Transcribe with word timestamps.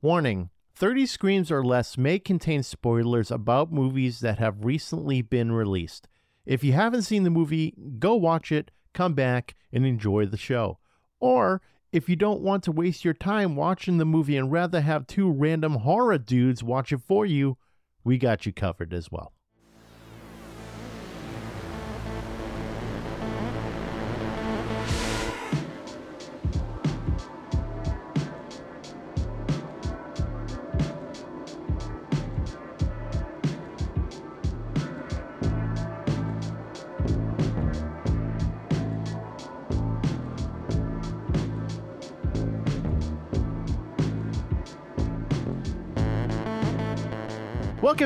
Warning 0.00 0.50
30 0.76 1.06
Screams 1.06 1.50
or 1.50 1.64
Less 1.64 1.98
may 1.98 2.20
contain 2.20 2.62
spoilers 2.62 3.32
about 3.32 3.72
movies 3.72 4.20
that 4.20 4.38
have 4.38 4.64
recently 4.64 5.22
been 5.22 5.50
released. 5.50 6.06
If 6.46 6.62
you 6.62 6.72
haven't 6.72 7.02
seen 7.02 7.24
the 7.24 7.30
movie, 7.30 7.74
go 7.98 8.14
watch 8.14 8.52
it, 8.52 8.70
come 8.94 9.14
back, 9.14 9.56
and 9.72 9.84
enjoy 9.84 10.26
the 10.26 10.36
show. 10.36 10.78
Or 11.18 11.60
if 11.90 12.08
you 12.08 12.14
don't 12.14 12.42
want 12.42 12.62
to 12.64 12.72
waste 12.72 13.04
your 13.04 13.12
time 13.12 13.56
watching 13.56 13.98
the 13.98 14.04
movie 14.04 14.36
and 14.36 14.52
rather 14.52 14.82
have 14.82 15.08
two 15.08 15.28
random 15.28 15.78
horror 15.78 16.18
dudes 16.18 16.62
watch 16.62 16.92
it 16.92 17.00
for 17.00 17.26
you, 17.26 17.58
we 18.04 18.18
got 18.18 18.46
you 18.46 18.52
covered 18.52 18.94
as 18.94 19.10
well. 19.10 19.32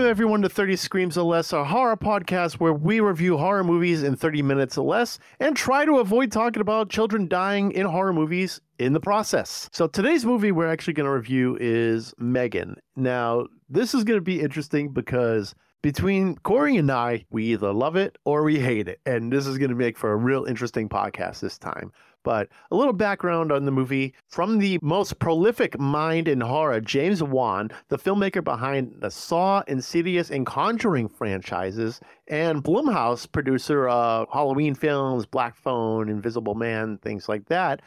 Welcome, 0.02 0.10
everyone, 0.10 0.42
to 0.42 0.48
30 0.48 0.74
Screams 0.74 1.16
or 1.16 1.22
Less, 1.22 1.52
a 1.52 1.62
horror 1.62 1.96
podcast 1.96 2.54
where 2.54 2.72
we 2.72 2.98
review 2.98 3.38
horror 3.38 3.62
movies 3.62 4.02
in 4.02 4.16
30 4.16 4.42
minutes 4.42 4.76
or 4.76 4.84
less 4.84 5.20
and 5.38 5.56
try 5.56 5.84
to 5.84 6.00
avoid 6.00 6.32
talking 6.32 6.60
about 6.60 6.90
children 6.90 7.28
dying 7.28 7.70
in 7.70 7.86
horror 7.86 8.12
movies 8.12 8.60
in 8.80 8.94
the 8.94 9.00
process. 9.00 9.70
So, 9.72 9.86
today's 9.86 10.24
movie 10.24 10.50
we're 10.50 10.66
actually 10.66 10.94
going 10.94 11.06
to 11.06 11.12
review 11.12 11.56
is 11.60 12.14
Megan. 12.18 12.78
Now, 12.96 13.46
this 13.68 13.94
is 13.94 14.02
going 14.02 14.16
to 14.16 14.24
be 14.24 14.40
interesting 14.40 14.88
because 14.92 15.54
between 15.82 16.36
Corey 16.36 16.76
and 16.76 16.90
I, 16.90 17.24
we 17.30 17.44
either 17.46 17.72
love 17.72 17.96
it 17.96 18.16
or 18.24 18.44
we 18.44 18.58
hate 18.58 18.88
it. 18.88 19.00
And 19.04 19.32
this 19.32 19.46
is 19.46 19.58
going 19.58 19.70
to 19.70 19.76
make 19.76 19.98
for 19.98 20.12
a 20.12 20.16
real 20.16 20.44
interesting 20.44 20.88
podcast 20.88 21.40
this 21.40 21.58
time. 21.58 21.92
But 22.24 22.48
a 22.70 22.76
little 22.76 22.92
background 22.92 23.50
on 23.50 23.64
the 23.64 23.72
movie 23.72 24.14
from 24.28 24.58
the 24.58 24.78
most 24.80 25.18
prolific 25.18 25.76
mind 25.80 26.28
in 26.28 26.40
horror, 26.40 26.80
James 26.80 27.20
Wan, 27.20 27.70
the 27.88 27.98
filmmaker 27.98 28.44
behind 28.44 28.94
the 29.00 29.10
Saw, 29.10 29.64
Insidious, 29.66 30.30
and 30.30 30.46
Conjuring 30.46 31.08
franchises, 31.08 32.00
and 32.28 32.62
Blumhouse, 32.62 33.30
producer 33.30 33.88
of 33.88 34.28
Halloween 34.32 34.76
films, 34.76 35.26
Black 35.26 35.56
Phone, 35.56 36.08
Invisible 36.08 36.54
Man, 36.54 36.98
things 36.98 37.28
like 37.28 37.46
that. 37.46 37.82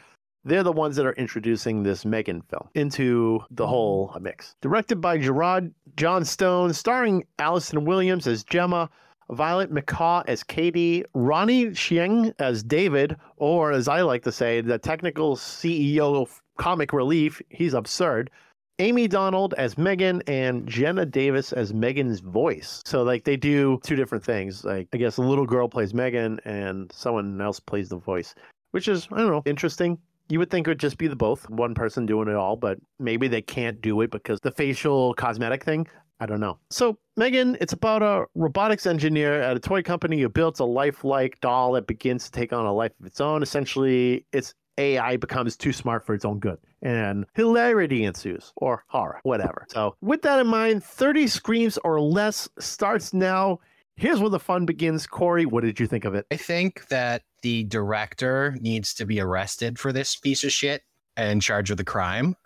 They're 0.46 0.62
the 0.62 0.70
ones 0.70 0.94
that 0.94 1.04
are 1.04 1.12
introducing 1.14 1.82
this 1.82 2.04
Megan 2.04 2.40
film 2.40 2.68
into 2.76 3.40
the 3.50 3.64
mm-hmm. 3.64 3.70
whole 3.70 4.12
uh, 4.14 4.20
mix. 4.20 4.54
Directed 4.60 5.00
by 5.00 5.18
Gerard 5.18 5.74
Johnstone, 5.96 6.72
starring 6.72 7.24
Allison 7.40 7.84
Williams 7.84 8.28
as 8.28 8.44
Gemma, 8.44 8.88
Violet 9.28 9.72
McGraw 9.72 10.22
as 10.28 10.44
Katie, 10.44 11.04
Ronnie 11.14 11.70
Chieng 11.70 12.32
as 12.38 12.62
David, 12.62 13.16
or 13.38 13.72
as 13.72 13.88
I 13.88 14.02
like 14.02 14.22
to 14.22 14.30
say, 14.30 14.60
the 14.60 14.78
technical 14.78 15.34
CEO 15.34 16.22
of 16.22 16.40
Comic 16.58 16.92
Relief. 16.92 17.42
He's 17.50 17.74
absurd. 17.74 18.30
Amie 18.78 19.08
Donald 19.08 19.52
as 19.58 19.76
Megan 19.76 20.22
and 20.28 20.68
Jenna 20.68 21.06
Davis 21.06 21.52
as 21.52 21.74
Megan's 21.74 22.20
voice. 22.20 22.82
So 22.86 23.02
like 23.02 23.24
they 23.24 23.36
do 23.36 23.80
two 23.82 23.96
different 23.96 24.22
things. 24.22 24.64
Like 24.64 24.86
I 24.92 24.98
guess 24.98 25.16
a 25.16 25.22
little 25.22 25.46
girl 25.46 25.68
plays 25.68 25.92
Megan 25.92 26.38
and 26.44 26.92
someone 26.92 27.40
else 27.40 27.58
plays 27.58 27.88
the 27.88 27.96
voice, 27.96 28.32
which 28.70 28.86
is 28.86 29.08
I 29.10 29.16
don't 29.18 29.30
know 29.30 29.42
interesting. 29.44 29.98
You 30.28 30.38
would 30.38 30.50
think 30.50 30.66
it 30.66 30.70
would 30.70 30.80
just 30.80 30.98
be 30.98 31.08
the 31.08 31.16
both, 31.16 31.48
one 31.48 31.74
person 31.74 32.06
doing 32.06 32.28
it 32.28 32.34
all, 32.34 32.56
but 32.56 32.78
maybe 32.98 33.28
they 33.28 33.42
can't 33.42 33.80
do 33.80 34.00
it 34.00 34.10
because 34.10 34.40
the 34.40 34.50
facial 34.50 35.14
cosmetic 35.14 35.64
thing. 35.64 35.86
I 36.18 36.26
don't 36.26 36.40
know. 36.40 36.58
So, 36.70 36.98
Megan, 37.16 37.58
it's 37.60 37.74
about 37.74 38.02
a 38.02 38.24
robotics 38.34 38.86
engineer 38.86 39.40
at 39.42 39.56
a 39.56 39.60
toy 39.60 39.82
company 39.82 40.20
who 40.20 40.28
builds 40.28 40.60
a 40.60 40.64
lifelike 40.64 41.38
doll 41.40 41.72
that 41.72 41.86
begins 41.86 42.24
to 42.24 42.30
take 42.32 42.52
on 42.52 42.64
a 42.64 42.72
life 42.72 42.92
of 42.98 43.06
its 43.06 43.20
own. 43.20 43.42
Essentially, 43.42 44.24
its 44.32 44.54
AI 44.78 45.16
becomes 45.16 45.56
too 45.56 45.72
smart 45.72 46.04
for 46.06 46.14
its 46.14 46.24
own 46.24 46.38
good, 46.38 46.58
and 46.82 47.26
hilarity 47.34 48.04
ensues, 48.04 48.52
or 48.56 48.84
horror, 48.88 49.20
whatever. 49.24 49.66
So, 49.68 49.96
with 50.00 50.22
that 50.22 50.40
in 50.40 50.46
mind, 50.46 50.84
30 50.84 51.26
Screams 51.26 51.78
or 51.78 52.00
Less 52.00 52.48
starts 52.58 53.12
now. 53.12 53.60
Here's 53.96 54.20
where 54.20 54.30
the 54.30 54.38
fun 54.38 54.66
begins. 54.66 55.06
Corey, 55.06 55.46
what 55.46 55.64
did 55.64 55.80
you 55.80 55.86
think 55.86 56.04
of 56.04 56.14
it? 56.14 56.26
I 56.30 56.36
think 56.36 56.86
that 56.88 57.22
the 57.42 57.64
director 57.64 58.54
needs 58.60 58.92
to 58.94 59.06
be 59.06 59.20
arrested 59.20 59.78
for 59.78 59.90
this 59.90 60.16
piece 60.16 60.44
of 60.44 60.52
shit 60.52 60.82
and 61.16 61.40
charged 61.40 61.70
with 61.70 61.78
the 61.78 61.84
crime. 61.84 62.36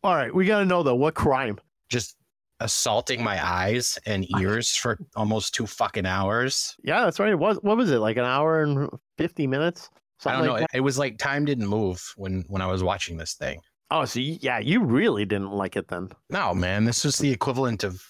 All 0.03 0.15
right, 0.15 0.33
we 0.33 0.45
got 0.45 0.59
to 0.59 0.65
know 0.65 0.81
though, 0.81 0.95
what 0.95 1.13
crime? 1.13 1.59
Just 1.89 2.15
assaulting 2.59 3.23
my 3.23 3.45
eyes 3.45 3.99
and 4.05 4.25
ears 4.39 4.75
for 4.75 4.97
almost 5.15 5.53
two 5.53 5.67
fucking 5.67 6.07
hours. 6.07 6.75
Yeah, 6.83 7.03
that's 7.03 7.19
right. 7.19 7.31
It 7.31 7.39
was 7.39 7.59
what 7.61 7.77
was 7.77 7.91
it 7.91 7.99
like 7.99 8.17
an 8.17 8.25
hour 8.25 8.63
and 8.63 8.89
fifty 9.17 9.45
minutes? 9.45 9.89
I 10.25 10.33
don't 10.33 10.45
know. 10.45 10.53
like 10.53 10.63
It, 10.63 10.77
it 10.77 10.81
was 10.81 10.97
like 10.97 11.17
time 11.17 11.45
didn't 11.45 11.67
move 11.67 12.13
when 12.17 12.45
when 12.47 12.61
I 12.61 12.67
was 12.67 12.83
watching 12.83 13.17
this 13.17 13.35
thing. 13.35 13.61
Oh, 13.91 14.05
so 14.05 14.19
you, 14.19 14.37
yeah, 14.41 14.59
you 14.59 14.83
really 14.83 15.25
didn't 15.25 15.51
like 15.51 15.75
it 15.75 15.87
then. 15.87 16.09
No, 16.29 16.53
man, 16.53 16.85
this 16.85 17.03
was 17.03 17.17
the 17.17 17.31
equivalent 17.31 17.83
of 17.83 18.03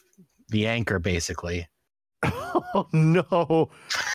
the 0.49 0.67
anchor, 0.67 0.99
basically. 0.99 1.67
oh 2.23 2.87
no! 2.91 3.69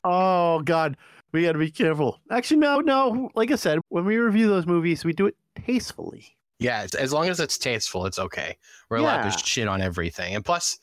Oh 0.05 0.61
god, 0.62 0.97
we 1.33 1.43
got 1.43 1.53
to 1.53 1.59
be 1.59 1.71
careful. 1.71 2.21
Actually, 2.31 2.59
no, 2.59 2.81
no. 2.81 3.31
Like 3.34 3.50
I 3.50 3.56
said, 3.56 3.81
when 3.89 4.05
we 4.05 4.17
review 4.17 4.49
those 4.49 4.67
movies, 4.67 5.05
we 5.05 5.12
do 5.12 5.27
it 5.27 5.37
tastefully. 5.67 6.37
Yeah, 6.59 6.87
as 6.99 7.12
long 7.12 7.28
as 7.28 7.41
it's 7.41 7.59
tasteful, 7.59 8.06
it's 8.06 8.19
okay. 8.19 8.56
We're 8.89 8.99
allowed 8.99 9.28
to 9.28 9.39
shit 9.39 9.69
on 9.69 9.83
everything, 9.83 10.34
and 10.34 10.44
plus, 10.44 10.78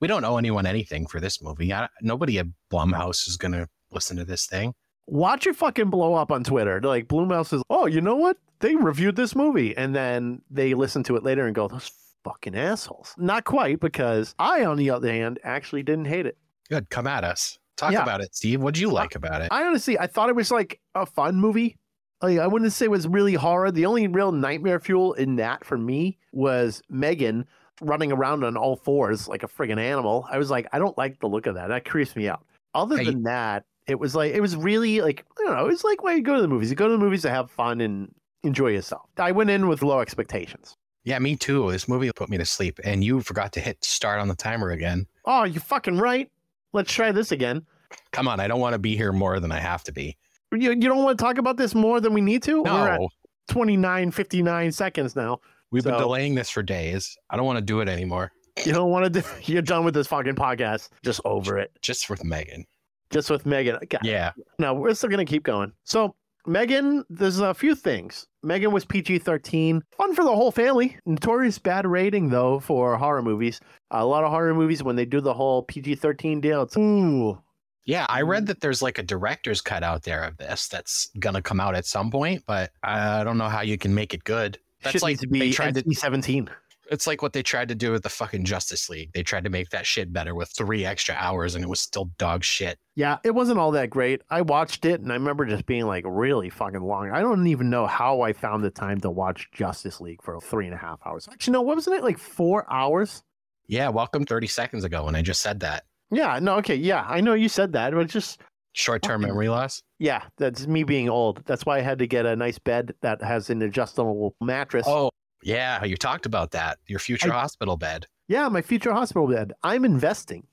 we 0.00 0.08
don't 0.08 0.24
owe 0.24 0.36
anyone 0.36 0.66
anything 0.66 1.06
for 1.06 1.20
this 1.20 1.42
movie. 1.42 1.72
I, 1.72 1.88
nobody 2.00 2.38
at 2.38 2.46
Blumhouse 2.70 3.26
is 3.28 3.36
gonna 3.36 3.68
listen 3.90 4.16
to 4.18 4.24
this 4.24 4.46
thing. 4.46 4.72
Watch 5.06 5.46
it 5.46 5.56
fucking 5.56 5.90
blow 5.90 6.14
up 6.14 6.30
on 6.30 6.44
Twitter. 6.44 6.80
Like 6.80 7.08
Blumhouse 7.08 7.52
is, 7.52 7.62
oh, 7.70 7.86
you 7.86 8.00
know 8.00 8.16
what? 8.16 8.36
They 8.60 8.76
reviewed 8.76 9.16
this 9.16 9.34
movie, 9.34 9.76
and 9.76 9.94
then 9.94 10.42
they 10.50 10.74
listen 10.74 11.02
to 11.04 11.16
it 11.16 11.22
later 11.22 11.46
and 11.46 11.54
go, 11.54 11.68
those 11.68 11.90
fucking 12.26 12.56
assholes. 12.56 13.14
Not 13.16 13.44
quite, 13.44 13.78
because 13.80 14.34
I, 14.38 14.64
on 14.64 14.76
the 14.76 14.90
other 14.90 15.10
hand, 15.12 15.38
actually 15.44 15.82
didn't 15.82 16.06
hate 16.06 16.26
it. 16.26 16.36
Good, 16.68 16.90
come 16.90 17.06
at 17.06 17.22
us. 17.24 17.58
Talk 17.76 17.92
Yeah. 17.92 18.02
about 18.02 18.20
it, 18.20 18.34
Steve. 18.34 18.60
What'd 18.62 18.78
you 18.78 18.90
like 18.90 19.14
about 19.14 19.42
it? 19.42 19.48
I 19.50 19.64
honestly, 19.64 19.98
I 19.98 20.06
thought 20.06 20.28
it 20.28 20.34
was 20.34 20.50
like 20.50 20.80
a 20.94 21.06
fun 21.06 21.36
movie. 21.36 21.76
Like, 22.22 22.38
I 22.38 22.46
wouldn't 22.46 22.72
say 22.72 22.86
it 22.86 22.90
was 22.90 23.06
really 23.06 23.34
horror. 23.34 23.70
The 23.70 23.86
only 23.86 24.06
real 24.08 24.32
nightmare 24.32 24.80
fuel 24.80 25.12
in 25.14 25.36
that 25.36 25.64
for 25.64 25.76
me 25.78 26.18
was 26.32 26.82
Megan 26.88 27.44
running 27.82 28.10
around 28.10 28.42
on 28.42 28.56
all 28.56 28.76
fours 28.76 29.28
like 29.28 29.42
a 29.42 29.48
friggin' 29.48 29.78
animal. 29.78 30.26
I 30.30 30.38
was 30.38 30.50
like, 30.50 30.66
I 30.72 30.78
don't 30.78 30.96
like 30.96 31.20
the 31.20 31.26
look 31.28 31.46
of 31.46 31.54
that. 31.56 31.68
That 31.68 31.84
creeps 31.84 32.16
me 32.16 32.28
out. 32.28 32.44
Other 32.74 32.96
Hey. 32.96 33.04
than 33.04 33.22
that, 33.24 33.64
it 33.86 33.98
was 34.00 34.14
like 34.16 34.34
it 34.34 34.40
was 34.40 34.56
really 34.56 35.00
like 35.02 35.24
I 35.38 35.42
don't 35.44 35.56
know. 35.56 35.66
It's 35.66 35.84
like 35.84 36.02
why 36.02 36.14
you 36.14 36.22
go 36.22 36.34
to 36.34 36.42
the 36.42 36.48
movies. 36.48 36.70
You 36.70 36.76
go 36.76 36.86
to 36.86 36.92
the 36.92 36.98
movies 36.98 37.22
to 37.22 37.30
have 37.30 37.50
fun 37.50 37.80
and 37.82 38.12
enjoy 38.42 38.68
yourself. 38.68 39.02
I 39.18 39.32
went 39.32 39.50
in 39.50 39.68
with 39.68 39.82
low 39.82 40.00
expectations. 40.00 40.74
Yeah, 41.06 41.20
me 41.20 41.36
too. 41.36 41.70
This 41.70 41.86
movie 41.88 42.10
put 42.12 42.28
me 42.28 42.36
to 42.36 42.44
sleep, 42.44 42.80
and 42.82 43.02
you 43.04 43.20
forgot 43.20 43.52
to 43.52 43.60
hit 43.60 43.82
start 43.84 44.18
on 44.18 44.26
the 44.26 44.34
timer 44.34 44.70
again. 44.70 45.06
Oh, 45.24 45.44
you 45.44 45.60
fucking 45.60 45.98
right. 45.98 46.28
Let's 46.72 46.92
try 46.92 47.12
this 47.12 47.30
again. 47.30 47.64
Come 48.10 48.26
on, 48.26 48.40
I 48.40 48.48
don't 48.48 48.58
want 48.58 48.72
to 48.72 48.78
be 48.80 48.96
here 48.96 49.12
more 49.12 49.38
than 49.38 49.52
I 49.52 49.60
have 49.60 49.84
to 49.84 49.92
be. 49.92 50.16
You, 50.50 50.70
you 50.70 50.80
don't 50.80 51.04
want 51.04 51.16
to 51.16 51.24
talk 51.24 51.38
about 51.38 51.56
this 51.56 51.76
more 51.76 52.00
than 52.00 52.12
we 52.12 52.20
need 52.20 52.42
to? 52.42 52.60
We're 52.64 52.88
at 52.88 53.00
No, 53.00 53.08
29, 53.48 54.10
59 54.10 54.72
seconds 54.72 55.14
now. 55.14 55.38
we've 55.70 55.84
been 55.84 55.96
delaying 55.96 56.34
this 56.34 56.50
for 56.50 56.64
days. 56.64 57.16
I 57.30 57.36
don't 57.36 57.46
want 57.46 57.58
to 57.58 57.64
do 57.64 57.78
it 57.80 57.88
anymore. 57.88 58.32
You 58.64 58.72
don't 58.72 58.90
want 58.90 59.04
to 59.04 59.20
do, 59.20 59.26
you're 59.44 59.62
done 59.62 59.84
with 59.84 59.94
this 59.94 60.08
fucking 60.08 60.34
podcast. 60.34 60.88
Just 61.04 61.20
over 61.24 61.56
it. 61.56 61.70
Just 61.82 62.10
with 62.10 62.24
Megan. 62.24 62.66
Just 63.10 63.30
with 63.30 63.46
Megan. 63.46 63.78
God, 63.88 64.00
Yeah, 64.02 64.32
No, 64.58 64.74
we're 64.74 64.92
still 64.94 65.08
going 65.08 65.24
to 65.24 65.30
keep 65.30 65.44
going. 65.44 65.72
So, 65.84 66.16
Megan, 66.46 67.04
there's 67.10 67.40
a 67.40 67.54
few 67.54 67.74
things. 67.74 68.26
Megan 68.42 68.70
was 68.70 68.84
PG 68.84 69.18
13. 69.18 69.82
Fun 69.96 70.14
for 70.14 70.24
the 70.24 70.34
whole 70.34 70.52
family. 70.52 70.96
Notorious 71.04 71.58
bad 71.58 71.86
rating, 71.86 72.28
though, 72.28 72.60
for 72.60 72.96
horror 72.96 73.22
movies. 73.22 73.60
A 73.90 74.04
lot 74.04 74.24
of 74.24 74.30
horror 74.30 74.54
movies, 74.54 74.82
when 74.82 74.96
they 74.96 75.04
do 75.04 75.20
the 75.20 75.34
whole 75.34 75.62
PG 75.64 75.96
13 75.96 76.40
deal, 76.40 76.62
it's, 76.62 76.76
ooh. 76.76 77.38
yeah. 77.84 78.06
I 78.08 78.22
read 78.22 78.46
that 78.46 78.60
there's 78.60 78.82
like 78.82 78.98
a 78.98 79.02
director's 79.02 79.60
cut 79.60 79.82
out 79.82 80.04
there 80.04 80.22
of 80.22 80.36
this 80.36 80.68
that's 80.68 81.10
gonna 81.18 81.42
come 81.42 81.60
out 81.60 81.74
at 81.74 81.86
some 81.86 82.10
point, 82.10 82.44
but 82.46 82.70
I 82.82 83.24
don't 83.24 83.38
know 83.38 83.48
how 83.48 83.62
you 83.62 83.78
can 83.78 83.94
make 83.94 84.14
it 84.14 84.24
good. 84.24 84.58
That's 84.82 85.02
like 85.02 85.12
needs 85.12 85.22
to 85.22 85.28
they 85.28 85.40
be 85.40 85.52
tried 85.52 85.74
to. 85.74 85.82
NC 85.82 85.96
17. 85.96 86.50
It's 86.90 87.06
like 87.06 87.22
what 87.22 87.32
they 87.32 87.42
tried 87.42 87.68
to 87.68 87.74
do 87.74 87.92
with 87.92 88.02
the 88.02 88.08
fucking 88.08 88.44
Justice 88.44 88.88
League. 88.88 89.12
They 89.12 89.22
tried 89.22 89.44
to 89.44 89.50
make 89.50 89.70
that 89.70 89.86
shit 89.86 90.12
better 90.12 90.34
with 90.34 90.48
three 90.50 90.84
extra 90.84 91.14
hours, 91.16 91.54
and 91.54 91.64
it 91.64 91.68
was 91.68 91.80
still 91.80 92.10
dog 92.18 92.44
shit. 92.44 92.78
Yeah, 92.94 93.18
it 93.24 93.34
wasn't 93.34 93.58
all 93.58 93.72
that 93.72 93.90
great. 93.90 94.22
I 94.30 94.42
watched 94.42 94.84
it 94.84 95.00
and 95.00 95.10
I 95.10 95.14
remember 95.14 95.44
just 95.46 95.66
being 95.66 95.86
like 95.86 96.04
really 96.06 96.48
fucking 96.50 96.80
long. 96.82 97.10
I 97.10 97.20
don't 97.20 97.46
even 97.46 97.70
know 97.70 97.86
how 97.86 98.22
I 98.22 98.32
found 98.32 98.64
the 98.64 98.70
time 98.70 99.00
to 99.00 99.10
watch 99.10 99.48
Justice 99.52 100.00
League 100.00 100.22
for 100.22 100.40
three 100.40 100.66
and 100.66 100.74
a 100.74 100.78
half 100.78 100.98
hours. 101.04 101.28
Actually, 101.30 101.52
no, 101.52 101.62
what 101.62 101.76
wasn't 101.76 101.96
it? 101.96 102.04
Like 102.04 102.18
four 102.18 102.70
hours? 102.72 103.22
Yeah, 103.66 103.88
welcome 103.88 104.24
30 104.24 104.46
seconds 104.46 104.84
ago 104.84 105.04
when 105.04 105.14
I 105.16 105.22
just 105.22 105.42
said 105.42 105.60
that. 105.60 105.84
Yeah, 106.10 106.38
no, 106.40 106.56
okay, 106.58 106.76
yeah, 106.76 107.04
I 107.08 107.20
know 107.20 107.34
you 107.34 107.48
said 107.48 107.72
that, 107.72 107.92
but 107.92 108.00
it's 108.00 108.12
just 108.12 108.40
Short 108.74 109.02
term 109.02 109.22
memory 109.22 109.48
loss. 109.48 109.82
yeah, 109.98 110.22
that's 110.36 110.66
me 110.66 110.84
being 110.84 111.08
old. 111.08 111.42
That's 111.46 111.64
why 111.64 111.78
I 111.78 111.80
had 111.80 111.98
to 111.98 112.06
get 112.06 112.26
a 112.26 112.36
nice 112.36 112.58
bed 112.58 112.92
that 113.00 113.22
has 113.22 113.48
an 113.50 113.62
adjustable 113.62 114.36
mattress. 114.40 114.86
Oh, 114.86 115.10
Yeah, 115.46 115.84
you 115.84 115.96
talked 115.96 116.26
about 116.26 116.50
that. 116.50 116.78
Your 116.88 116.98
future 116.98 117.32
I- 117.32 117.40
hospital 117.40 117.76
bed. 117.76 118.06
Yeah, 118.26 118.48
my 118.48 118.62
future 118.62 118.92
hospital 118.92 119.28
bed. 119.28 119.52
I'm 119.62 119.84
investing. 119.84 120.44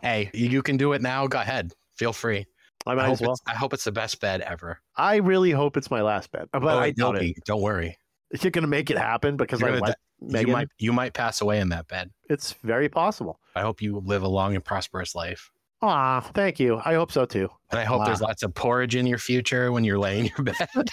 Hey, 0.00 0.30
you 0.32 0.62
can 0.62 0.78
do 0.78 0.94
it 0.94 1.02
now. 1.02 1.26
Go 1.26 1.38
ahead. 1.38 1.74
Feel 1.94 2.14
free. 2.14 2.46
I 2.86 2.92
I 2.92 2.94
might 2.94 3.04
hope, 3.04 3.12
as 3.12 3.20
well. 3.20 3.32
it's, 3.32 3.42
I 3.46 3.54
hope 3.54 3.74
it's 3.74 3.84
the 3.84 3.92
best 3.92 4.18
bed 4.20 4.40
ever. 4.40 4.80
I 4.96 5.16
really 5.16 5.50
hope 5.50 5.76
it's 5.76 5.90
my 5.90 6.00
last 6.00 6.32
bed, 6.32 6.48
but 6.52 6.62
Oh, 6.64 6.78
I 6.78 6.92
doubt 6.92 7.20
it. 7.20 7.36
Don't 7.44 7.60
worry. 7.60 7.98
Is 8.30 8.42
it 8.46 8.52
going 8.52 8.62
to 8.62 8.68
make 8.68 8.90
it 8.90 8.96
happen 8.96 9.36
because 9.36 9.60
You're 9.60 9.68
I 9.70 9.78
gonna 9.80 10.40
You 10.40 10.46
might 10.46 10.68
you 10.78 10.92
might 10.94 11.12
pass 11.12 11.42
away 11.42 11.60
in 11.60 11.68
that 11.68 11.86
bed. 11.86 12.10
It's 12.30 12.54
very 12.62 12.88
possible. 12.88 13.40
I 13.54 13.60
hope 13.60 13.82
you 13.82 14.00
live 14.02 14.22
a 14.22 14.28
long 14.28 14.54
and 14.54 14.64
prosperous 14.64 15.14
life. 15.14 15.50
Ah, 15.82 16.20
thank 16.32 16.58
you. 16.58 16.80
I 16.82 16.94
hope 16.94 17.12
so 17.12 17.26
too. 17.26 17.50
And 17.70 17.78
I 17.78 17.84
hope 17.84 18.06
there's 18.06 18.22
lots 18.22 18.42
of 18.42 18.54
porridge 18.54 18.96
in 18.96 19.06
your 19.06 19.18
future 19.18 19.70
when 19.70 19.84
you're 19.84 19.98
laying 19.98 20.30
your 20.34 20.44
bed. 20.44 20.88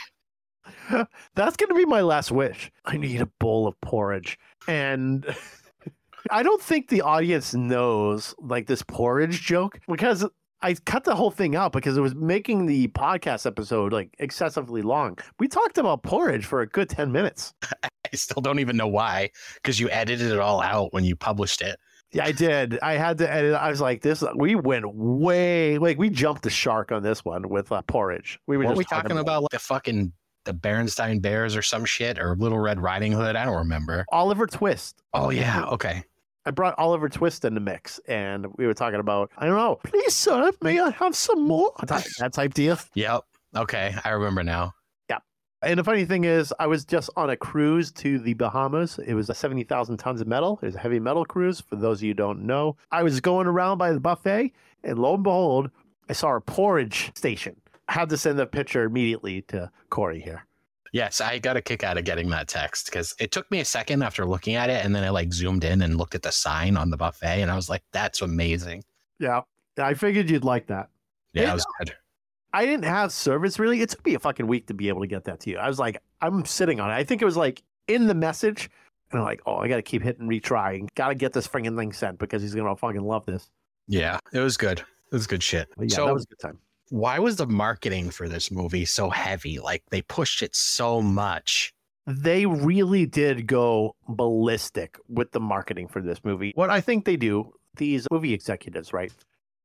That's 1.35 1.57
going 1.57 1.69
to 1.69 1.75
be 1.75 1.85
my 1.85 2.01
last 2.01 2.31
wish. 2.31 2.71
I 2.85 2.97
need 2.97 3.21
a 3.21 3.25
bowl 3.39 3.67
of 3.67 3.79
porridge. 3.81 4.37
And 4.67 5.25
I 6.31 6.43
don't 6.43 6.61
think 6.61 6.89
the 6.89 7.01
audience 7.01 7.53
knows 7.53 8.33
like 8.39 8.67
this 8.67 8.81
porridge 8.83 9.41
joke 9.41 9.79
because 9.87 10.25
I 10.61 10.75
cut 10.85 11.03
the 11.03 11.15
whole 11.15 11.31
thing 11.31 11.55
out 11.57 11.73
because 11.73 11.97
it 11.97 12.01
was 12.01 12.15
making 12.15 12.65
the 12.65 12.87
podcast 12.89 13.45
episode 13.45 13.91
like 13.91 14.15
excessively 14.19 14.81
long. 14.81 15.17
We 15.37 15.49
talked 15.49 15.77
about 15.77 16.03
porridge 16.03 16.45
for 16.45 16.61
a 16.61 16.67
good 16.67 16.89
10 16.89 17.11
minutes. 17.11 17.53
I 17.83 18.15
still 18.15 18.41
don't 18.41 18.59
even 18.59 18.77
know 18.77 18.87
why, 18.87 19.31
because 19.55 19.79
you 19.79 19.89
edited 19.89 20.31
it 20.31 20.39
all 20.39 20.61
out 20.61 20.93
when 20.93 21.03
you 21.03 21.15
published 21.15 21.61
it. 21.61 21.77
Yeah, 22.13 22.25
I 22.25 22.31
did. 22.31 22.79
I 22.81 22.93
had 22.93 23.17
to 23.17 23.31
edit. 23.31 23.55
I 23.55 23.69
was 23.69 23.81
like, 23.81 24.01
this, 24.01 24.23
we 24.35 24.53
went 24.55 24.85
way, 24.93 25.79
like, 25.79 25.97
we 25.97 26.11
jumped 26.11 26.43
the 26.43 26.49
shark 26.49 26.91
on 26.91 27.01
this 27.01 27.25
one 27.25 27.49
with 27.49 27.71
uh, 27.71 27.81
porridge. 27.81 28.39
We 28.45 28.55
were 28.55 28.65
What 28.65 28.71
just 28.71 28.77
we 28.77 28.85
talking 28.85 29.17
about? 29.17 29.41
Like 29.41 29.51
the 29.51 29.59
fucking 29.59 30.13
the 30.45 30.53
Berenstain 30.53 31.21
Bears 31.21 31.55
or 31.55 31.61
some 31.61 31.85
shit 31.85 32.19
or 32.19 32.35
Little 32.35 32.59
Red 32.59 32.81
Riding 32.81 33.11
Hood? 33.11 33.35
I 33.35 33.45
don't 33.45 33.57
remember. 33.57 34.05
Oliver 34.11 34.47
Twist. 34.47 35.01
Oh 35.13 35.29
yeah, 35.29 35.65
okay. 35.65 36.03
I 36.45 36.51
brought 36.51 36.77
Oliver 36.77 37.07
Twist 37.07 37.45
in 37.45 37.53
the 37.53 37.61
mix, 37.61 37.99
and 38.07 38.47
we 38.57 38.67
were 38.67 38.73
talking 38.73 38.99
about, 38.99 39.31
I 39.37 39.45
don't 39.45 39.55
know, 39.55 39.79
please, 39.83 40.13
sir, 40.13 40.51
may 40.61 40.79
I 40.79 40.89
have 40.91 41.15
some 41.15 41.47
more? 41.47 41.71
That, 41.87 42.33
type 42.33 42.53
deal. 42.53 42.77
Yep. 42.95 43.21
Okay, 43.55 43.95
I 44.03 44.09
remember 44.09 44.43
now. 44.43 44.73
Yep. 45.09 45.23
And 45.61 45.79
the 45.79 45.83
funny 45.83 46.05
thing 46.05 46.25
is, 46.25 46.53
I 46.59 46.67
was 46.67 46.83
just 46.83 47.09
on 47.15 47.29
a 47.29 47.37
cruise 47.37 47.91
to 47.93 48.19
the 48.19 48.33
Bahamas. 48.33 48.99
It 49.05 49.13
was 49.13 49.29
a 49.29 49.33
70,000 49.33 49.97
tons 49.97 50.19
of 50.19 50.27
metal. 50.27 50.59
It 50.61 50.65
was 50.65 50.75
a 50.75 50.79
heavy 50.79 50.99
metal 50.99 51.23
cruise, 51.23 51.61
for 51.61 51.77
those 51.77 51.99
of 51.99 52.03
you 52.03 52.09
who 52.09 52.15
don't 52.15 52.41
know. 52.45 52.75
I 52.91 53.03
was 53.03 53.21
going 53.21 53.47
around 53.47 53.77
by 53.77 53.93
the 53.93 53.99
buffet, 53.99 54.51
and 54.83 54.99
lo 54.99 55.13
and 55.13 55.23
behold, 55.23 55.69
I 56.09 56.13
saw 56.13 56.35
a 56.35 56.41
porridge 56.41 57.11
station. 57.15 57.55
Had 57.93 58.09
to 58.09 58.17
send 58.17 58.39
the 58.39 58.47
picture 58.47 58.85
immediately 58.85 59.43
to 59.49 59.69
Corey 59.91 60.19
here. 60.19 60.47
Yes, 60.93 61.21
I 61.21 61.37
got 61.37 61.57
a 61.57 61.61
kick 61.61 61.83
out 61.83 61.95
of 61.95 62.05
getting 62.05 62.27
that 62.31 62.47
text 62.47 62.87
because 62.87 63.13
it 63.19 63.31
took 63.31 63.49
me 63.51 63.59
a 63.59 63.65
second 63.65 64.01
after 64.01 64.25
looking 64.25 64.55
at 64.55 64.71
it, 64.71 64.83
and 64.83 64.95
then 64.95 65.03
I 65.03 65.09
like 65.09 65.31
zoomed 65.31 65.63
in 65.63 65.83
and 65.83 65.95
looked 65.95 66.15
at 66.15 66.23
the 66.23 66.31
sign 66.31 66.75
on 66.75 66.89
the 66.89 66.97
buffet, 66.97 67.43
and 67.43 67.51
I 67.51 67.55
was 67.55 67.69
like, 67.69 67.83
"That's 67.91 68.23
amazing." 68.23 68.83
Yeah. 69.19 69.41
I 69.77 69.93
figured 69.93 70.27
you'd 70.27 70.43
like 70.43 70.65
that. 70.67 70.89
Yeah, 71.33 71.43
Yeah. 71.43 71.51
it 71.51 71.53
was 71.53 71.65
uh, 71.65 71.83
good. 71.85 71.93
I 72.51 72.65
didn't 72.65 72.85
have 72.85 73.11
service 73.11 73.59
really. 73.59 73.81
It 73.81 73.89
took 73.89 74.03
me 74.03 74.15
a 74.15 74.19
fucking 74.19 74.47
week 74.47 74.65
to 74.67 74.73
be 74.73 74.87
able 74.89 75.01
to 75.01 75.07
get 75.07 75.23
that 75.25 75.39
to 75.41 75.51
you. 75.51 75.59
I 75.59 75.67
was 75.67 75.77
like, 75.77 76.01
I'm 76.21 76.45
sitting 76.45 76.79
on 76.79 76.89
it. 76.89 76.95
I 76.95 77.03
think 77.03 77.21
it 77.21 77.25
was 77.25 77.37
like 77.37 77.61
in 77.87 78.07
the 78.07 78.15
message, 78.15 78.71
and 79.11 79.19
I'm 79.19 79.25
like, 79.25 79.41
oh, 79.45 79.57
I 79.57 79.67
got 79.67 79.75
to 79.75 79.83
keep 79.83 80.01
hitting 80.01 80.27
retry. 80.27 80.79
and 80.79 80.91
Got 80.95 81.09
to 81.09 81.15
get 81.15 81.31
this 81.31 81.47
freaking 81.47 81.77
thing 81.77 81.93
sent 81.93 82.17
because 82.17 82.41
he's 82.41 82.55
gonna 82.55 82.75
fucking 82.75 83.03
love 83.03 83.27
this. 83.27 83.51
Yeah, 83.87 84.17
it 84.33 84.39
was 84.39 84.57
good. 84.57 84.79
It 84.79 85.15
was 85.15 85.27
good 85.27 85.43
shit. 85.43 85.69
But 85.77 85.91
yeah, 85.91 85.95
so, 85.97 86.05
that 86.07 86.13
was 86.15 86.23
a 86.23 86.27
good 86.27 86.39
time. 86.39 86.57
Why 86.93 87.17
was 87.17 87.37
the 87.37 87.47
marketing 87.47 88.11
for 88.11 88.29
this 88.29 88.51
movie 88.51 88.85
so 88.85 89.09
heavy? 89.09 89.57
Like 89.57 89.81
they 89.89 90.03
pushed 90.03 90.43
it 90.43 90.55
so 90.55 91.01
much. 91.01 91.73
They 92.05 92.45
really 92.45 93.07
did 93.07 93.47
go 93.47 93.95
ballistic 94.07 94.99
with 95.09 95.31
the 95.31 95.39
marketing 95.39 95.87
for 95.87 96.03
this 96.03 96.23
movie. 96.23 96.51
What 96.53 96.69
I 96.69 96.81
think 96.81 97.05
they 97.05 97.17
do, 97.17 97.51
these 97.77 98.05
movie 98.11 98.31
executives, 98.31 98.93
right? 98.93 99.11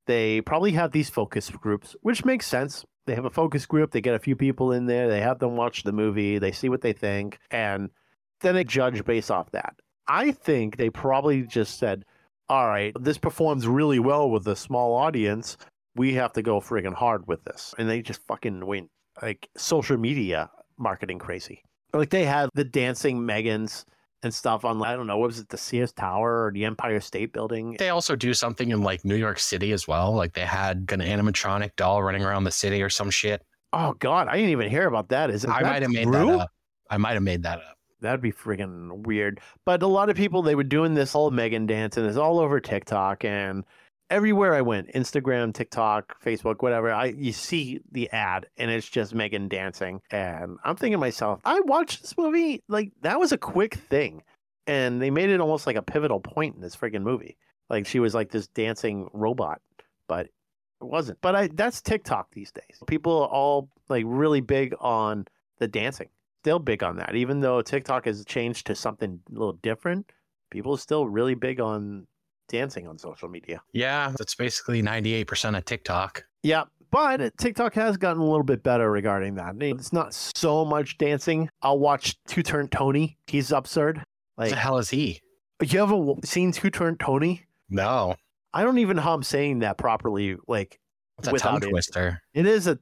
They 0.07 0.41
probably 0.41 0.73
have 0.73 0.93
these 0.93 1.11
focus 1.11 1.51
groups, 1.51 1.95
which 2.01 2.25
makes 2.25 2.47
sense. 2.47 2.87
They 3.05 3.15
have 3.15 3.27
a 3.27 3.31
focus 3.31 3.67
group, 3.67 3.91
they 3.91 4.01
get 4.01 4.15
a 4.15 4.19
few 4.19 4.35
people 4.35 4.73
in 4.73 4.87
there, 4.87 5.07
they 5.07 5.21
have 5.21 5.39
them 5.39 5.55
watch 5.55 5.83
the 5.83 5.93
movie, 5.93 6.39
they 6.39 6.53
see 6.53 6.71
what 6.71 6.81
they 6.81 6.95
think, 6.95 7.39
and 7.51 7.91
then 8.41 8.55
they 8.55 8.65
judge 8.65 9.05
based 9.05 9.31
off 9.31 9.51
that. 9.51 9.75
I 10.07 10.31
think 10.31 10.79
they 10.79 10.89
probably 10.89 11.43
just 11.43 11.79
said, 11.79 12.07
all 12.49 12.69
right, 12.69 12.95
this 12.99 13.19
performs 13.19 13.69
really 13.69 13.99
well 13.99 14.31
with 14.31 14.47
a 14.49 14.57
small 14.57 14.95
audience. 14.95 15.59
We 15.99 16.15
have 16.15 16.33
to 16.35 16.43
go 16.43 16.61
friggin' 16.61 16.95
hard 16.95 17.27
with 17.27 17.45
this. 17.45 17.75
And 17.77 17.91
they 17.91 18.01
just 18.01 18.21
fucking 18.27 18.65
went 18.65 18.89
like 19.21 19.49
social 19.57 19.97
media 19.97 20.51
marketing 20.79 21.19
crazy. 21.19 21.63
Like 21.93 22.11
they 22.11 22.25
had 22.25 22.51
the 22.55 22.65
dancing 22.65 23.19
Megans 23.19 23.85
and 24.23 24.33
stuff 24.35 24.65
on, 24.65 24.83
I 24.83 24.95
don't 24.95 25.07
know, 25.07 25.19
what 25.19 25.29
was 25.29 25.39
it, 25.39 25.49
the 25.49 25.59
Sears 25.59 25.93
Tower 25.93 26.47
or 26.47 26.53
the 26.53 26.65
Empire 26.65 27.01
State 27.01 27.33
Building? 27.33 27.77
They 27.79 27.89
also 27.91 28.17
do 28.17 28.35
something 28.35 28.71
in 28.71 28.83
like 28.83 29.05
New 29.05 29.15
York 29.15 29.39
City 29.39 29.73
as 29.73 29.87
well. 29.87 30.13
Like 30.13 30.35
they 30.35 30.43
had 30.43 30.89
an 30.91 31.01
animatronic 31.01 31.77
doll 31.77 32.03
running 32.03 32.25
around 32.25 32.45
the 32.45 32.51
city 32.51 32.83
or 32.83 32.91
some 32.91 33.11
shit. 33.11 33.43
Oh, 33.73 33.95
God, 33.99 34.29
I 34.29 34.37
didn't 34.37 34.51
even 34.51 34.71
hear 34.71 34.87
about 34.87 35.09
that. 35.11 35.31
Is 35.31 35.45
it 35.45 35.51
I 35.51 35.63
might 35.63 35.83
have 35.83 35.91
made 35.91 36.11
that 36.13 36.29
up. 36.29 36.51
I 36.91 36.97
might 36.97 37.15
have 37.15 37.23
made 37.23 37.43
that 37.43 37.59
up. 37.59 37.77
That'd 38.01 38.21
be 38.21 38.33
friggin' 38.33 39.07
weird. 39.07 39.41
But 39.65 39.83
a 39.83 39.87
lot 39.87 40.09
of 40.09 40.17
people, 40.17 40.41
they 40.41 40.55
were 40.55 40.65
doing 40.65 40.95
this 40.95 41.13
whole 41.13 41.31
Megan 41.31 41.67
dance, 41.67 41.97
and 41.97 42.07
it's 42.07 42.17
all 42.17 42.39
over 42.39 42.61
TikTok 42.61 43.25
and 43.25 43.65
everywhere 44.11 44.55
I 44.55 44.63
went, 44.63 44.93
Instagram, 44.95 45.53
TikTok, 45.53 46.23
Facebook, 46.23 46.63
whatever. 46.63 46.93
I 46.93 47.07
you 47.07 47.33
see 47.33 47.81
the 47.91 48.11
ad, 48.11 48.47
and 48.57 48.71
it's 48.71 48.89
just 48.89 49.15
Megan 49.15 49.49
dancing, 49.49 50.01
and 50.11 50.59
I'm 50.65 50.77
thinking 50.77 50.93
to 50.93 50.99
myself, 50.99 51.41
I 51.45 51.61
watched 51.61 52.03
this 52.03 52.17
movie 52.17 52.63
like 52.69 52.93
that 53.03 53.19
was 53.19 53.33
a 53.33 53.39
quick 53.39 53.75
thing, 53.75 54.23
and 54.67 55.01
they 55.01 55.11
made 55.11 55.31
it 55.31 55.41
almost 55.41 55.67
like 55.67 55.77
a 55.77 55.83
pivotal 55.83 56.21
point 56.21 56.57
in 56.57 56.61
this 56.61 56.77
friggin' 56.77 57.03
movie. 57.03 57.37
Like 57.71 57.87
she 57.87 58.01
was 58.01 58.15
like 58.15 58.31
this 58.31 58.49
dancing 58.49 59.09
robot, 59.13 59.61
but 60.07 60.27
it 60.27 60.85
wasn't. 60.85 61.21
But 61.21 61.37
I 61.37 61.49
that's 61.49 61.81
TikTok 61.81 62.33
these 62.33 62.53
days. 62.53 62.83
People 62.87 63.23
are 63.23 63.29
all 63.29 63.69
like 63.89 64.05
really 64.07 64.41
big 64.41 64.75
on 64.81 65.27
the 65.59 65.69
dancing 65.69 66.09
still 66.43 66.59
big 66.59 66.83
on 66.83 66.97
that. 66.97 67.15
Even 67.15 67.41
though 67.41 67.61
TikTok 67.61 68.07
has 68.07 68.25
changed 68.25 68.67
to 68.67 68.75
something 68.75 69.21
a 69.29 69.33
little 69.33 69.55
different, 69.55 70.11
people 70.51 70.75
are 70.75 70.79
still 70.79 71.07
really 71.07 71.35
big 71.35 71.61
on 71.61 72.07
dancing 72.49 72.87
on 72.87 72.99
social 72.99 73.29
media. 73.29 73.61
Yeah, 73.73 74.13
that's 74.17 74.35
basically 74.35 74.83
98% 74.83 75.57
of 75.57 75.65
TikTok. 75.65 76.25
Yeah, 76.43 76.65
but 76.91 77.37
TikTok 77.39 77.75
has 77.75 77.97
gotten 77.97 78.23
a 78.23 78.25
little 78.25 78.43
bit 78.45 78.63
better 78.63 78.91
regarding 78.91 79.35
that. 79.37 79.55
It's 79.61 79.93
not 79.93 80.15
so 80.15 80.65
much 80.65 80.99
dancing. 80.99 81.49
I'll 81.63 81.79
watch 81.79 82.17
Two 82.27 82.43
Turn 82.43 82.69
Tony. 82.69 83.19
He's 83.27 83.53
absurd. 83.53 83.99
What 83.99 84.45
Like, 84.45 84.51
the 84.51 84.57
hell 84.57 84.79
is 84.79 84.91
he? 84.91 85.21
you 85.63 85.83
ever 85.83 86.15
seen 86.25 86.53
Two 86.53 86.71
Turn 86.71 86.97
Tony? 86.97 87.45
No, 87.69 88.15
I 88.55 88.65
don't 88.65 88.79
even 88.79 88.97
know 88.97 89.03
how 89.03 89.15
I'm 89.15 89.23
saying 89.23 89.59
that 89.61 89.77
properly. 89.77 90.37
Like, 90.47 90.79
it's 91.19 91.29
a 91.29 91.33
tongue 91.33 91.63
it. 91.63 91.69
twister. 91.69 92.23
it 92.33 92.47
is 92.47 92.67
a 92.67 92.79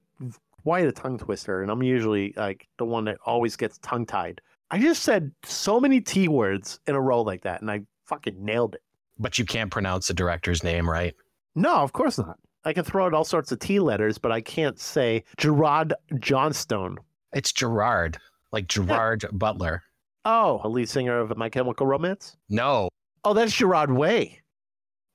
quite 0.62 0.86
a 0.86 0.92
tongue 0.92 1.18
twister, 1.18 1.62
and 1.62 1.70
I'm 1.70 1.82
usually 1.82 2.34
like 2.36 2.68
the 2.78 2.84
one 2.84 3.04
that 3.06 3.18
always 3.24 3.56
gets 3.56 3.78
tongue 3.78 4.06
tied. 4.06 4.40
I 4.70 4.78
just 4.78 5.02
said 5.02 5.32
so 5.44 5.80
many 5.80 6.00
T 6.00 6.28
words 6.28 6.80
in 6.86 6.94
a 6.94 7.00
row 7.00 7.22
like 7.22 7.42
that, 7.42 7.60
and 7.62 7.70
I 7.70 7.82
fucking 8.04 8.44
nailed 8.44 8.74
it. 8.74 8.82
But 9.18 9.38
you 9.38 9.44
can't 9.44 9.70
pronounce 9.70 10.08
the 10.08 10.14
director's 10.14 10.62
name, 10.62 10.88
right? 10.88 11.14
No, 11.54 11.76
of 11.76 11.92
course 11.92 12.18
not. 12.18 12.38
I 12.64 12.72
can 12.72 12.84
throw 12.84 13.06
out 13.06 13.14
all 13.14 13.24
sorts 13.24 13.52
of 13.52 13.58
T 13.58 13.78
letters, 13.80 14.18
but 14.18 14.32
I 14.32 14.40
can't 14.40 14.78
say 14.78 15.24
Gerard 15.36 15.94
Johnstone. 16.18 16.98
It's 17.32 17.52
Gerard, 17.52 18.18
like 18.52 18.66
Gerard 18.66 19.24
Butler. 19.32 19.82
Oh, 20.24 20.60
a 20.64 20.68
lead 20.68 20.88
singer 20.88 21.18
of 21.18 21.36
My 21.36 21.48
Chemical 21.48 21.86
Romance? 21.86 22.36
No. 22.48 22.88
Oh, 23.24 23.32
that's 23.34 23.52
Gerard 23.54 23.92
Way. 23.92 24.42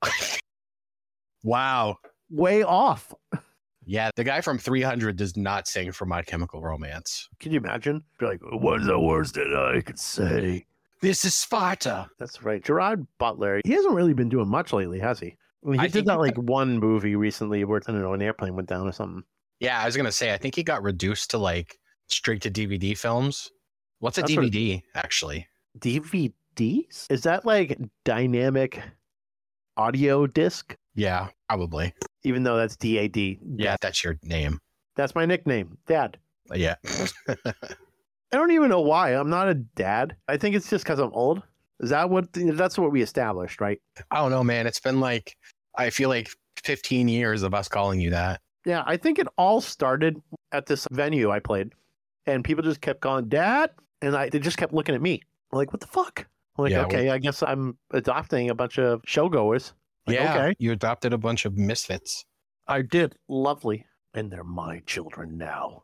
Wow. 1.44 1.98
Way 2.30 2.64
off. 2.64 3.14
Yeah, 3.86 4.12
the 4.16 4.24
guy 4.24 4.42
from 4.42 4.58
300 4.58 5.16
does 5.16 5.36
not 5.36 5.68
sing 5.68 5.92
for 5.92 6.06
My 6.06 6.22
Chemical 6.22 6.62
Romance. 6.62 7.28
Can 7.40 7.52
you 7.52 7.58
imagine? 7.58 8.04
Be 8.20 8.28
like, 8.28 8.40
what's 8.44 8.86
the 8.86 9.00
worst 9.00 9.34
that 9.36 9.54
I 9.76 9.82
could 9.82 10.00
say? 10.00 10.66
This 11.02 11.26
is 11.26 11.34
Sparta. 11.36 12.08
That's 12.20 12.44
right. 12.44 12.64
Gerard 12.64 13.06
Butler. 13.18 13.62
He 13.66 13.74
hasn't 13.74 13.94
really 13.96 14.14
been 14.14 14.30
doing 14.30 14.48
much 14.48 14.72
lately, 14.72 15.00
has 15.00 15.20
he? 15.20 15.36
I 15.66 15.70
mean, 15.70 15.80
he 15.80 15.86
I 15.86 15.88
did 15.90 16.06
that 16.06 16.20
like 16.20 16.38
one 16.38 16.78
movie 16.80 17.16
recently 17.16 17.64
where 17.64 17.82
I 17.88 17.92
don't 17.92 18.02
know, 18.02 18.14
an 18.14 18.22
airplane 18.22 18.56
went 18.56 18.70
down 18.70 18.88
or 18.88 18.92
something. 18.92 19.24
Yeah, 19.60 19.80
I 19.82 19.86
was 19.86 19.96
gonna 19.98 20.12
say 20.12 20.34
I 20.34 20.38
think 20.38 20.56
he 20.56 20.64
got 20.64 20.82
reduced 20.84 21.32
to 21.32 21.38
like 21.38 21.78
straight 22.08 22.42
to 22.44 22.52
DVD 22.52 22.98
films. 22.98 23.52
What's 24.00 24.18
a 24.18 24.22
That's 24.22 24.36
what- 24.36 24.46
DVD 24.46 24.82
actually? 24.96 25.48
DVDs? 25.80 27.06
Is 27.12 27.24
that 27.24 27.46
like 27.46 27.78
dynamic 28.04 28.82
audio 29.78 30.28
disc? 30.28 30.76
Yeah, 30.96 31.30
probably. 31.48 31.94
Even 32.24 32.44
though 32.44 32.58
that's 32.58 32.76
DAD. 32.76 33.18
Yeah, 33.56 33.78
that's 33.82 34.04
your 34.04 34.18
name. 34.24 34.60
That's 34.96 35.16
my 35.16 35.26
nickname, 35.26 35.78
Dad. 35.88 36.18
Yeah. 36.54 36.76
I 38.32 38.38
don't 38.38 38.52
even 38.52 38.70
know 38.70 38.82
why. 38.82 39.12
I'm 39.12 39.30
not 39.30 39.50
a 39.50 39.56
dad. 39.56 40.16
I 40.28 40.38
think 40.38 40.56
it's 40.56 40.70
just 40.70 40.84
because 40.84 41.00
I'm 41.00 41.12
old. 41.14 41.44
Is 41.82 41.90
that 41.90 42.10
what? 42.10 42.28
That's 42.34 42.78
what 42.78 42.92
we 42.92 43.02
established, 43.02 43.60
right? 43.60 43.82
I 44.12 44.18
don't 44.18 44.32
know, 44.32 44.44
man. 44.44 44.68
It's 44.68 44.80
been 44.80 45.00
like 45.00 45.36
I 45.76 45.90
feel 45.90 46.10
like 46.10 46.30
15 46.64 47.08
years 47.08 47.44
of 47.44 47.54
us 47.54 47.68
calling 47.68 48.00
you 48.00 48.12
that. 48.12 48.42
Yeah, 48.66 48.84
I 48.86 48.98
think 48.98 49.18
it 49.18 49.28
all 49.38 49.62
started 49.62 50.22
at 50.52 50.68
this 50.68 50.88
venue 50.92 51.32
I 51.32 51.40
played, 51.40 51.74
and 52.28 52.44
people 52.44 52.64
just 52.64 52.82
kept 52.82 53.02
calling 53.02 53.28
Dad, 53.28 53.72
and 54.02 54.16
I 54.16 54.30
they 54.30 54.40
just 54.40 54.58
kept 54.58 54.74
looking 54.74 54.96
at 54.96 55.02
me. 55.02 55.22
I'm 55.52 55.58
like, 55.58 55.74
what 55.74 55.82
the 55.82 55.88
fuck? 55.88 56.28
I'm 56.58 56.64
like, 56.64 56.72
Yeah, 56.72 56.86
okay, 56.86 57.10
I 57.10 57.18
guess 57.18 57.42
I'm 57.42 57.78
adopting 57.92 58.50
a 58.50 58.56
bunch 58.56 58.78
of 58.78 59.02
showgoers. 59.04 59.74
Like, 60.08 60.16
yeah, 60.16 60.36
okay. 60.36 60.56
you 60.60 60.72
adopted 60.72 61.14
a 61.14 61.18
bunch 61.18 61.46
of 61.46 61.58
misfits. 61.58 62.26
I 62.68 62.82
did. 62.82 63.16
Lovely. 63.28 63.86
And 64.14 64.32
they're 64.32 64.44
my 64.44 64.80
children 64.86 65.38
now. 65.38 65.84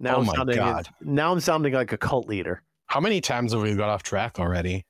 Now 0.00 0.16
Oh 0.16 0.20
I'm 0.20 0.26
my 0.26 0.34
sounding, 0.34 0.56
God. 0.56 0.88
Now 1.00 1.32
I'm 1.32 1.40
sounding 1.40 1.72
like 1.72 1.92
a 1.92 1.98
cult 1.98 2.28
leader. 2.28 2.62
How 2.86 3.00
many 3.00 3.20
times 3.20 3.52
have 3.52 3.62
we 3.62 3.74
got 3.74 3.90
off 3.90 4.02
track 4.02 4.38
already? 4.38 4.84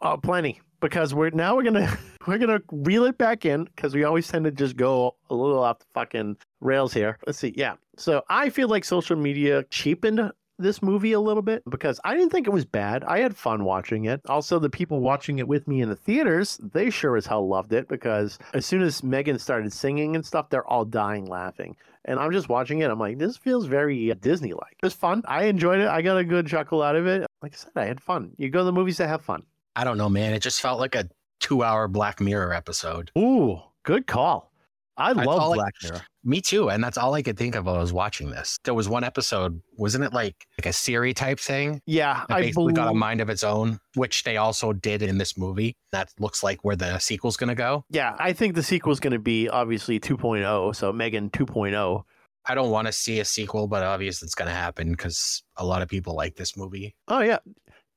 Oh, 0.00 0.16
plenty. 0.16 0.60
Because 0.80 1.14
we're 1.14 1.30
now 1.30 1.56
we're 1.56 1.62
gonna 1.62 1.96
we're 2.26 2.38
gonna 2.38 2.60
reel 2.70 3.04
it 3.04 3.18
back 3.18 3.44
in 3.44 3.64
because 3.64 3.94
we 3.94 4.04
always 4.04 4.28
tend 4.28 4.44
to 4.44 4.50
just 4.50 4.76
go 4.76 5.16
a 5.30 5.34
little 5.34 5.62
off 5.62 5.78
the 5.78 5.86
fucking 5.94 6.36
rails 6.60 6.92
here. 6.92 7.18
Let's 7.26 7.38
see. 7.38 7.54
Yeah. 7.56 7.74
So 7.96 8.22
I 8.28 8.50
feel 8.50 8.68
like 8.68 8.84
social 8.84 9.16
media 9.16 9.64
cheapened 9.70 10.30
this 10.58 10.82
movie 10.82 11.12
a 11.12 11.20
little 11.20 11.42
bit 11.42 11.62
because 11.68 12.00
I 12.04 12.14
didn't 12.14 12.30
think 12.30 12.46
it 12.46 12.52
was 12.52 12.64
bad. 12.64 13.02
I 13.04 13.18
had 13.18 13.36
fun 13.36 13.64
watching 13.64 14.04
it. 14.04 14.20
Also, 14.28 14.58
the 14.58 14.70
people 14.70 15.00
watching 15.00 15.38
it 15.38 15.48
with 15.48 15.66
me 15.66 15.80
in 15.80 15.88
the 15.88 15.96
theaters, 15.96 16.60
they 16.72 16.90
sure 16.90 17.16
as 17.16 17.26
hell 17.26 17.48
loved 17.48 17.72
it 17.72 17.88
because 17.88 18.38
as 18.52 18.64
soon 18.64 18.82
as 18.82 19.02
Megan 19.02 19.38
started 19.38 19.72
singing 19.72 20.14
and 20.14 20.24
stuff, 20.24 20.50
they're 20.50 20.66
all 20.68 20.84
dying 20.84 21.26
laughing. 21.26 21.76
And 22.06 22.18
I'm 22.20 22.32
just 22.32 22.48
watching 22.48 22.80
it. 22.80 22.90
I'm 22.90 22.98
like, 22.98 23.18
this 23.18 23.36
feels 23.36 23.66
very 23.66 24.10
uh, 24.10 24.14
Disney 24.20 24.52
like. 24.52 24.76
It 24.82 24.84
was 24.84 24.92
fun. 24.92 25.22
I 25.26 25.44
enjoyed 25.44 25.80
it. 25.80 25.88
I 25.88 26.02
got 26.02 26.18
a 26.18 26.24
good 26.24 26.46
chuckle 26.46 26.82
out 26.82 26.96
of 26.96 27.06
it. 27.06 27.26
Like 27.42 27.54
I 27.54 27.56
said, 27.56 27.72
I 27.76 27.86
had 27.86 28.00
fun. 28.00 28.32
You 28.36 28.50
go 28.50 28.60
to 28.60 28.64
the 28.64 28.72
movies 28.72 28.98
to 28.98 29.06
have 29.06 29.22
fun. 29.22 29.42
I 29.76 29.84
don't 29.84 29.98
know, 29.98 30.08
man. 30.08 30.34
It 30.34 30.40
just 30.40 30.60
felt 30.60 30.78
like 30.80 30.94
a 30.94 31.08
two-hour 31.40 31.88
Black 31.88 32.20
Mirror 32.20 32.52
episode. 32.52 33.10
Ooh, 33.18 33.60
good 33.82 34.06
call. 34.06 34.52
I 34.96 35.12
That's 35.12 35.26
love 35.26 35.54
Black 35.54 35.74
Mirror. 35.82 36.02
Me 36.22 36.40
too, 36.40 36.70
and 36.70 36.82
that's 36.82 36.96
all 36.96 37.14
I 37.14 37.22
could 37.22 37.36
think 37.36 37.54
of 37.54 37.66
while 37.66 37.74
I 37.74 37.80
was 37.80 37.92
watching 37.92 38.30
this. 38.30 38.58
There 38.64 38.74
was 38.74 38.88
one 38.88 39.04
episode, 39.04 39.60
wasn't 39.76 40.04
it 40.04 40.12
like 40.12 40.46
like 40.58 40.66
a 40.66 40.72
Siri 40.72 41.12
type 41.12 41.38
thing? 41.38 41.82
Yeah, 41.86 42.24
I 42.30 42.40
basically 42.40 42.72
believe. 42.72 42.76
got 42.76 42.90
a 42.90 42.94
mind 42.94 43.20
of 43.20 43.28
its 43.28 43.44
own, 43.44 43.80
which 43.94 44.22
they 44.22 44.36
also 44.36 44.72
did 44.72 45.02
in 45.02 45.18
this 45.18 45.36
movie. 45.36 45.76
That 45.92 46.10
looks 46.18 46.42
like 46.42 46.64
where 46.64 46.76
the 46.76 46.98
sequel's 46.98 47.36
gonna 47.36 47.54
go. 47.54 47.84
yeah, 47.90 48.16
I 48.18 48.32
think 48.32 48.54
the 48.54 48.62
sequel's 48.62 49.00
going 49.00 49.12
to 49.12 49.18
be 49.18 49.48
obviously 49.48 50.00
2.0. 50.00 50.74
So 50.74 50.92
Megan 50.92 51.30
oh. 51.34 51.44
2.0. 51.44 52.04
I 52.46 52.54
don't 52.54 52.70
want 52.70 52.86
to 52.86 52.92
see 52.92 53.20
a 53.20 53.24
sequel, 53.24 53.68
but 53.68 53.82
obviously 53.82 54.26
it's 54.26 54.34
gonna 54.34 54.50
happen 54.50 54.90
because 54.90 55.42
a 55.56 55.64
lot 55.64 55.82
of 55.82 55.88
people 55.88 56.14
like 56.14 56.36
this 56.36 56.56
movie. 56.56 56.94
Oh 57.08 57.20
yeah. 57.20 57.38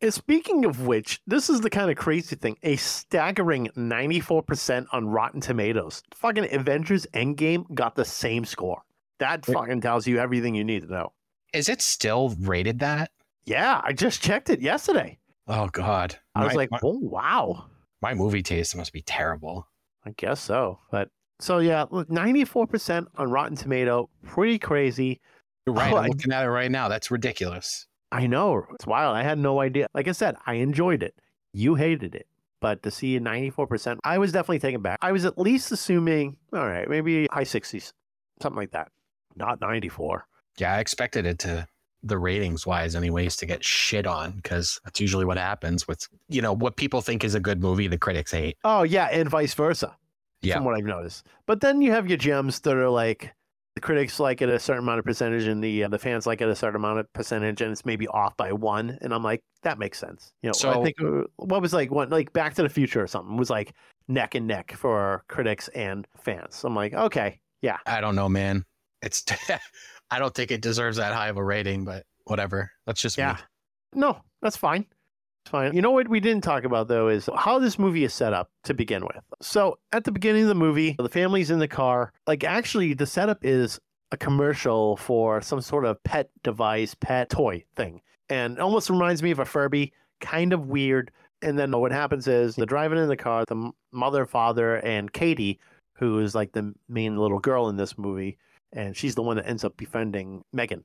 And 0.01 0.13
speaking 0.13 0.65
of 0.65 0.85
which, 0.85 1.19
this 1.25 1.49
is 1.49 1.61
the 1.61 1.69
kind 1.69 1.89
of 1.89 1.97
crazy 1.97 2.35
thing. 2.35 2.55
A 2.63 2.75
staggering 2.75 3.69
94% 3.75 4.85
on 4.91 5.07
Rotten 5.07 5.41
Tomatoes. 5.41 6.03
Fucking 6.13 6.53
Avengers 6.53 7.07
Endgame 7.13 7.73
got 7.73 7.95
the 7.95 8.05
same 8.05 8.45
score. 8.45 8.81
That 9.19 9.45
fucking 9.45 9.81
tells 9.81 10.05
you 10.05 10.19
everything 10.19 10.53
you 10.53 10.63
need 10.63 10.83
to 10.83 10.91
know. 10.91 11.13
Is 11.53 11.69
it 11.69 11.81
still 11.81 12.35
rated 12.41 12.79
that? 12.79 13.09
Yeah, 13.45 13.81
I 13.83 13.93
just 13.93 14.21
checked 14.21 14.49
it 14.51 14.61
yesterday. 14.61 15.17
Oh 15.47 15.67
God, 15.69 16.15
I 16.35 16.43
was 16.43 16.53
My- 16.53 16.57
like, 16.57 16.71
my, 16.71 16.79
oh 16.83 16.99
wow. 16.99 17.65
my 18.01 18.13
movie 18.13 18.43
taste 18.43 18.75
must 18.75 18.93
be 18.93 19.01
terrible. 19.01 19.67
I 20.05 20.11
guess 20.17 20.39
so. 20.41 20.77
But 20.91 21.09
so 21.39 21.57
yeah, 21.59 21.85
look, 21.89 22.09
94% 22.09 23.07
on 23.15 23.31
Rotten 23.31 23.55
Tomato. 23.57 24.09
Pretty 24.25 24.59
crazy. 24.59 25.21
You're 25.65 25.73
right. 25.75 25.91
Oh, 25.91 25.97
I'm 25.97 26.03
I- 26.03 26.07
looking 26.09 26.31
at 26.33 26.43
it 26.45 26.49
right 26.49 26.69
now. 26.69 26.87
That's 26.89 27.09
ridiculous. 27.09 27.87
I 28.11 28.27
know. 28.27 28.65
It's 28.73 28.87
wild. 28.87 29.15
I 29.15 29.23
had 29.23 29.37
no 29.37 29.59
idea. 29.59 29.87
Like 29.93 30.07
I 30.07 30.13
said, 30.13 30.35
I 30.45 30.55
enjoyed 30.55 31.03
it. 31.03 31.15
You 31.53 31.75
hated 31.75 32.15
it. 32.15 32.27
But 32.59 32.81
to 32.83 32.91
see 32.91 33.15
a 33.15 33.19
94%, 33.19 33.97
I 34.03 34.17
was 34.17 34.31
definitely 34.31 34.59
taken 34.59 34.81
back. 34.81 34.97
I 35.01 35.11
was 35.11 35.25
at 35.25 35.37
least 35.37 35.71
assuming, 35.71 36.37
all 36.53 36.67
right, 36.67 36.89
maybe 36.89 37.27
high 37.31 37.43
60s, 37.43 37.93
something 38.41 38.57
like 38.57 38.71
that. 38.71 38.89
Not 39.35 39.61
94. 39.61 40.25
Yeah, 40.57 40.73
I 40.73 40.79
expected 40.79 41.25
it 41.27 41.37
to 41.39 41.67
the 42.03 42.17
ratings 42.17 42.65
wise 42.65 42.95
anyways 42.95 43.35
to 43.35 43.45
get 43.45 43.63
shit 43.63 44.07
on 44.07 44.31
because 44.31 44.79
that's 44.83 44.99
usually 44.99 45.25
what 45.25 45.37
happens 45.37 45.87
with 45.87 46.07
you 46.29 46.41
know 46.41 46.53
what 46.53 46.77
people 46.77 47.01
think 47.01 47.23
is 47.23 47.33
a 47.33 47.39
good 47.39 47.59
movie 47.59 47.87
the 47.87 47.97
critics 47.97 48.31
hate 48.31 48.55
Oh, 48.63 48.83
yeah, 48.83 49.05
and 49.11 49.27
vice 49.29 49.55
versa, 49.55 49.97
yeah 50.41 50.55
from 50.55 50.65
what 50.65 50.75
I've 50.75 50.85
noticed. 50.85 51.25
But 51.47 51.61
then 51.61 51.81
you 51.81 51.91
have 51.91 52.07
your 52.07 52.17
gems 52.17 52.59
that 52.61 52.75
are 52.75 52.89
like, 52.89 53.33
the 53.77 53.81
critics 53.81 54.19
like 54.19 54.41
it 54.41 54.49
a 54.49 54.59
certain 54.59 54.83
amount 54.83 54.99
of 54.99 55.05
percentage 55.05 55.45
and 55.45 55.63
the 55.63 55.83
uh, 55.83 55.87
the 55.87 55.99
fans 55.99 56.25
like 56.25 56.41
it 56.41 56.49
a 56.49 56.55
certain 56.55 56.77
amount 56.77 56.99
of 56.99 57.13
percentage 57.13 57.61
and 57.61 57.71
it's 57.71 57.85
maybe 57.85 58.07
off 58.07 58.35
by 58.35 58.51
one 58.51 58.97
and 59.01 59.13
I'm 59.13 59.23
like 59.23 59.43
that 59.61 59.77
makes 59.77 59.99
sense. 59.99 60.31
You 60.41 60.49
know, 60.49 60.53
so, 60.53 60.71
I 60.71 60.83
think 60.83 60.99
uh, 61.01 61.23
what 61.35 61.61
was 61.61 61.73
like 61.73 61.91
one 61.91 62.09
like 62.09 62.33
Back 62.33 62.55
to 62.55 62.63
the 62.63 62.69
Future 62.69 63.03
or 63.03 63.07
something 63.07 63.37
was 63.37 63.49
like 63.49 63.73
neck 64.07 64.33
and 64.33 64.47
neck 64.47 64.73
for 64.73 65.23
critics 65.27 65.67
and 65.69 66.07
fans. 66.17 66.63
I'm 66.63 66.75
like, 66.75 66.93
okay, 66.93 67.39
yeah. 67.61 67.77
i 67.85 68.01
don't 68.01 68.15
know 68.15 68.29
man 68.29 68.65
it's 69.01 69.23
i 70.11 70.19
don't 70.19 70.33
think 70.33 70.51
it 70.51 70.61
deserves 70.61 70.97
that 70.97 71.13
high 71.13 71.29
of 71.29 71.37
a 71.37 71.43
rating 71.43 71.85
but 71.85 72.03
whatever 72.25 72.71
that's 72.85 73.01
just 73.01 73.17
Yeah. 73.17 73.33
me 73.33 73.39
No, 74.01 74.21
that's 74.41 74.57
fine. 74.57 74.85
Fine. 75.47 75.75
You 75.75 75.81
know 75.81 75.91
what 75.91 76.07
we 76.07 76.19
didn't 76.19 76.43
talk 76.43 76.63
about 76.63 76.87
though 76.87 77.07
is 77.07 77.29
how 77.35 77.59
this 77.59 77.79
movie 77.79 78.03
is 78.03 78.13
set 78.13 78.33
up 78.33 78.51
to 78.63 78.73
begin 78.73 79.03
with. 79.03 79.23
So 79.41 79.79
at 79.91 80.03
the 80.03 80.11
beginning 80.11 80.43
of 80.43 80.49
the 80.49 80.55
movie, 80.55 80.95
the 80.97 81.09
family's 81.09 81.51
in 81.51 81.59
the 81.59 81.67
car. 81.67 82.11
Like 82.25 82.43
actually 82.43 82.93
the 82.93 83.05
setup 83.05 83.43
is 83.43 83.79
a 84.11 84.17
commercial 84.17 84.97
for 84.97 85.41
some 85.41 85.61
sort 85.61 85.85
of 85.85 86.01
pet 86.03 86.29
device, 86.43 86.95
pet 86.95 87.29
toy 87.29 87.63
thing. 87.75 88.01
And 88.29 88.59
almost 88.59 88.89
reminds 88.89 89.23
me 89.23 89.31
of 89.31 89.39
a 89.39 89.45
Furby, 89.45 89.93
kind 90.19 90.53
of 90.53 90.67
weird. 90.67 91.11
And 91.41 91.57
then 91.57 91.71
what 91.71 91.91
happens 91.91 92.27
is 92.27 92.55
they're 92.55 92.65
driving 92.65 92.97
in 92.97 93.07
the 93.07 93.15
car, 93.15 93.45
the 93.45 93.71
mother, 93.91 94.25
father, 94.25 94.77
and 94.77 95.11
Katie, 95.11 95.59
who 95.93 96.19
is 96.19 96.35
like 96.35 96.51
the 96.51 96.73
main 96.87 97.17
little 97.17 97.39
girl 97.39 97.69
in 97.69 97.77
this 97.77 97.97
movie, 97.97 98.37
and 98.73 98.95
she's 98.95 99.15
the 99.15 99.21
one 99.21 99.37
that 99.37 99.47
ends 99.47 99.63
up 99.63 99.77
befriending 99.77 100.43
Megan. 100.53 100.83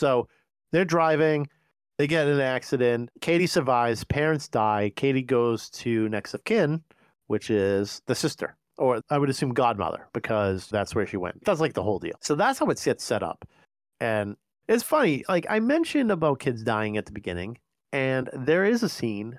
So 0.00 0.28
they're 0.72 0.84
driving, 0.84 1.48
they 1.98 2.06
get 2.06 2.26
in 2.26 2.34
an 2.34 2.40
accident. 2.40 3.10
Katie 3.20 3.46
survives. 3.46 4.04
Parents 4.04 4.48
die. 4.48 4.92
Katie 4.96 5.22
goes 5.22 5.70
to 5.70 6.08
next 6.08 6.34
of 6.34 6.44
kin, 6.44 6.82
which 7.28 7.50
is 7.50 8.02
the 8.06 8.14
sister, 8.14 8.56
or 8.78 9.00
I 9.10 9.18
would 9.18 9.30
assume 9.30 9.54
godmother, 9.54 10.08
because 10.12 10.68
that's 10.68 10.94
where 10.94 11.06
she 11.06 11.16
went. 11.16 11.44
That's 11.44 11.60
like 11.60 11.74
the 11.74 11.82
whole 11.82 11.98
deal. 11.98 12.16
So 12.20 12.34
that's 12.34 12.58
how 12.58 12.66
it 12.66 12.82
gets 12.82 13.04
set 13.04 13.22
up. 13.22 13.46
And 14.00 14.36
it's 14.68 14.82
funny. 14.82 15.24
Like 15.28 15.46
I 15.48 15.60
mentioned 15.60 16.10
about 16.10 16.40
kids 16.40 16.62
dying 16.62 16.96
at 16.96 17.06
the 17.06 17.12
beginning, 17.12 17.58
and 17.92 18.28
there 18.32 18.64
is 18.64 18.82
a 18.82 18.88
scene 18.88 19.38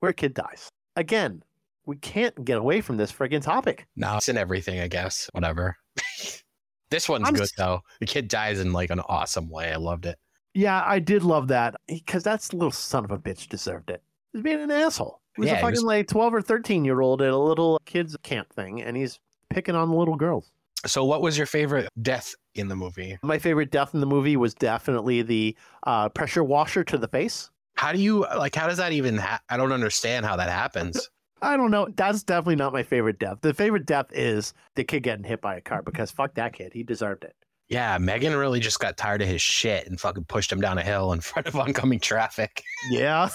where 0.00 0.10
a 0.10 0.14
kid 0.14 0.34
dies. 0.34 0.70
Again, 0.96 1.42
we 1.86 1.96
can't 1.96 2.44
get 2.44 2.58
away 2.58 2.80
from 2.80 2.96
this 2.96 3.10
friggin' 3.12 3.42
topic. 3.42 3.86
no 3.96 4.16
it's 4.16 4.28
in 4.28 4.36
everything 4.36 4.80
i 4.80 4.86
guess 4.86 5.28
whatever 5.32 5.76
this 6.90 7.08
one's 7.08 7.26
I'm 7.26 7.34
good 7.34 7.48
though 7.56 7.80
the 7.98 8.06
kid 8.06 8.28
dies 8.28 8.60
in 8.60 8.72
like 8.72 8.90
an 8.90 9.00
awesome 9.00 9.48
way 9.48 9.72
i 9.72 9.76
loved 9.76 10.06
it 10.06 10.18
Yeah, 10.54 10.82
I 10.84 10.98
did 10.98 11.22
love 11.22 11.48
that 11.48 11.76
because 11.88 12.22
that's 12.22 12.52
little 12.52 12.70
son 12.72 13.04
of 13.04 13.10
a 13.10 13.18
bitch 13.18 13.48
deserved 13.48 13.90
it. 13.90 14.02
He's 14.32 14.42
being 14.42 14.60
an 14.60 14.70
asshole. 14.70 15.20
He 15.36 15.42
was 15.42 15.48
Yeah, 15.50 15.56
a 15.58 15.60
fucking 15.60 15.72
was- 15.76 15.84
like 15.84 16.08
twelve 16.08 16.34
or 16.34 16.42
thirteen 16.42 16.84
year 16.84 17.00
old 17.00 17.22
at 17.22 17.30
a 17.30 17.36
little 17.38 17.80
kids 17.84 18.16
camp 18.22 18.52
thing, 18.52 18.82
and 18.82 18.96
he's 18.96 19.18
picking 19.48 19.74
on 19.74 19.90
the 19.90 19.96
little 19.96 20.16
girls. 20.16 20.50
so 20.86 21.04
what 21.04 21.20
was 21.22 21.36
your 21.36 21.46
favorite 21.46 21.88
death 22.00 22.34
in 22.54 22.68
the 22.68 22.74
movie 22.76 23.18
My 23.22 23.38
favorite 23.38 23.70
death 23.70 23.92
in 23.94 24.00
the 24.00 24.06
movie 24.06 24.36
was 24.36 24.54
definitely 24.54 25.20
the 25.22 25.54
uh, 25.86 26.08
pressure 26.08 26.42
washer 26.42 26.82
to 26.84 26.96
the 26.98 27.06
face. 27.08 27.50
how 27.76 27.92
do 27.92 28.00
you 28.00 28.20
like 28.36 28.54
how 28.54 28.66
does 28.66 28.78
that 28.78 28.92
even 28.92 29.18
ha- 29.18 29.40
i 29.50 29.56
don't 29.58 29.72
understand 29.72 30.24
how 30.26 30.36
that 30.36 30.48
happens 30.50 31.08
I 31.42 31.56
don't 31.56 31.70
know. 31.70 31.88
That's 31.96 32.22
definitely 32.22 32.56
not 32.56 32.74
my 32.74 32.82
favorite 32.82 33.18
death. 33.18 33.38
The 33.40 33.54
favorite 33.54 33.86
death 33.86 34.08
is 34.12 34.52
the 34.74 34.84
kid 34.84 35.02
getting 35.04 35.24
hit 35.24 35.40
by 35.40 35.56
a 35.56 35.60
car 35.62 35.80
because 35.80 36.10
fuck 36.10 36.34
that 36.34 36.52
kid. 36.52 36.74
He 36.74 36.82
deserved 36.82 37.24
it. 37.24 37.34
Yeah, 37.70 37.98
Megan 37.98 38.34
really 38.34 38.58
just 38.58 38.80
got 38.80 38.96
tired 38.96 39.22
of 39.22 39.28
his 39.28 39.40
shit 39.40 39.86
and 39.86 39.98
fucking 39.98 40.24
pushed 40.24 40.50
him 40.50 40.60
down 40.60 40.76
a 40.76 40.82
hill 40.82 41.12
in 41.12 41.20
front 41.22 41.46
of 41.46 41.54
oncoming 41.54 42.00
traffic. 42.00 42.64
Yeah. 42.90 43.28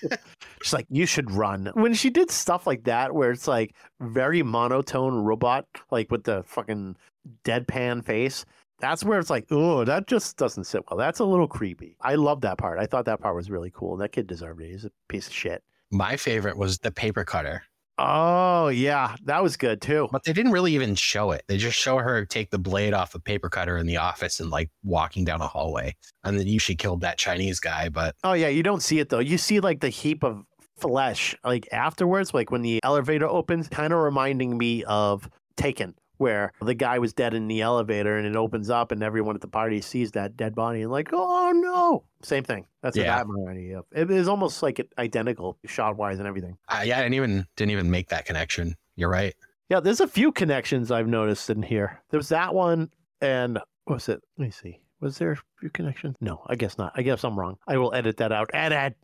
She's 0.62 0.74
like, 0.74 0.86
you 0.90 1.06
should 1.06 1.30
run. 1.30 1.70
When 1.74 1.94
she 1.94 2.10
did 2.10 2.30
stuff 2.30 2.66
like 2.66 2.84
that, 2.84 3.14
where 3.14 3.30
it's 3.30 3.48
like 3.48 3.74
very 4.00 4.42
monotone 4.42 5.14
robot, 5.24 5.66
like 5.90 6.10
with 6.10 6.24
the 6.24 6.42
fucking 6.46 6.96
deadpan 7.44 8.04
face, 8.04 8.44
that's 8.78 9.02
where 9.04 9.18
it's 9.18 9.30
like, 9.30 9.46
oh, 9.50 9.84
that 9.84 10.06
just 10.06 10.36
doesn't 10.36 10.64
sit 10.64 10.82
well. 10.90 10.98
That's 10.98 11.20
a 11.20 11.24
little 11.24 11.48
creepy. 11.48 11.96
I 12.02 12.16
love 12.16 12.42
that 12.42 12.58
part. 12.58 12.78
I 12.78 12.84
thought 12.84 13.06
that 13.06 13.20
part 13.20 13.34
was 13.34 13.50
really 13.50 13.72
cool. 13.74 13.96
That 13.96 14.12
kid 14.12 14.26
deserved 14.26 14.60
it. 14.60 14.68
He's 14.68 14.84
a 14.84 14.90
piece 15.08 15.28
of 15.28 15.32
shit. 15.32 15.62
My 15.90 16.16
favorite 16.16 16.58
was 16.58 16.78
the 16.78 16.90
paper 16.90 17.24
cutter, 17.24 17.62
Oh, 17.98 18.68
yeah. 18.68 19.16
That 19.24 19.42
was 19.42 19.56
good 19.56 19.80
too. 19.80 20.08
but 20.12 20.24
they 20.24 20.32
didn't 20.34 20.52
really 20.52 20.74
even 20.74 20.94
show 20.94 21.30
it. 21.30 21.44
They 21.48 21.56
just 21.56 21.78
show 21.78 21.96
her 21.98 22.26
take 22.26 22.50
the 22.50 22.58
blade 22.58 22.92
off 22.92 23.14
a 23.14 23.18
paper 23.18 23.48
cutter 23.48 23.78
in 23.78 23.86
the 23.86 23.96
office 23.96 24.38
and 24.38 24.50
like 24.50 24.70
walking 24.84 25.24
down 25.24 25.40
a 25.40 25.46
hallway. 25.46 25.96
And 26.22 26.38
then 26.38 26.46
you 26.46 26.58
she 26.58 26.74
killed 26.74 27.00
that 27.00 27.16
Chinese 27.16 27.58
guy, 27.58 27.88
but 27.88 28.14
Oh, 28.22 28.34
yeah. 28.34 28.48
You 28.48 28.62
don't 28.62 28.82
see 28.82 28.98
it 28.98 29.08
though. 29.08 29.18
You 29.20 29.38
see 29.38 29.60
like 29.60 29.80
the 29.80 29.88
heap 29.88 30.22
of 30.24 30.44
flesh 30.78 31.34
like 31.42 31.66
afterwards, 31.72 32.34
like 32.34 32.50
when 32.50 32.60
the 32.62 32.80
elevator 32.84 33.26
opens, 33.26 33.66
kind 33.68 33.94
of 33.94 34.00
reminding 34.00 34.58
me 34.58 34.84
of 34.84 35.28
Taken, 35.56 35.94
where 36.18 36.52
the 36.60 36.74
guy 36.74 36.98
was 36.98 37.12
dead 37.12 37.34
in 37.34 37.48
the 37.48 37.60
elevator 37.60 38.16
and 38.16 38.26
it 38.26 38.36
opens 38.36 38.70
up 38.70 38.92
and 38.92 39.02
everyone 39.02 39.34
at 39.34 39.40
the 39.40 39.48
party 39.48 39.80
sees 39.80 40.12
that 40.12 40.36
dead 40.36 40.54
body 40.54 40.82
and 40.82 40.90
like, 40.90 41.10
oh 41.12 41.52
no. 41.54 42.04
Same 42.22 42.44
thing. 42.44 42.66
That's 42.82 42.96
what 42.96 43.04
Yeah. 43.06 43.22
reminded 43.26 43.64
me 43.64 43.72
of. 43.72 43.84
It 43.92 44.10
is 44.10 44.28
almost 44.28 44.62
like 44.62 44.84
identical 44.98 45.58
shot 45.66 45.96
wise 45.96 46.18
and 46.18 46.26
everything. 46.26 46.56
uh, 46.68 46.82
yeah, 46.84 46.98
I 46.98 47.02
didn't 47.02 47.14
even 47.14 47.46
didn't 47.56 47.70
even 47.72 47.90
make 47.90 48.08
that 48.08 48.24
connection. 48.24 48.76
You're 48.96 49.10
right. 49.10 49.34
Yeah, 49.68 49.80
there's 49.80 50.00
a 50.00 50.08
few 50.08 50.32
connections 50.32 50.90
I've 50.90 51.08
noticed 51.08 51.50
in 51.50 51.62
here. 51.62 52.00
There's 52.10 52.28
that 52.30 52.54
one 52.54 52.90
and 53.20 53.58
what 53.84 53.94
was 53.94 54.08
it? 54.08 54.22
Let 54.38 54.44
me 54.46 54.50
see. 54.50 54.80
Was 55.00 55.18
there 55.18 55.32
a 55.32 55.38
few 55.60 55.70
connections? 55.70 56.16
No, 56.20 56.42
I 56.46 56.54
guess 56.56 56.78
not. 56.78 56.92
I 56.96 57.02
guess 57.02 57.22
I'm 57.24 57.38
wrong. 57.38 57.58
I 57.68 57.76
will 57.76 57.92
edit 57.94 58.16
that 58.18 58.32
out. 58.32 58.50
Edit. 58.54 58.96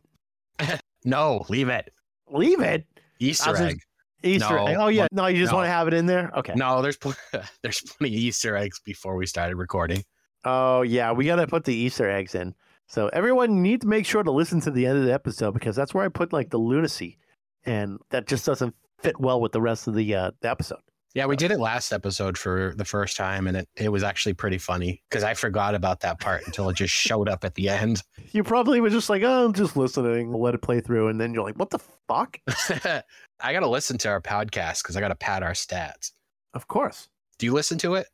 No, 1.05 1.45
leave 1.49 1.67
it. 1.67 1.91
Leave 2.31 2.61
it. 2.61 2.85
Easter 3.19 3.55
egg. 3.57 3.79
Easter 4.23 4.55
No. 4.55 4.65
egg. 4.67 4.77
Oh 4.79 4.87
yeah. 4.87 5.07
No, 5.11 5.27
you 5.27 5.37
just 5.39 5.51
No. 5.51 5.57
want 5.57 5.67
to 5.67 5.71
have 5.71 5.87
it 5.87 5.93
in 5.93 6.05
there. 6.05 6.31
Okay. 6.37 6.53
No, 6.55 6.81
there's 6.81 6.97
pl- 6.97 7.13
there's 7.61 7.81
plenty 7.81 8.15
of 8.15 8.21
Easter 8.21 8.55
eggs 8.55 8.79
before 8.83 9.15
we 9.15 9.25
started 9.25 9.55
recording. 9.57 10.03
Oh 10.45 10.81
yeah, 10.81 11.11
we 11.11 11.25
gotta 11.25 11.47
put 11.47 11.63
the 11.65 11.73
Easter 11.75 12.09
eggs 12.09 12.35
in. 12.35 12.53
So 12.87 13.07
everyone 13.09 13.61
need 13.61 13.81
to 13.81 13.87
make 13.87 14.05
sure 14.05 14.23
to 14.23 14.31
listen 14.31 14.59
to 14.61 14.71
the 14.71 14.85
end 14.85 14.97
of 14.99 15.05
the 15.05 15.13
episode 15.13 15.53
because 15.53 15.75
that's 15.75 15.93
where 15.93 16.03
I 16.05 16.09
put 16.09 16.33
like 16.33 16.49
the 16.49 16.57
lunacy, 16.57 17.17
and 17.65 17.97
that 18.09 18.27
just 18.27 18.45
doesn't 18.45 18.75
fit 18.99 19.19
well 19.19 19.39
with 19.41 19.51
the 19.51 19.61
rest 19.61 19.87
of 19.87 19.95
the 19.95 20.13
uh, 20.15 20.31
the 20.41 20.49
episode. 20.49 20.79
Yeah, 21.13 21.27
we 21.27 21.35
did 21.35 21.51
it 21.51 21.59
last 21.59 21.93
episode 21.93 22.39
for 22.39 22.73
the 22.75 22.85
first 22.85 23.15
time, 23.15 23.45
and 23.45 23.57
it, 23.57 23.69
it 23.75 23.89
was 23.89 24.01
actually 24.01 24.33
pretty 24.33 24.57
funny 24.57 25.03
because 25.09 25.23
I 25.23 25.35
forgot 25.35 25.75
about 25.75 25.99
that 25.99 26.19
part 26.19 26.41
until 26.47 26.69
it 26.69 26.75
just 26.75 26.93
showed 26.93 27.29
up 27.29 27.43
at 27.43 27.55
the 27.55 27.69
end. 27.69 28.01
You 28.31 28.43
probably 28.43 28.81
were 28.81 28.89
just 28.89 29.11
like, 29.11 29.21
oh, 29.21 29.45
I'm 29.45 29.53
just 29.53 29.77
listening. 29.77 30.31
We'll 30.31 30.41
let 30.41 30.55
it 30.55 30.63
play 30.63 30.81
through, 30.81 31.09
and 31.09 31.21
then 31.21 31.35
you're 31.35 31.43
like, 31.43 31.59
what 31.59 31.69
the 31.69 31.77
fuck? 32.07 32.39
I 33.39 33.53
got 33.53 33.59
to 33.59 33.67
listen 33.67 33.95
to 33.99 34.09
our 34.09 34.21
podcast 34.21 34.81
because 34.81 34.97
I 34.97 35.01
got 35.01 35.09
to 35.09 35.15
pad 35.15 35.43
our 35.43 35.51
stats. 35.51 36.13
Of 36.55 36.67
course. 36.67 37.09
Do 37.37 37.45
you 37.45 37.53
listen 37.53 37.77
to 37.79 37.93
it? 37.93 38.07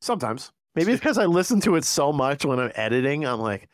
Sometimes. 0.00 0.50
Maybe 0.74 0.90
it's 0.90 1.00
because 1.00 1.16
I 1.16 1.26
listen 1.26 1.60
to 1.60 1.76
it 1.76 1.84
so 1.84 2.12
much 2.12 2.44
when 2.44 2.58
I'm 2.58 2.72
editing. 2.74 3.24
I'm 3.24 3.38
like, 3.38 3.68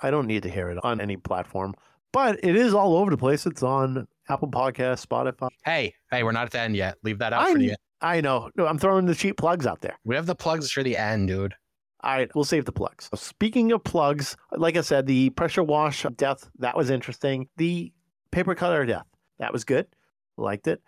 I 0.00 0.12
don't 0.12 0.28
need 0.28 0.44
to 0.44 0.48
hear 0.48 0.70
it 0.70 0.78
on 0.84 1.00
any 1.00 1.16
platform. 1.16 1.74
But 2.12 2.38
it 2.44 2.54
is 2.54 2.72
all 2.72 2.96
over 2.96 3.10
the 3.10 3.16
place. 3.16 3.46
It's 3.46 3.64
on 3.64 4.06
Apple 4.28 4.48
Podcasts, 4.48 5.04
Spotify. 5.04 5.48
Hey, 5.64 5.94
hey, 6.12 6.22
we're 6.22 6.30
not 6.30 6.44
at 6.44 6.52
the 6.52 6.60
end 6.60 6.76
yet. 6.76 6.98
Leave 7.02 7.18
that 7.18 7.32
out 7.32 7.42
I, 7.42 7.52
for 7.52 7.58
the 7.58 7.74
I 8.02 8.20
know. 8.20 8.50
No, 8.56 8.66
I'm 8.66 8.78
throwing 8.78 9.06
the 9.06 9.14
cheap 9.14 9.36
plugs 9.36 9.66
out 9.66 9.80
there. 9.80 9.96
We 10.04 10.16
have 10.16 10.26
the 10.26 10.34
plugs 10.34 10.70
for 10.70 10.82
the 10.82 10.96
end, 10.96 11.28
dude. 11.28 11.54
All 12.04 12.16
right, 12.16 12.28
we'll 12.34 12.44
save 12.44 12.64
the 12.64 12.72
plugs. 12.72 13.08
Speaking 13.14 13.70
of 13.70 13.84
plugs, 13.84 14.36
like 14.50 14.76
I 14.76 14.80
said, 14.80 15.06
the 15.06 15.30
pressure 15.30 15.62
wash 15.62 16.04
death, 16.16 16.50
that 16.58 16.76
was 16.76 16.90
interesting. 16.90 17.48
The 17.58 17.92
paper 18.32 18.56
cutter 18.56 18.84
death, 18.84 19.06
that 19.38 19.52
was 19.52 19.64
good. 19.64 19.86
Liked 20.36 20.66
it. 20.66 20.82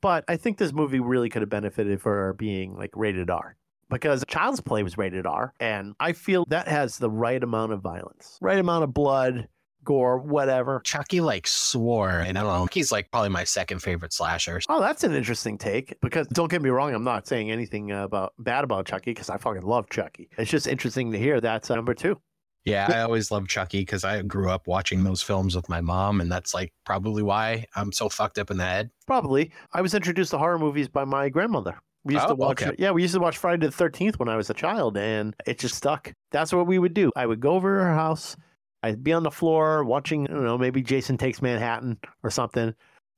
But 0.00 0.24
I 0.28 0.36
think 0.36 0.58
this 0.58 0.72
movie 0.72 1.00
really 1.00 1.28
could 1.28 1.42
have 1.42 1.50
benefited 1.50 2.00
for 2.00 2.34
being 2.34 2.76
like 2.76 2.90
rated 2.94 3.30
R 3.30 3.56
because 3.90 4.24
Child's 4.28 4.60
Play 4.60 4.84
was 4.84 4.96
rated 4.96 5.26
R. 5.26 5.52
And 5.58 5.94
I 5.98 6.12
feel 6.12 6.44
that 6.48 6.68
has 6.68 6.98
the 6.98 7.10
right 7.10 7.42
amount 7.42 7.72
of 7.72 7.80
violence, 7.80 8.38
right 8.40 8.58
amount 8.58 8.84
of 8.84 8.94
blood, 8.94 9.48
gore, 9.84 10.18
whatever. 10.18 10.80
Chucky 10.84 11.20
like 11.20 11.46
swore, 11.46 12.10
and 12.10 12.38
I 12.38 12.42
don't 12.42 12.52
know. 12.52 12.68
He's 12.72 12.92
like 12.92 13.10
probably 13.10 13.30
my 13.30 13.44
second 13.44 13.80
favorite 13.80 14.12
slasher. 14.12 14.60
Oh, 14.68 14.80
that's 14.80 15.04
an 15.04 15.14
interesting 15.14 15.58
take. 15.58 15.96
Because 16.00 16.26
don't 16.28 16.50
get 16.50 16.62
me 16.62 16.70
wrong, 16.70 16.94
I'm 16.94 17.04
not 17.04 17.26
saying 17.26 17.50
anything 17.50 17.90
about 17.92 18.34
bad 18.38 18.64
about 18.64 18.86
Chucky 18.86 19.12
because 19.12 19.30
I 19.30 19.36
fucking 19.38 19.62
love 19.62 19.88
Chucky. 19.90 20.28
It's 20.38 20.50
just 20.50 20.66
interesting 20.66 21.12
to 21.12 21.18
hear 21.18 21.40
that's 21.40 21.70
uh, 21.70 21.74
number 21.74 21.94
two. 21.94 22.20
Yeah, 22.66 22.88
I 22.92 23.00
always 23.00 23.30
loved 23.30 23.48
Chucky 23.48 23.80
because 23.80 24.04
I 24.04 24.20
grew 24.20 24.50
up 24.50 24.66
watching 24.66 25.02
those 25.02 25.22
films 25.22 25.56
with 25.56 25.68
my 25.70 25.80
mom, 25.80 26.20
and 26.20 26.30
that's 26.30 26.52
like 26.52 26.72
probably 26.84 27.22
why 27.22 27.64
I'm 27.74 27.90
so 27.90 28.08
fucked 28.10 28.38
up 28.38 28.50
in 28.50 28.58
the 28.58 28.66
head. 28.66 28.90
Probably. 29.06 29.50
I 29.72 29.80
was 29.80 29.94
introduced 29.94 30.30
to 30.32 30.38
horror 30.38 30.58
movies 30.58 30.86
by 30.86 31.04
my 31.04 31.30
grandmother. 31.30 31.78
We 32.04 32.14
used 32.14 32.26
Oh, 32.26 32.30
to 32.30 32.34
watch 32.34 32.62
okay. 32.62 32.76
Yeah, 32.78 32.90
we 32.92 33.02
used 33.02 33.14
to 33.14 33.20
watch 33.20 33.38
Friday 33.38 33.66
the 33.66 33.72
13th 33.72 34.18
when 34.18 34.28
I 34.28 34.36
was 34.36 34.50
a 34.50 34.54
child, 34.54 34.96
and 34.98 35.34
it 35.46 35.58
just 35.58 35.74
stuck. 35.74 36.12
That's 36.32 36.52
what 36.52 36.66
we 36.66 36.78
would 36.78 36.92
do. 36.94 37.10
I 37.16 37.24
would 37.26 37.40
go 37.40 37.52
over 37.52 37.78
to 37.78 37.84
her 37.84 37.94
house. 37.94 38.36
I'd 38.82 39.04
be 39.04 39.12
on 39.12 39.22
the 39.22 39.30
floor 39.30 39.84
watching, 39.84 40.26
I 40.26 40.32
don't 40.32 40.44
know, 40.44 40.58
maybe 40.58 40.82
Jason 40.82 41.18
Takes 41.18 41.42
Manhattan 41.42 41.98
or 42.22 42.30
something. 42.30 42.74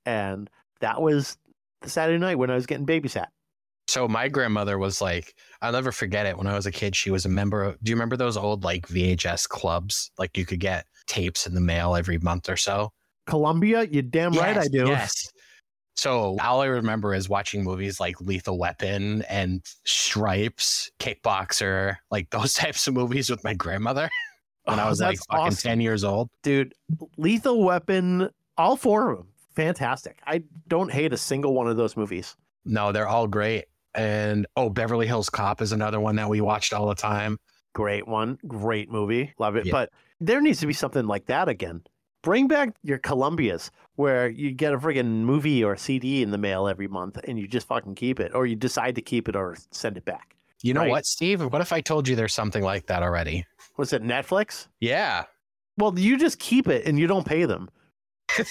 And 0.07 0.50
that 0.81 1.00
was 1.00 1.37
the 1.83 1.88
Saturday 1.88 2.19
night 2.19 2.38
when 2.38 2.50
I 2.50 2.54
was 2.54 2.66
getting 2.66 2.87
babysat. 2.87 3.28
So 3.88 4.09
my 4.09 4.28
grandmother 4.28 4.78
was 4.78 5.00
like, 5.00 5.35
I'll 5.61 5.73
never 5.73 5.92
forget 5.92 6.26
it. 6.26 6.38
When 6.38 6.47
I 6.47 6.54
was 6.54 6.66
a 6.66 6.73
kid, 6.73 6.97
she 6.97 7.11
was 7.11 7.25
a 7.25 7.28
member. 7.28 7.62
Of, 7.62 7.83
do 7.83 7.90
you 7.90 7.97
remember 7.97 8.16
those 8.16 8.37
old 8.37 8.64
like 8.64 8.87
VHS 8.88 9.49
clubs? 9.49 10.11
Like 10.19 10.37
you 10.37 10.47
could 10.47 10.61
get 10.61 10.87
tapes 11.07 11.47
in 11.47 11.54
the 11.54 11.61
mail 11.61 11.95
every 11.95 12.19
month 12.19 12.49
or 12.49 12.57
so. 12.57 12.92
Columbia, 13.26 13.85
you 13.85 14.02
damn 14.02 14.33
right 14.33 14.57
I 14.57 14.66
do. 14.69 14.87
Yes. 14.87 15.33
So 15.95 16.37
all 16.40 16.62
I 16.62 16.66
remember 16.66 17.14
is 17.14 17.29
watching 17.29 17.62
movies 17.62 18.01
like 18.01 18.20
Lethal 18.20 18.59
Weapon 18.59 19.22
and 19.22 19.62
Stripes, 19.85 20.90
Kickboxer, 20.98 21.96
like 22.11 22.31
those 22.31 22.55
types 22.55 22.88
of 22.88 22.94
movies 22.94 23.31
with 23.31 23.44
my 23.44 23.55
grandmother 23.55 24.09
when 24.64 24.79
I 24.81 24.87
Oh, 24.87 24.88
was 24.90 25.01
like 25.01 25.18
fucking 25.31 25.46
awesome. 25.46 25.70
10 25.70 25.81
years 25.81 26.05
old. 26.05 26.29
Dude, 26.42 26.75
Lethal 27.16 27.62
Weapon, 27.64 28.31
all 28.57 28.77
four 28.77 29.11
of 29.11 29.18
them, 29.18 29.29
fantastic. 29.55 30.18
I 30.27 30.42
don't 30.68 30.90
hate 30.92 31.12
a 31.12 31.16
single 31.16 31.55
one 31.55 31.66
of 31.68 31.77
those 31.77 31.96
movies. 31.96 32.37
No, 32.64 32.92
they're 32.92 33.09
all 33.09 33.27
great. 33.27 33.66
And 33.94 34.46
oh, 34.57 34.70
Beverly 34.70 35.07
Hills 35.07 35.29
Cop 35.29 35.61
is 35.61 35.72
another 35.72 36.01
one 36.01 36.16
that 36.16 36.29
we 36.29 36.40
watched 36.40 36.72
all 36.72 36.87
the 36.88 36.94
time. 36.94 37.38
Great 37.75 38.07
one. 38.07 38.38
Great 38.46 38.90
movie. 38.90 39.33
Love 39.38 39.57
it. 39.57 39.66
Yeah. 39.66 39.72
But 39.72 39.90
there 40.20 40.40
needs 40.40 40.61
to 40.61 40.66
be 40.66 40.72
something 40.72 41.07
like 41.07 41.27
that 41.27 41.48
again. 41.48 41.83
Bring 42.22 42.46
back 42.46 42.75
your 42.85 42.98
Columbias 42.98 43.70
where 43.96 44.29
you 44.29 44.53
get 44.53 44.72
a 44.72 44.79
friggin' 44.79 45.07
movie 45.22 45.64
or 45.64 45.77
CD 45.77 46.22
in 46.22 46.31
the 46.31 46.38
mail 46.38 46.68
every 46.68 46.87
month 46.87 47.18
and 47.27 47.38
you 47.38 47.48
just 47.48 47.66
fucking 47.66 47.96
keep 47.96 48.20
it 48.20 48.33
or 48.35 48.46
you 48.46 48.55
decide 48.55 48.94
to 48.94 49.03
keep 49.03 49.29
it 49.29 49.35
or 49.37 49.57
send 49.72 49.96
it 49.96 50.05
back. 50.05 50.37
You 50.62 50.72
know 50.75 50.83
Right. 50.83 50.90
what, 50.90 51.05
Steve? 51.07 51.42
What 51.42 51.61
if 51.61 51.72
I 51.72 51.81
told 51.81 52.07
you 52.07 52.14
there's 52.14 52.33
something 52.33 52.62
like 52.62 52.87
that 52.87 53.03
already? 53.03 53.44
Was 53.76 53.92
it 53.92 54.02
Netflix? 54.02 54.68
Yeah. 54.80 55.24
Well, 55.78 55.98
you 55.98 56.18
just 56.18 56.38
keep 56.38 56.68
it 56.68 56.87
and 56.87 56.98
you 56.98 57.06
don't 57.06 57.26
pay 57.26 57.44
them. 57.44 57.70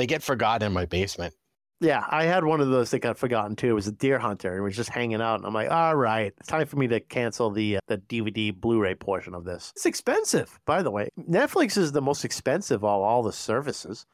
They 0.00 0.06
get 0.06 0.22
forgotten 0.22 0.66
in 0.66 0.72
my 0.72 0.86
basement. 0.86 1.34
Yeah, 1.82 2.06
I 2.08 2.24
had 2.24 2.42
one 2.42 2.62
of 2.62 2.70
those 2.70 2.90
that 2.90 3.00
got 3.00 3.18
forgotten 3.18 3.54
too. 3.54 3.68
It 3.68 3.72
was 3.74 3.86
a 3.86 3.92
Deer 3.92 4.18
Hunter 4.18 4.48
and 4.48 4.60
it 4.60 4.62
was 4.62 4.74
just 4.74 4.88
hanging 4.88 5.20
out. 5.20 5.34
And 5.34 5.46
I'm 5.46 5.52
like, 5.52 5.70
all 5.70 5.94
right, 5.94 6.32
it's 6.38 6.48
time 6.48 6.66
for 6.66 6.76
me 6.76 6.88
to 6.88 7.00
cancel 7.00 7.50
the 7.50 7.76
uh, 7.76 7.80
the 7.86 7.98
DVD 7.98 8.58
Blu-ray 8.58 8.94
portion 8.94 9.34
of 9.34 9.44
this. 9.44 9.74
It's 9.76 9.84
expensive, 9.84 10.58
by 10.64 10.82
the 10.82 10.90
way. 10.90 11.10
Netflix 11.28 11.76
is 11.76 11.92
the 11.92 12.00
most 12.00 12.24
expensive 12.24 12.82
of 12.82 13.02
all 13.02 13.22
the 13.22 13.32
services. 13.34 14.06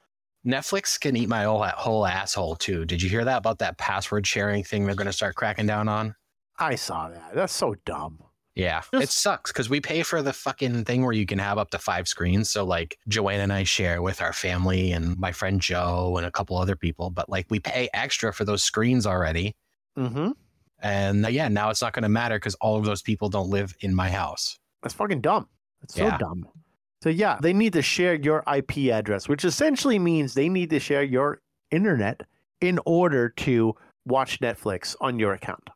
Netflix 0.44 0.98
can 0.98 1.14
eat 1.14 1.28
my 1.28 1.44
whole, 1.44 1.62
whole 1.62 2.04
asshole 2.04 2.56
too. 2.56 2.84
Did 2.84 3.00
you 3.00 3.08
hear 3.08 3.24
that 3.24 3.38
about 3.38 3.60
that 3.60 3.78
password 3.78 4.26
sharing 4.26 4.64
thing 4.64 4.86
they're 4.86 4.96
going 4.96 5.06
to 5.06 5.12
start 5.12 5.36
cracking 5.36 5.66
down 5.66 5.86
on? 5.86 6.16
I 6.58 6.74
saw 6.74 7.10
that. 7.10 7.32
That's 7.32 7.52
so 7.52 7.76
dumb. 7.84 8.18
Yeah, 8.56 8.80
Just- 8.90 9.04
it 9.04 9.08
sucks 9.10 9.52
because 9.52 9.68
we 9.68 9.80
pay 9.80 10.02
for 10.02 10.22
the 10.22 10.32
fucking 10.32 10.84
thing 10.86 11.04
where 11.04 11.12
you 11.12 11.26
can 11.26 11.38
have 11.38 11.58
up 11.58 11.70
to 11.70 11.78
five 11.78 12.08
screens. 12.08 12.50
So 12.50 12.64
like 12.64 12.98
Joanne 13.06 13.40
and 13.40 13.52
I 13.52 13.62
share 13.64 14.00
with 14.02 14.20
our 14.22 14.32
family 14.32 14.92
and 14.92 15.16
my 15.18 15.30
friend 15.30 15.60
Joe 15.60 16.16
and 16.16 16.26
a 16.26 16.30
couple 16.30 16.56
other 16.56 16.74
people, 16.74 17.10
but 17.10 17.28
like 17.28 17.46
we 17.50 17.60
pay 17.60 17.88
extra 17.92 18.32
for 18.32 18.44
those 18.46 18.62
screens 18.62 19.06
already. 19.06 19.54
Mm-hmm. 19.98 20.30
And 20.80 21.24
uh, 21.26 21.28
yeah, 21.28 21.48
now 21.48 21.68
it's 21.70 21.82
not 21.82 21.92
going 21.92 22.02
to 22.04 22.08
matter 22.08 22.36
because 22.36 22.54
all 22.56 22.76
of 22.78 22.84
those 22.86 23.02
people 23.02 23.28
don't 23.28 23.50
live 23.50 23.74
in 23.80 23.94
my 23.94 24.10
house. 24.10 24.58
That's 24.82 24.94
fucking 24.94 25.20
dumb. 25.20 25.48
That's 25.82 25.94
so 25.94 26.04
Yeah. 26.06 26.16
dumb. 26.18 26.46
So 27.02 27.10
yeah, 27.10 27.38
they 27.42 27.52
need 27.52 27.74
to 27.74 27.82
share 27.82 28.14
your 28.14 28.42
IP 28.50 28.90
address, 28.90 29.28
which 29.28 29.44
essentially 29.44 29.98
means 29.98 30.32
they 30.32 30.48
need 30.48 30.70
to 30.70 30.80
share 30.80 31.02
your 31.02 31.40
internet 31.70 32.22
in 32.62 32.80
order 32.86 33.28
to 33.28 33.74
watch 34.06 34.40
Netflix 34.40 34.96
on 35.02 35.18
your 35.18 35.34
account. 35.34 35.68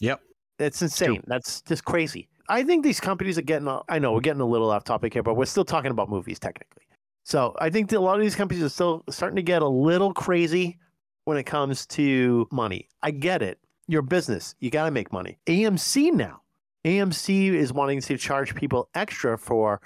Yep. 0.00 0.20
It's 0.58 0.82
insane. 0.82 1.22
That's 1.26 1.60
just 1.62 1.84
crazy. 1.84 2.28
I 2.48 2.62
think 2.62 2.82
these 2.82 3.00
companies 3.00 3.38
are 3.38 3.42
getting. 3.42 3.68
I 3.88 3.98
know 3.98 4.12
we're 4.12 4.20
getting 4.20 4.40
a 4.40 4.46
little 4.46 4.70
off 4.70 4.84
topic 4.84 5.12
here, 5.12 5.22
but 5.22 5.34
we're 5.34 5.44
still 5.44 5.64
talking 5.64 5.90
about 5.90 6.08
movies 6.08 6.38
technically. 6.38 6.82
So 7.24 7.54
I 7.58 7.68
think 7.68 7.90
that 7.90 7.98
a 7.98 8.00
lot 8.00 8.16
of 8.16 8.22
these 8.22 8.34
companies 8.34 8.64
are 8.64 8.70
still 8.70 9.04
starting 9.10 9.36
to 9.36 9.42
get 9.42 9.60
a 9.60 9.68
little 9.68 10.14
crazy 10.14 10.78
when 11.26 11.36
it 11.36 11.44
comes 11.44 11.84
to 11.88 12.48
money. 12.50 12.88
I 13.02 13.10
get 13.10 13.42
it. 13.42 13.58
Your 13.86 14.02
business, 14.02 14.54
you 14.60 14.70
got 14.70 14.86
to 14.86 14.90
make 14.90 15.12
money. 15.12 15.38
AMC 15.46 16.12
now. 16.12 16.40
AMC 16.86 17.52
is 17.52 17.72
wanting 17.72 18.00
to 18.00 18.16
charge 18.16 18.54
people 18.54 18.88
extra 18.94 19.36
for 19.36 19.80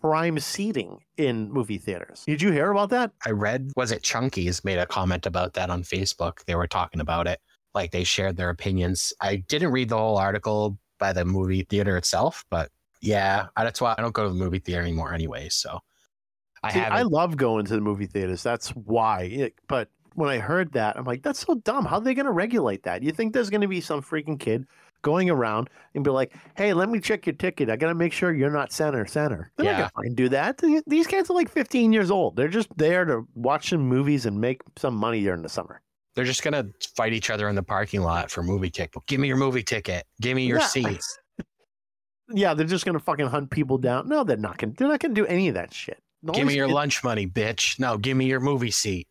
prime 0.00 0.38
seating 0.38 0.98
in 1.16 1.50
movie 1.50 1.78
theaters. 1.78 2.24
Did 2.26 2.42
you 2.42 2.50
hear 2.50 2.70
about 2.70 2.90
that? 2.90 3.12
I 3.26 3.30
read, 3.30 3.70
was 3.76 3.92
it 3.92 4.02
Chunky's 4.02 4.64
made 4.64 4.78
a 4.78 4.86
comment 4.86 5.26
about 5.26 5.54
that 5.54 5.70
on 5.70 5.82
Facebook? 5.82 6.44
They 6.46 6.54
were 6.54 6.66
talking 6.66 7.00
about 7.00 7.26
it. 7.26 7.40
Like 7.74 7.90
they 7.90 8.04
shared 8.04 8.36
their 8.36 8.50
opinions. 8.50 9.12
I 9.20 9.36
didn't 9.36 9.72
read 9.72 9.88
the 9.88 9.96
whole 9.98 10.18
article 10.18 10.78
by 10.98 11.12
the 11.12 11.24
movie 11.24 11.62
theater 11.62 11.96
itself, 11.96 12.44
but 12.50 12.70
yeah, 13.00 13.46
that's 13.56 13.80
why 13.80 13.94
I 13.96 14.02
don't 14.02 14.14
go 14.14 14.22
to 14.24 14.28
the 14.28 14.34
movie 14.34 14.58
theater 14.60 14.82
anymore 14.82 15.12
anyway. 15.14 15.48
So 15.48 15.80
I 16.62 16.70
have 16.72 16.92
I 16.92 17.02
love 17.02 17.36
going 17.36 17.64
to 17.66 17.74
the 17.74 17.80
movie 17.80 18.06
theaters. 18.06 18.42
That's 18.42 18.68
why. 18.70 19.22
It- 19.22 19.54
but 19.68 19.88
when 20.14 20.28
I 20.28 20.38
heard 20.38 20.72
that, 20.72 20.96
I'm 20.98 21.04
like, 21.04 21.22
that's 21.22 21.40
so 21.40 21.54
dumb. 21.54 21.86
How 21.86 21.96
are 21.96 22.00
they 22.00 22.14
going 22.14 22.26
to 22.26 22.32
regulate 22.32 22.82
that? 22.84 23.02
You 23.02 23.12
think 23.12 23.32
there's 23.32 23.48
going 23.50 23.62
to 23.62 23.68
be 23.68 23.80
some 23.80 24.02
freaking 24.02 24.38
kid 24.38 24.66
going 25.00 25.30
around 25.30 25.70
and 25.94 26.04
be 26.04 26.10
like, 26.10 26.34
hey, 26.54 26.74
let 26.74 26.88
me 26.90 27.00
check 27.00 27.26
your 27.26 27.34
ticket. 27.34 27.68
I 27.70 27.76
got 27.76 27.88
to 27.88 27.94
make 27.94 28.12
sure 28.12 28.32
you're 28.32 28.50
not 28.50 28.70
center 28.72 29.04
center. 29.06 29.50
They're 29.56 29.66
Yeah. 29.66 29.78
not 29.80 29.94
going 29.94 30.10
to 30.10 30.14
do 30.14 30.28
that. 30.28 30.60
These 30.86 31.06
kids 31.06 31.30
are 31.30 31.32
like 31.34 31.48
15 31.50 31.92
years 31.92 32.10
old. 32.10 32.36
They're 32.36 32.46
just 32.48 32.68
there 32.76 33.04
to 33.06 33.26
watch 33.34 33.70
some 33.70 33.80
movies 33.80 34.26
and 34.26 34.40
make 34.40 34.60
some 34.76 34.94
money 34.94 35.22
during 35.22 35.42
the 35.42 35.48
summer. 35.48 35.80
They're 36.14 36.24
just 36.24 36.42
gonna 36.42 36.66
fight 36.96 37.12
each 37.12 37.30
other 37.30 37.48
in 37.48 37.54
the 37.54 37.62
parking 37.62 38.02
lot 38.02 38.30
for 38.30 38.42
movie 38.42 38.70
ticket. 38.70 39.04
Give 39.06 39.20
me 39.20 39.28
your 39.28 39.36
movie 39.36 39.62
ticket. 39.62 40.04
Give 40.20 40.36
me 40.36 40.46
your 40.46 40.58
Yeah. 40.60 40.66
seats. 40.66 41.18
Yeah, 42.34 42.54
they're 42.54 42.66
just 42.66 42.86
going 42.86 42.96
to 42.96 43.04
fucking 43.04 43.26
hunt 43.26 43.50
people 43.50 43.76
down. 43.76 44.08
No, 44.08 44.24
they're 44.24 44.36
not 44.38 44.58
to. 44.60 44.66
They're 44.66 44.88
not 44.88 45.00
to 45.00 45.08
do 45.08 45.26
any 45.26 45.48
of 45.48 45.54
that 45.54 45.74
shit. 45.74 46.02
The 46.22 46.32
Give 46.32 46.46
me 46.46 46.54
your 46.54 46.66
shit- 46.68 46.74
lunch 46.74 47.04
money, 47.04 47.26
bitch. 47.26 47.78
No, 47.78 47.98
give 47.98 48.16
me 48.16 48.24
your 48.26 48.40
movie 48.40 48.70
seat. 48.70 49.06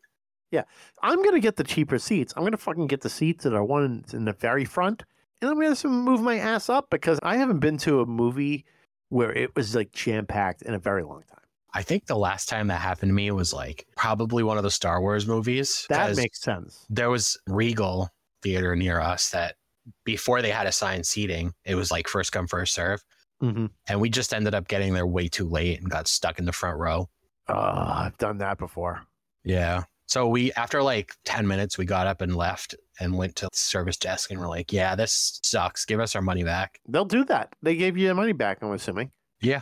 Yeah, 0.49 0.63
I'm 1.03 1.21
gonna 1.23 1.39
get 1.39 1.55
the 1.55 1.63
cheaper 1.63 1.99
seats. 1.99 2.33
I'm 2.35 2.43
gonna 2.43 2.57
fucking 2.57 2.87
get 2.87 3.01
the 3.01 3.09
seats 3.09 3.43
that 3.43 3.53
are 3.53 3.63
one 3.63 4.03
in 4.11 4.25
the 4.25 4.33
very 4.33 4.65
front, 4.65 5.03
and 5.41 5.51
I'm 5.51 5.59
gonna 5.59 5.75
move 5.93 6.21
my 6.21 6.37
ass 6.39 6.67
up 6.67 6.89
because 6.89 7.19
I 7.21 7.35
haven't 7.37 7.59
been 7.59 7.77
to 7.79 7.99
a 8.01 8.05
movie 8.07 8.65
where 9.09 9.31
it 9.31 9.55
was 9.55 9.75
like 9.75 9.91
jam 9.91 10.25
packed 10.25 10.63
in 10.63 10.73
a 10.73 10.79
very 10.79 11.03
long 11.03 11.21
time. 11.29 11.40
I 11.73 11.83
think 11.83 12.05
the 12.05 12.17
last 12.17 12.49
time 12.49 12.67
that 12.67 12.81
happened 12.81 13.09
to 13.09 13.13
me 13.13 13.31
was 13.31 13.53
like 13.53 13.87
probably 13.95 14.43
one 14.43 14.57
of 14.57 14.63
the 14.63 14.71
Star 14.71 15.01
Wars 15.01 15.25
movies. 15.27 15.85
That 15.89 16.15
makes 16.15 16.41
sense. 16.41 16.85
there 16.89 17.09
was 17.09 17.39
Regal 17.47 18.09
Theater 18.41 18.75
near 18.75 18.99
us 18.99 19.29
that 19.29 19.55
before 20.03 20.41
they 20.41 20.51
had 20.51 20.67
assigned 20.67 21.05
seating, 21.05 21.53
it 21.63 21.75
was 21.75 21.91
like 21.91 22.07
first 22.07 22.31
come, 22.31 22.47
first 22.47 22.73
serve. 22.73 23.03
Mm-hmm. 23.41 23.67
And 23.87 24.01
we 24.01 24.09
just 24.09 24.33
ended 24.33 24.53
up 24.53 24.67
getting 24.67 24.93
there 24.93 25.07
way 25.07 25.27
too 25.27 25.47
late 25.47 25.79
and 25.79 25.89
got 25.89 26.07
stuck 26.07 26.39
in 26.39 26.45
the 26.45 26.51
front 26.51 26.77
row. 26.77 27.09
Oh, 27.47 27.53
I've 27.55 28.17
done 28.17 28.37
that 28.39 28.57
before. 28.57 29.01
Yeah. 29.43 29.83
So 30.05 30.27
we, 30.27 30.51
after 30.53 30.83
like 30.83 31.15
10 31.25 31.47
minutes, 31.47 31.77
we 31.77 31.85
got 31.85 32.05
up 32.05 32.21
and 32.21 32.35
left 32.35 32.75
and 32.99 33.17
went 33.17 33.35
to 33.37 33.45
the 33.45 33.57
service 33.57 33.97
desk 33.97 34.29
and 34.29 34.39
we're 34.39 34.47
like, 34.47 34.71
yeah, 34.73 34.93
this 34.93 35.39
sucks. 35.41 35.85
Give 35.85 35.99
us 35.99 36.15
our 36.15 36.21
money 36.21 36.43
back. 36.43 36.79
They'll 36.87 37.05
do 37.05 37.23
that. 37.25 37.55
They 37.61 37.75
gave 37.75 37.97
you 37.97 38.05
your 38.07 38.15
money 38.15 38.33
back, 38.33 38.59
I'm 38.61 38.71
assuming. 38.71 39.11
Yeah. 39.41 39.61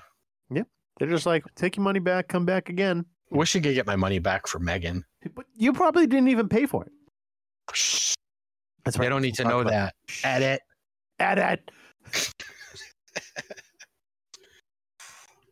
Yeah. 0.52 0.64
They're 1.00 1.08
just 1.08 1.26
like, 1.26 1.44
take 1.56 1.78
your 1.78 1.84
money 1.84 2.00
back, 2.00 2.28
come 2.28 2.46
back 2.46 2.70
again. 2.70 3.06
Wish 3.32 3.56
I 3.56 3.60
could 3.60 3.74
get 3.74 3.88
my 3.88 3.96
money 3.96 4.20
back 4.20 4.48
for 4.48 4.60
Megan. 4.60 5.06
But 5.34 5.46
you 5.56 5.74
probably 5.74 6.06
didn't 6.08 6.28
even 6.30 6.50
pay 6.50 6.66
for 6.66 6.84
it. 6.86 6.92
Shh, 7.74 8.14
That's 8.86 8.98
They 8.98 9.10
don't 9.10 9.22
need 9.22 9.36
to 9.36 9.44
know 9.44 9.64
that. 9.64 9.94
Edit. 10.24 10.62
Edit. 11.20 11.72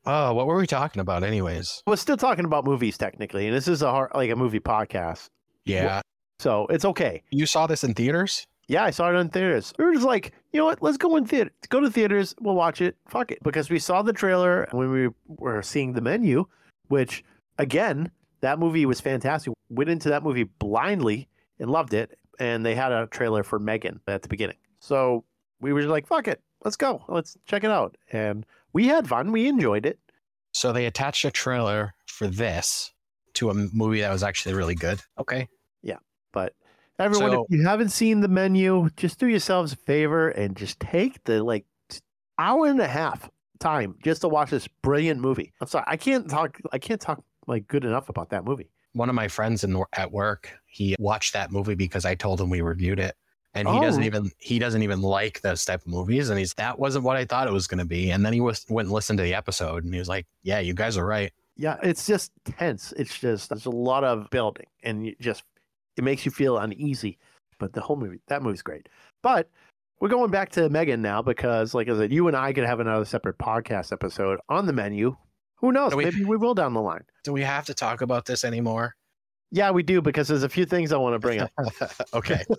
Oh, 0.09 0.33
what 0.33 0.47
were 0.47 0.55
we 0.55 0.65
talking 0.65 1.01
about, 1.01 1.25
anyways? 1.25 1.83
We're 1.85 1.97
still 1.97 2.15
talking 2.15 2.45
about 2.45 2.63
movies 2.63 2.97
technically, 2.97 3.47
and 3.47 3.53
this 3.55 3.67
is 3.67 3.81
a 3.81 3.91
hard, 3.91 4.11
like 4.15 4.31
a 4.31 4.37
movie 4.37 4.61
podcast, 4.61 5.27
Yeah. 5.65 5.99
so 6.39 6.65
it's 6.67 6.85
okay. 6.85 7.23
You 7.29 7.45
saw 7.45 7.67
this 7.67 7.83
in 7.83 7.93
theaters? 7.93 8.47
Yeah, 8.69 8.85
I 8.85 8.91
saw 8.91 9.11
it 9.11 9.15
in 9.15 9.27
theaters. 9.27 9.73
We 9.77 9.83
were 9.83 9.93
just 9.93 10.05
like, 10.05 10.33
you 10.51 10.59
know 10.59 10.65
what? 10.65 10.81
Let's 10.81 10.97
go 10.97 11.15
in 11.15 11.25
theater. 11.25 11.51
Go 11.69 11.79
to 11.79 11.89
theaters. 11.89 12.35
We'll 12.39 12.55
watch 12.55 12.81
it. 12.81 12.95
Fuck 13.07 13.31
it, 13.31 13.43
because 13.43 13.69
we 13.69 13.79
saw 13.79 14.01
the 14.01 14.13
trailer 14.13 14.67
when 14.71 14.91
we 14.91 15.09
were 15.27 15.61
seeing 15.61 15.93
the 15.93 16.01
menu, 16.01 16.45
which 16.87 17.23
again, 17.57 18.11
that 18.41 18.59
movie 18.59 18.85
was 18.85 19.01
fantastic. 19.01 19.53
Went 19.69 19.89
into 19.89 20.09
that 20.09 20.23
movie 20.23 20.43
blindly 20.43 21.27
and 21.59 21.69
loved 21.69 21.93
it, 21.93 22.17
and 22.39 22.65
they 22.65 22.75
had 22.75 22.91
a 22.91 23.07
trailer 23.07 23.43
for 23.43 23.59
Megan 23.59 23.99
at 24.07 24.21
the 24.21 24.29
beginning. 24.29 24.57
So 24.79 25.23
we 25.59 25.73
were 25.73 25.81
just 25.81 25.91
like, 25.91 26.07
fuck 26.07 26.27
it, 26.27 26.41
let's 26.63 26.77
go, 26.77 27.03
let's 27.07 27.35
check 27.45 27.63
it 27.63 27.71
out, 27.71 27.97
and 28.11 28.45
we 28.73 28.87
had 28.87 29.07
fun. 29.07 29.31
We 29.31 29.47
enjoyed 29.47 29.85
it. 29.85 29.99
So 30.53 30.71
they 30.71 30.85
attached 30.85 31.25
a 31.25 31.31
trailer 31.31 31.93
for 32.05 32.27
this 32.27 32.91
to 33.33 33.49
a 33.49 33.53
movie 33.53 34.01
that 34.01 34.11
was 34.11 34.23
actually 34.23 34.55
really 34.55 34.75
good. 34.75 35.01
Okay. 35.19 35.47
Yeah. 35.81 35.97
But 36.31 36.53
everyone, 36.99 37.31
So- 37.31 37.45
if 37.49 37.57
you 37.57 37.65
haven't 37.65 37.89
seen 37.89 38.21
the 38.21 38.27
menu, 38.27 38.89
just 38.97 39.19
do 39.19 39.27
yourselves 39.27 39.73
a 39.73 39.75
favor 39.77 40.29
and 40.29 40.55
just 40.55 40.79
take 40.79 41.23
the 41.25 41.43
like 41.43 41.65
hour 42.39 42.67
and 42.67 42.79
a 42.79 42.87
half 42.87 43.29
time 43.59 43.95
just 44.03 44.21
to 44.21 44.27
watch 44.27 44.51
this 44.51 44.67
brilliant 44.81 45.19
movie. 45.19 45.51
I'm 45.61 45.67
sorry, 45.67 45.85
I 45.87 45.97
can't 45.97 46.29
talk. 46.29 46.59
I 46.71 46.77
can't 46.79 47.01
talk 47.01 47.23
like 47.47 47.67
good 47.67 47.85
enough 47.85 48.09
about 48.09 48.29
that 48.29 48.43
movie. 48.45 48.69
One 48.93 49.09
of 49.09 49.15
my 49.15 49.27
friends 49.27 49.63
in 49.63 49.81
at 49.93 50.11
work, 50.11 50.51
he 50.65 50.95
watched 50.99 51.33
that 51.33 51.51
movie 51.51 51.75
because 51.75 52.05
I 52.05 52.15
told 52.15 52.41
him 52.41 52.49
we 52.49 52.61
reviewed 52.61 52.99
it. 52.99 53.15
And 53.53 53.67
he 53.67 53.77
Oh. 53.77 53.81
doesn't 53.81 54.03
even 54.03 54.29
he 54.37 54.59
doesn't 54.59 54.83
even 54.83 55.01
like 55.01 55.41
those 55.41 55.65
type 55.65 55.81
of 55.81 55.87
movies. 55.87 56.29
And 56.29 56.37
he's 56.37 56.53
that 56.55 56.77
wasn't 56.77 57.05
what 57.05 57.17
I 57.17 57.25
thought 57.25 57.47
it 57.47 57.53
was 57.53 57.65
gonna 57.67 57.85
be. 57.85 58.11
And 58.11 58.23
then 58.25 58.33
he 58.33 58.41
was 58.41 58.65
went 58.69 58.87
and 58.87 58.93
listened 58.93 59.17
to 59.17 59.23
the 59.23 59.33
episode 59.33 59.83
and 59.83 59.93
he 59.93 59.99
was 59.99 60.09
like, 60.09 60.27
Yeah, 60.43 60.59
you 60.59 60.73
guys 60.75 60.97
are 60.97 61.05
right. 61.05 61.31
Yeah, 61.55 61.77
it's 61.81 62.05
just 62.05 62.31
tense. 62.45 62.93
It's 62.97 63.17
just 63.17 63.49
there's 63.49 63.65
a 63.65 63.71
lot 63.71 64.03
of 64.03 64.29
building, 64.29 64.67
and 64.83 65.07
you 65.07 65.15
just 65.19 65.41
it 65.97 66.03
makes 66.03 66.25
you 66.25 66.31
feel 66.31 66.57
uneasy. 66.57 67.17
But 67.59 67.73
the 67.73 67.81
whole 67.81 67.95
movie, 67.95 68.21
that 68.27 68.43
movie's 68.43 68.61
great. 68.61 68.87
But 69.23 69.49
we're 69.99 70.09
going 70.09 70.29
back 70.29 70.49
to 70.51 70.69
Megan 70.69 71.01
now 71.01 71.21
because, 71.21 71.73
like 71.73 71.89
I 71.89 71.97
said, 71.97 72.13
you 72.13 72.27
and 72.27 72.37
I 72.37 72.53
could 72.53 72.65
have 72.65 72.79
another 72.79 73.03
separate 73.05 73.37
podcast 73.39 73.91
episode 73.91 74.39
on 74.47 74.67
the 74.67 74.73
menu. 74.73 75.15
Who 75.55 75.71
knows? 75.71 75.95
We- 75.95 76.05
Maybe 76.05 76.23
we 76.23 76.37
will 76.37 76.53
down 76.53 76.73
the 76.73 76.81
line. 76.81 77.03
Do 77.23 77.33
we 77.33 77.41
have 77.41 77.65
to 77.65 77.73
talk 77.73 78.01
about 78.01 78.25
this 78.25 78.43
anymore? 78.43 78.95
Yeah, 79.51 79.71
we 79.71 79.81
do 79.81 80.01
because 80.01 80.27
there's 80.27 80.43
a 80.43 80.49
few 80.49 80.65
things 80.65 80.91
I 80.91 80.97
want 80.97 81.15
to 81.15 81.19
bring 81.19 81.39
up. 81.39 81.51
okay. 82.13 82.43
All 82.49 82.57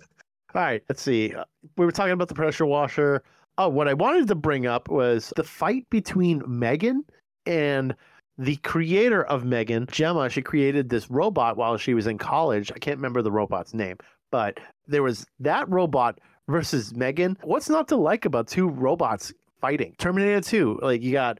right, 0.55 0.83
let's 0.89 1.01
see. 1.01 1.33
We 1.77 1.85
were 1.85 1.91
talking 1.91 2.11
about 2.11 2.27
the 2.27 2.33
pressure 2.33 2.65
washer. 2.65 3.23
Oh, 3.57 3.69
what 3.69 3.87
I 3.87 3.93
wanted 3.93 4.27
to 4.29 4.35
bring 4.35 4.65
up 4.65 4.89
was 4.89 5.31
the 5.35 5.43
fight 5.43 5.85
between 5.91 6.41
Megan 6.47 7.05
and 7.45 7.95
the 8.39 8.55
creator 8.57 9.23
of 9.25 9.43
Megan, 9.43 9.85
Gemma. 9.91 10.29
She 10.29 10.41
created 10.41 10.89
this 10.89 11.11
robot 11.11 11.57
while 11.57 11.77
she 11.77 11.93
was 11.93 12.07
in 12.07 12.17
college. 12.17 12.71
I 12.73 12.79
can't 12.79 12.97
remember 12.97 13.21
the 13.21 13.31
robot's 13.31 13.73
name, 13.73 13.97
but 14.31 14.59
there 14.87 15.03
was 15.03 15.27
that 15.41 15.69
robot 15.69 16.19
versus 16.47 16.95
Megan. 16.95 17.37
What's 17.43 17.69
not 17.69 17.89
to 17.89 17.97
like 17.97 18.23
about 18.23 18.47
two 18.47 18.69
robots 18.69 19.33
fighting? 19.59 19.93
Terminator 19.99 20.39
2, 20.39 20.79
like 20.81 21.01
you 21.01 21.11
got 21.11 21.39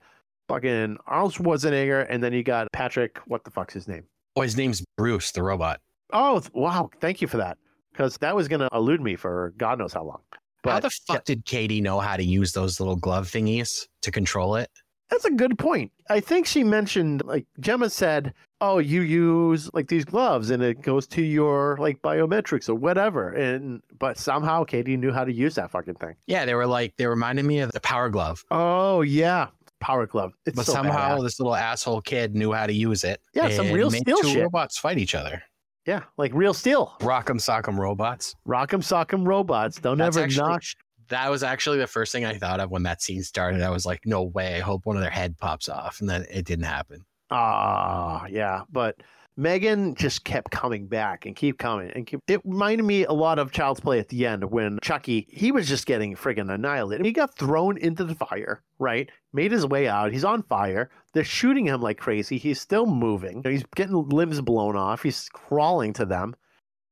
fucking 0.50 0.98
Arnold 1.08 1.34
Schwarzenegger, 1.34 2.06
and 2.10 2.22
then 2.22 2.34
you 2.34 2.44
got 2.44 2.68
Patrick, 2.74 3.18
what 3.28 3.46
the 3.46 3.52
fuck's 3.52 3.74
his 3.74 3.88
name? 3.88 4.04
Oh, 4.36 4.42
his 4.42 4.58
name's 4.58 4.84
Bruce, 4.98 5.32
the 5.32 5.42
robot. 5.42 5.80
Oh, 6.12 6.42
wow. 6.54 6.90
Thank 7.00 7.22
you 7.22 7.28
for 7.28 7.38
that. 7.38 7.58
Because 7.92 8.18
that 8.18 8.36
was 8.36 8.48
going 8.48 8.62
to 8.62 8.70
elude 8.74 9.02
me 9.02 9.16
for 9.16 9.54
God 9.58 9.80
knows 9.80 9.94
how 9.94 10.04
long. 10.04 10.22
But 10.64 10.72
how 10.72 10.80
the 10.82 10.90
fuck 10.90 11.24
did 11.24 11.46
Katie 11.46 11.82
know 11.82 12.00
how 12.00 12.18
to 12.18 12.24
use 12.24 12.52
those 12.52 12.80
little 12.80 12.96
glove 12.96 13.28
thingies 13.28 13.88
to 14.02 14.12
control 14.12 14.56
it? 14.56 14.70
That's 15.10 15.26
a 15.26 15.32
good 15.32 15.58
point. 15.58 15.92
I 16.10 16.20
think 16.20 16.46
she 16.46 16.64
mentioned, 16.64 17.24
like, 17.26 17.46
Gemma 17.60 17.90
said, 17.90 18.34
oh, 18.62 18.78
you 18.80 19.02
use 19.02 19.70
like 19.74 19.88
these 19.88 20.06
gloves 20.06 20.50
and 20.50 20.62
it 20.62 20.82
goes 20.82 21.08
to 21.08 21.22
your 21.22 21.78
like 21.80 22.02
biometrics 22.02 22.68
or 22.70 22.76
whatever. 22.76 23.30
And, 23.30 23.82
but 24.00 24.18
somehow 24.18 24.64
Katie 24.66 24.98
knew 24.98 25.12
how 25.12 25.24
to 25.24 25.32
use 25.32 25.56
that 25.56 25.72
fucking 25.72 25.96
thing. 25.96 26.16
Yeah, 26.28 26.46
they 26.46 26.56
were 26.56 26.68
like 26.68 26.96
they 26.98 27.08
reminded 27.08 27.46
me 27.46 27.60
of 27.60 27.72
the 27.72 27.80
power 27.80 28.10
glove. 28.10 28.44
Oh, 28.52 29.02
yeah. 29.02 29.48
Power 29.80 30.06
glove. 30.08 30.34
It's 30.46 30.58
but 30.58 30.66
so 30.66 30.74
somehow 30.74 31.18
badass. 31.18 31.24
this 31.24 31.40
little 31.40 31.56
asshole 31.56 32.02
kid 32.02 32.36
knew 32.36 32.52
how 32.52 32.68
to 32.68 32.74
use 32.74 33.04
it. 33.06 33.22
Yeah, 33.34 33.50
some 33.50 33.72
real 33.72 33.90
steel 33.90 34.18
two 34.22 34.28
shit. 34.28 34.44
robots 34.44 34.78
fight 34.78 34.98
each 34.98 35.16
other. 35.16 35.42
Yeah, 35.86 36.04
like 36.18 36.34
real 36.34 36.54
steel. 36.54 36.94
Rock'em 37.00 37.40
sock'em 37.40 37.78
robots. 37.78 38.36
Rock'em 38.46 38.82
sock'em 38.84 39.26
robots. 39.26 39.80
Don't 39.80 39.98
That's 39.98 40.18
ever 40.18 40.26
actually- 40.26 40.50
knock. 40.50 40.64
That 41.10 41.30
was 41.30 41.44
actually 41.44 41.80
the 41.80 41.88
first 41.88 42.12
thing 42.12 42.26
I 42.26 42.38
thought 42.38 42.60
of 42.60 42.72
when 42.72 42.84
that 42.84 43.02
scene 43.02 43.24
started. 43.24 43.62
I 43.62 43.70
was 43.70 43.86
like, 43.86 44.02
no 44.06 44.24
way. 44.24 44.56
I 44.56 44.60
hope 44.60 44.86
one 44.86 44.96
of 44.96 45.02
their 45.02 45.12
head 45.12 45.38
pops 45.38 45.68
off. 45.70 46.00
And 46.00 46.10
then 46.10 46.26
it 46.32 46.46
didn't 46.46 46.66
happen. 46.66 47.06
Ah, 47.32 48.26
yeah. 48.28 48.64
But 48.72 48.96
Megan 49.38 49.96
just 49.96 50.26
kept 50.26 50.52
coming 50.52 50.88
back 50.88 51.26
and 51.26 51.36
keep 51.36 51.58
coming. 51.58 51.92
And 51.96 52.06
keep, 52.06 52.20
it 52.28 52.42
reminded 52.44 52.84
me 52.84 53.06
a 53.06 53.14
lot 53.14 53.40
of 53.40 53.52
Child's 53.52 53.80
Play 53.80 53.98
at 53.98 54.10
the 54.10 54.26
end 54.26 54.44
when 54.52 54.80
Chucky, 54.82 55.28
he 55.30 55.52
was 55.52 55.68
just 55.68 55.86
getting 55.86 56.16
friggin' 56.16 56.54
annihilated. 56.54 57.06
He 57.06 57.14
got 57.14 57.38
thrown 57.38 57.78
into 57.78 58.04
the 58.04 58.16
fire, 58.16 58.62
right? 58.80 59.10
Made 59.32 59.52
his 59.52 59.66
way 59.66 59.88
out. 59.88 60.12
He's 60.12 60.26
on 60.26 60.44
fire. 60.44 60.90
They're 61.14 61.24
shooting 61.24 61.66
him 61.66 61.82
like 61.82 61.98
crazy. 61.98 62.38
He's 62.38 62.60
still 62.60 62.86
moving. 62.86 63.42
He's 63.44 63.64
getting 63.76 64.10
limbs 64.10 64.42
blown 64.42 64.76
off. 64.76 65.04
He's 65.04 65.30
crawling 65.30 65.94
to 65.94 66.06
them. 66.06 66.36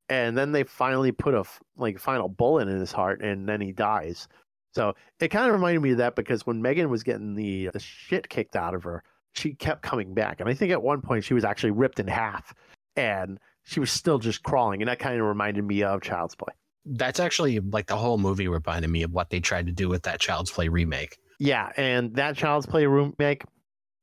And 0.10 0.38
then 0.38 0.52
they 0.52 0.64
finally 0.64 1.12
put 1.12 1.34
a 1.34 1.44
like 1.76 2.00
final 2.00 2.30
bullet 2.30 2.68
in 2.68 2.80
his 2.80 2.92
heart 2.92 3.22
and 3.22 3.48
then 3.48 3.60
he 3.60 3.72
dies. 3.72 4.28
So 4.74 4.94
it 5.20 5.30
kind 5.30 5.48
of 5.48 5.54
reminded 5.54 5.82
me 5.82 5.92
of 5.92 5.98
that 5.98 6.16
because 6.16 6.46
when 6.46 6.62
Megan 6.62 6.90
was 6.90 7.04
getting 7.04 7.36
the, 7.36 7.70
the 7.74 7.80
shit 7.80 8.30
kicked 8.30 8.56
out 8.56 8.74
of 8.74 8.84
her, 8.84 9.04
she 9.34 9.54
kept 9.54 9.82
coming 9.82 10.14
back. 10.14 10.40
And 10.40 10.48
I 10.48 10.54
think 10.54 10.72
at 10.72 10.82
one 10.82 11.02
point 11.02 11.24
she 11.24 11.34
was 11.34 11.44
actually 11.44 11.72
ripped 11.72 12.00
in 12.00 12.08
half 12.08 12.54
and 12.96 13.40
she 13.64 13.80
was 13.80 13.92
still 13.92 14.20
just 14.20 14.44
crawling. 14.44 14.82
And 14.82 14.90
that 14.90 15.00
kind 15.00 15.20
of 15.20 15.26
reminded 15.26 15.64
me 15.64 15.84
of 15.84 16.02
Child's 16.02 16.36
Play. 16.36 16.54
That's 16.86 17.20
actually 17.20 17.60
like 17.60 17.88
the 17.88 17.98
whole 17.98 18.18
movie 18.18 18.48
reminded 18.48 18.90
me 18.90 19.04
of 19.04 19.12
what 19.12 19.30
they 19.30 19.40
tried 19.40 19.66
to 19.66 19.74
do 19.74 19.90
with 19.90 20.04
that 20.04 20.20
Child's 20.20 20.52
Play 20.52 20.70
remake. 20.70 21.18
Yeah. 21.40 21.72
And 21.76 22.16
that 22.16 22.36
Child's 22.36 22.66
Play 22.66 22.86
remake, 22.86 23.44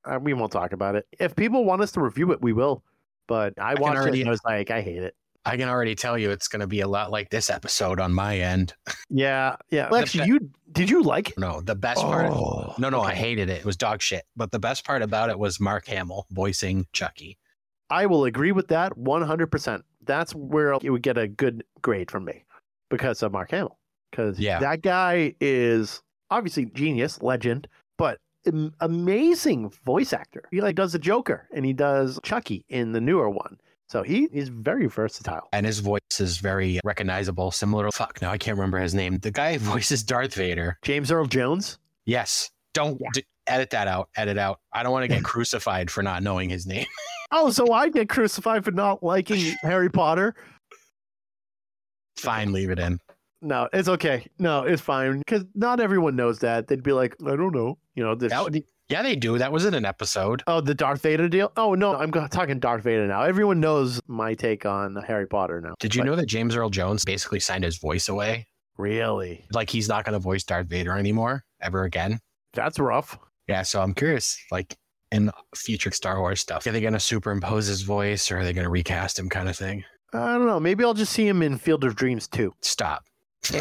uh, 0.04 0.18
we 0.20 0.34
won't 0.34 0.52
talk 0.52 0.72
about 0.72 0.96
it. 0.96 1.06
If 1.18 1.34
people 1.34 1.64
want 1.64 1.82
us 1.82 1.92
to 1.92 2.00
review 2.00 2.32
it, 2.32 2.42
we 2.42 2.52
will. 2.52 2.82
But 3.26 3.54
I 3.58 3.74
can 3.74 3.82
watched 3.82 4.06
it 4.08 4.20
and 4.20 4.28
I 4.28 4.30
was 4.30 4.44
like, 4.44 4.70
I 4.70 4.82
hate 4.82 5.02
it. 5.02 5.14
I 5.46 5.56
can 5.56 5.68
already 5.68 5.94
tell 5.94 6.16
you 6.18 6.30
it's 6.30 6.48
going 6.48 6.60
to 6.60 6.66
be 6.66 6.80
a 6.80 6.88
lot 6.88 7.10
like 7.10 7.28
this 7.30 7.50
episode 7.50 8.00
on 8.00 8.14
my 8.14 8.38
end. 8.38 8.74
Yeah. 9.10 9.56
Yeah. 9.70 9.88
Well, 9.90 10.00
actually, 10.00 10.24
be- 10.24 10.30
you 10.30 10.50
did 10.72 10.88
you 10.90 11.02
like 11.02 11.30
it? 11.30 11.38
No, 11.38 11.60
the 11.60 11.74
best 11.74 12.00
part. 12.00 12.26
Oh, 12.30 12.74
No, 12.78 12.88
no, 12.88 13.00
I 13.02 13.14
hated 13.14 13.48
it. 13.50 13.58
It 13.60 13.64
was 13.64 13.76
dog 13.76 14.00
shit. 14.02 14.24
But 14.36 14.50
the 14.52 14.58
best 14.58 14.84
part 14.84 15.02
about 15.02 15.30
it 15.30 15.38
was 15.38 15.60
Mark 15.60 15.86
Hamill 15.86 16.26
voicing 16.30 16.86
Chucky. 16.92 17.36
I 17.90 18.06
will 18.06 18.24
agree 18.24 18.52
with 18.52 18.68
that 18.68 18.92
100%. 18.96 19.82
That's 20.06 20.34
where 20.34 20.72
it 20.72 20.90
would 20.90 21.02
get 21.02 21.18
a 21.18 21.28
good 21.28 21.62
grade 21.82 22.10
from 22.10 22.24
me 22.24 22.44
because 22.90 23.22
of 23.22 23.30
Mark 23.32 23.50
Hamill. 23.50 23.78
Because 24.10 24.38
Yeah. 24.40 24.58
that 24.60 24.80
guy 24.82 25.34
is 25.40 26.02
obviously 26.30 26.64
genius, 26.66 27.20
legend, 27.22 27.68
but 27.98 28.18
amazing 28.80 29.70
voice 29.84 30.12
actor. 30.12 30.44
He 30.50 30.60
like 30.60 30.76
does 30.76 30.92
the 30.92 30.98
Joker 30.98 31.46
and 31.54 31.64
he 31.64 31.72
does 31.72 32.18
Chucky 32.22 32.64
in 32.68 32.92
the 32.92 33.00
newer 33.00 33.28
one. 33.30 33.58
So 33.94 34.02
he 34.02 34.24
is 34.32 34.48
very 34.48 34.86
versatile. 34.86 35.48
And 35.52 35.64
his 35.64 35.78
voice 35.78 36.00
is 36.18 36.38
very 36.38 36.80
recognizable, 36.82 37.52
similar. 37.52 37.88
Fuck, 37.92 38.20
now 38.20 38.32
I 38.32 38.38
can't 38.38 38.58
remember 38.58 38.78
his 38.80 38.92
name. 38.92 39.18
The 39.18 39.30
guy 39.30 39.56
voices 39.58 40.02
Darth 40.02 40.34
Vader. 40.34 40.76
James 40.82 41.12
Earl 41.12 41.26
Jones. 41.26 41.78
Yes. 42.04 42.50
Don't 42.72 43.00
Yeah. 43.00 43.10
d- 43.12 43.24
edit 43.46 43.70
that 43.70 43.86
out. 43.86 44.08
Edit 44.16 44.36
out. 44.36 44.58
I 44.72 44.82
don't 44.82 44.90
want 44.90 45.04
to 45.04 45.08
get 45.08 45.22
crucified 45.32 45.92
for 45.92 46.02
not 46.02 46.24
knowing 46.24 46.50
his 46.50 46.66
name. 46.66 46.86
Oh, 47.36 47.50
so 47.50 47.72
I 47.72 47.88
get 47.88 48.08
crucified 48.08 48.64
for 48.64 48.70
not 48.70 49.02
liking 49.02 49.56
Harry 49.62 49.90
Potter. 49.90 50.36
Fine, 52.16 52.52
leave 52.52 52.70
it 52.70 52.78
in. 52.78 53.00
No, 53.42 53.68
it's 53.72 53.88
okay. 53.88 54.26
No, 54.38 54.62
it's 54.64 54.80
fine 54.82 55.18
because 55.18 55.44
not 55.54 55.80
everyone 55.80 56.14
knows 56.14 56.38
that. 56.40 56.68
They'd 56.68 56.82
be 56.82 56.92
like, 56.92 57.16
I 57.26 57.34
don't 57.34 57.52
know. 57.52 57.78
You 57.96 58.04
know, 58.04 58.14
this 58.14 58.30
That 58.30 58.44
would 58.44 58.62
Yeah, 58.88 59.02
they 59.02 59.16
do. 59.16 59.38
That 59.38 59.50
was 59.50 59.64
in 59.64 59.72
an 59.74 59.84
episode. 59.84 60.42
Oh, 60.46 60.60
the 60.60 60.74
Darth 60.74 61.00
Vader 61.02 61.28
deal? 61.28 61.50
Oh, 61.56 61.74
no, 61.74 61.96
I'm 61.96 62.12
talking 62.12 62.58
Darth 62.58 62.82
Vader 62.82 63.06
now. 63.06 63.22
Everyone 63.22 63.58
knows 63.58 64.00
my 64.06 64.34
take 64.34 64.66
on 64.66 64.94
Harry 64.96 65.26
Potter 65.26 65.60
now. 65.60 65.74
Did 65.80 65.94
you 65.94 66.02
But 66.02 66.06
know 66.06 66.16
that 66.16 66.26
James 66.26 66.54
Earl 66.54 66.68
Jones 66.70 67.04
basically 67.04 67.40
signed 67.40 67.64
his 67.64 67.78
voice 67.78 68.08
away? 68.08 68.46
Really? 68.76 69.46
Like 69.52 69.70
he's 69.70 69.88
not 69.88 70.04
going 70.04 70.12
to 70.12 70.18
voice 70.18 70.44
Darth 70.44 70.66
Vader 70.66 70.98
anymore 70.98 71.44
ever 71.62 71.84
again. 71.84 72.20
That's 72.52 72.78
rough. 72.78 73.18
Yeah, 73.48 73.62
so 73.62 73.80
I'm 73.80 73.94
curious, 73.94 74.38
like 74.50 74.76
in 75.12 75.30
future 75.54 75.90
Star 75.90 76.20
Wars 76.20 76.40
stuff, 76.40 76.66
are 76.66 76.72
they 76.72 76.80
going 76.80 76.92
to 76.92 77.00
superimpose 77.00 77.66
his 77.66 77.82
voice 77.82 78.30
or 78.30 78.38
are 78.38 78.44
they 78.44 78.52
going 78.52 78.64
to 78.64 78.70
recast 78.70 79.18
him 79.18 79.28
kind 79.28 79.48
of 79.48 79.56
thing? 79.56 79.84
I 80.12 80.34
don't 80.34 80.46
know. 80.46 80.60
Maybe 80.60 80.84
I'll 80.84 80.94
just 80.94 81.12
see 81.12 81.26
him 81.26 81.42
in 81.42 81.56
Field 81.58 81.84
of 81.84 81.96
Dreams 81.96 82.28
too. 82.28 82.54
Stop. 82.62 83.04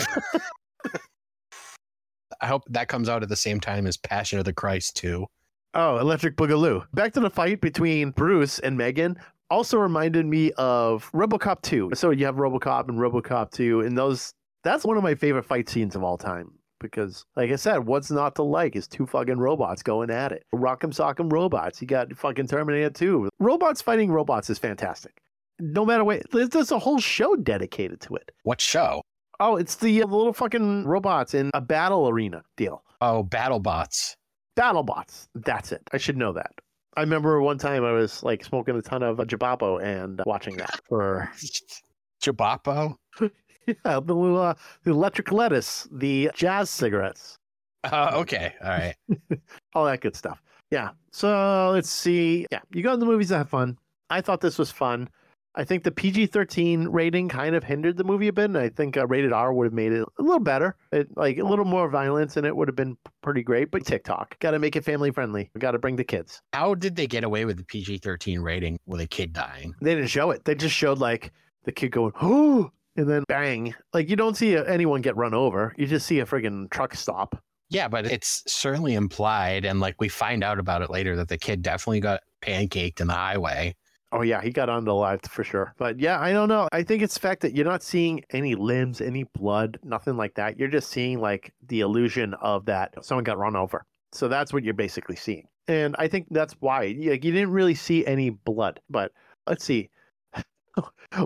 I 2.43 2.47
hope 2.47 2.63
that 2.69 2.89
comes 2.89 3.08
out 3.08 3.23
at 3.23 3.29
the 3.29 3.38
same 3.38 3.62
time 3.62 3.88
as 3.88 3.95
Passion 3.95 4.38
of 4.38 4.43
the 4.43 4.51
Christ 4.51 4.97
too. 4.97 5.27
Oh, 5.73 5.97
Electric 5.97 6.36
Boogaloo. 6.36 6.86
Back 6.93 7.13
to 7.13 7.21
the 7.21 7.29
fight 7.29 7.62
between 7.62 8.12
Bruce 8.12 8.60
and 8.60 8.77
Megan. 8.77 9.17
Also 9.49 9.77
reminded 9.77 10.25
me 10.25 10.51
of 10.58 11.10
RoboCop 11.13 11.62
2. 11.62 11.91
So 11.93 12.12
you 12.12 12.25
have 12.25 12.36
RoboCop 12.36 12.89
and 12.89 12.99
RoboCop 12.99 13.51
2, 13.51 13.82
and 13.82 13.97
those 13.97 14.34
that's 14.63 14.84
one 14.84 14.97
of 14.97 15.03
my 15.03 15.15
favorite 15.15 15.45
fight 15.45 15.69
scenes 15.69 15.95
of 15.95 16.03
all 16.03 16.17
time. 16.17 16.51
Because, 16.79 17.25
like 17.38 17.49
I 17.49 17.56
said, 17.56 17.77
what's 17.86 18.12
not 18.12 18.36
to 18.36 18.43
like 18.43 18.75
is 18.75 18.89
two 18.89 19.06
fucking 19.06 19.38
robots 19.38 19.82
going 19.82 20.10
at 20.10 20.34
it. 20.34 20.43
Rock'em 20.53 20.93
sock'em 20.93 21.32
robots. 21.32 21.82
You 21.82 21.88
got 21.88 22.13
fucking 22.13 22.47
Terminator 22.47 22.89
2. 22.89 23.29
Robots 23.39 23.82
fighting 23.82 24.12
robots 24.12 24.49
is 24.49 24.60
fantastic. 24.60 25.21
No 25.60 25.86
matter 25.86 26.03
what, 26.03 26.29
there's, 26.32 26.49
there's 26.49 26.71
a 26.71 26.79
whole 26.79 26.99
show 26.99 27.38
dedicated 27.38 28.01
to 28.01 28.15
it. 28.15 28.32
What 28.43 28.60
show? 28.60 29.01
Oh, 29.45 29.58
it's 29.58 29.75
the 29.75 30.01
uh, 30.01 30.08
little 30.08 30.32
fucking 30.32 30.86
robots 30.86 31.34
in 31.34 31.51
a 31.53 31.60
battle 31.60 32.08
arena 32.08 32.43
deal. 32.56 32.82
Oh, 33.01 33.25
BattleBots. 33.25 34.15
BattleBots. 34.56 35.27
That's 35.36 35.73
it. 35.73 35.82
I 35.91 35.97
should 35.97 36.15
know 36.15 36.32
that. 36.32 36.53
I 36.95 37.01
remember 37.01 37.41
one 37.41 37.58
time 37.58 37.84
I 37.84 37.91
was 37.91 38.23
like 38.23 38.45
smoking 38.45 38.77
a 38.77 38.82
ton 38.82 39.03
of 39.03 39.19
uh, 39.19 39.25
Jabapo 39.25 39.84
and 39.84 40.21
uh, 40.21 40.23
watching 40.25 40.56
that 40.58 40.79
for 40.88 41.29
Jabapo? 42.23 42.95
yeah, 43.19 43.99
the, 43.99 44.15
uh, 44.15 44.53
the 44.84 44.91
electric 44.91 45.29
lettuce, 45.29 45.89
the 45.91 46.32
jazz 46.34 46.69
cigarettes, 46.69 47.38
Uh, 47.84 48.12
okay. 48.13 48.53
All 48.63 48.69
right. 48.69 48.95
all 49.75 49.84
that 49.84 49.99
good 49.99 50.15
stuff. 50.15 50.41
Yeah. 50.71 50.91
So 51.12 51.71
let's 51.73 51.89
see. 51.89 52.47
Yeah, 52.49 52.62
you 52.71 52.82
go 52.82 52.91
to 52.91 52.97
the 52.97 53.06
movies 53.06 53.27
to 53.27 53.39
have 53.39 53.49
fun. 53.49 53.77
I 54.10 54.21
thought 54.21 54.39
this 54.39 54.58
was 54.58 54.71
fun. 54.71 55.10
I 55.55 55.63
think 55.63 55.83
the 55.83 55.91
PG 55.91 56.27
13 56.27 56.87
rating 56.87 57.29
kind 57.29 57.55
of 57.55 57.63
hindered 57.63 57.97
the 57.97 58.03
movie 58.03 58.27
a 58.27 58.33
bit, 58.33 58.45
and 58.45 58.57
I 58.57 58.69
think 58.69 58.97
uh, 58.97 59.05
rated 59.05 59.31
R 59.31 59.53
would 59.53 59.65
have 59.65 59.73
made 59.73 59.91
it 59.91 60.07
a 60.17 60.21
little 60.21 60.39
better. 60.39 60.75
It, 60.91 61.15
like 61.15 61.37
a 61.37 61.43
little 61.43 61.65
more 61.65 61.89
violence, 61.89 62.37
and 62.37 62.45
it 62.45 62.55
would 62.55 62.67
have 62.67 62.75
been 62.75 62.97
pretty 63.21 63.43
great. 63.43 63.69
But 63.69 63.85
TikTok, 63.85 64.39
got 64.39 64.51
to 64.51 64.59
make 64.59 64.75
it 64.75 64.83
family 64.83 65.11
friendly. 65.11 65.51
We 65.53 65.59
Got 65.59 65.71
to 65.71 65.79
bring 65.79 65.95
the 65.95 66.03
kids. 66.03 66.41
How 66.53 66.73
did 66.73 66.95
they 66.95 67.07
get 67.07 67.23
away 67.23 67.45
with 67.45 67.57
the 67.57 67.65
PG 67.65 67.99
13 67.99 68.39
rating 68.39 68.79
with 68.87 69.01
a 69.01 69.07
kid 69.07 69.31
dying? 69.31 69.75
They 69.81 69.93
didn't 69.95 70.09
show 70.09 70.31
it. 70.31 70.43
They 70.43 70.55
just 70.55 70.75
showed 70.75 70.97
like 70.97 71.31
the 71.65 71.71
kid 71.71 71.89
going, 71.89 72.13
oh, 72.21 72.71
and 72.95 73.07
then 73.07 73.23
bang. 73.27 73.75
Like 73.93 74.09
you 74.09 74.15
don't 74.15 74.35
see 74.35 74.55
anyone 74.55 75.01
get 75.01 75.15
run 75.15 75.33
over. 75.33 75.73
You 75.77 75.85
just 75.85 76.07
see 76.07 76.19
a 76.19 76.25
friggin' 76.25 76.69
truck 76.71 76.95
stop. 76.95 77.41
Yeah, 77.69 77.87
but 77.87 78.05
it's 78.05 78.43
certainly 78.47 78.93
implied. 78.93 79.65
And 79.65 79.79
like 79.79 79.95
we 79.99 80.09
find 80.09 80.43
out 80.43 80.59
about 80.59 80.81
it 80.81 80.89
later 80.89 81.15
that 81.15 81.27
the 81.27 81.37
kid 81.37 81.61
definitely 81.61 82.01
got 82.01 82.21
pancaked 82.41 83.01
in 83.01 83.07
the 83.07 83.13
highway. 83.13 83.75
Oh 84.13 84.21
yeah, 84.21 84.41
he 84.41 84.52
got 84.52 84.69
unalived 84.69 85.28
for 85.28 85.43
sure. 85.43 85.73
But 85.78 85.99
yeah, 85.99 86.19
I 86.19 86.32
don't 86.34 86.47
know. 86.47 86.69
I 86.71 86.84
think 86.84 87.02
it's 87.02 87.15
the 87.15 87.19
fact 87.19 87.41
that 87.41 87.56
you're 87.56 87.65
not 87.65 87.82
seeing 87.82 88.23
any 88.30 88.54
limbs, 88.54 89.02
any 89.02 89.23
blood, 89.23 89.80
nothing 89.84 90.17
like 90.17 90.36
that. 90.36 90.60
You're 90.60 90.67
just 90.67 90.91
seeing 90.91 91.19
like 91.19 91.52
the 91.67 91.80
illusion 91.80 92.36
of 92.36 92.65
that 92.65 92.93
someone 93.04 93.23
got 93.23 93.39
run 93.39 93.56
over. 93.56 93.86
So 94.12 94.28
that's 94.28 94.54
what 94.54 94.63
you're 94.63 94.76
basically 94.76 95.15
seeing. 95.15 95.47
And 95.67 95.95
I 95.97 96.08
think 96.08 96.28
that's 96.30 96.54
why 96.60 96.95
like, 96.99 97.23
you 97.23 97.32
didn't 97.32 97.52
really 97.52 97.73
see 97.73 98.06
any 98.06 98.30
blood. 98.30 98.80
But 98.88 99.12
let's 99.47 99.65
see. 99.65 99.89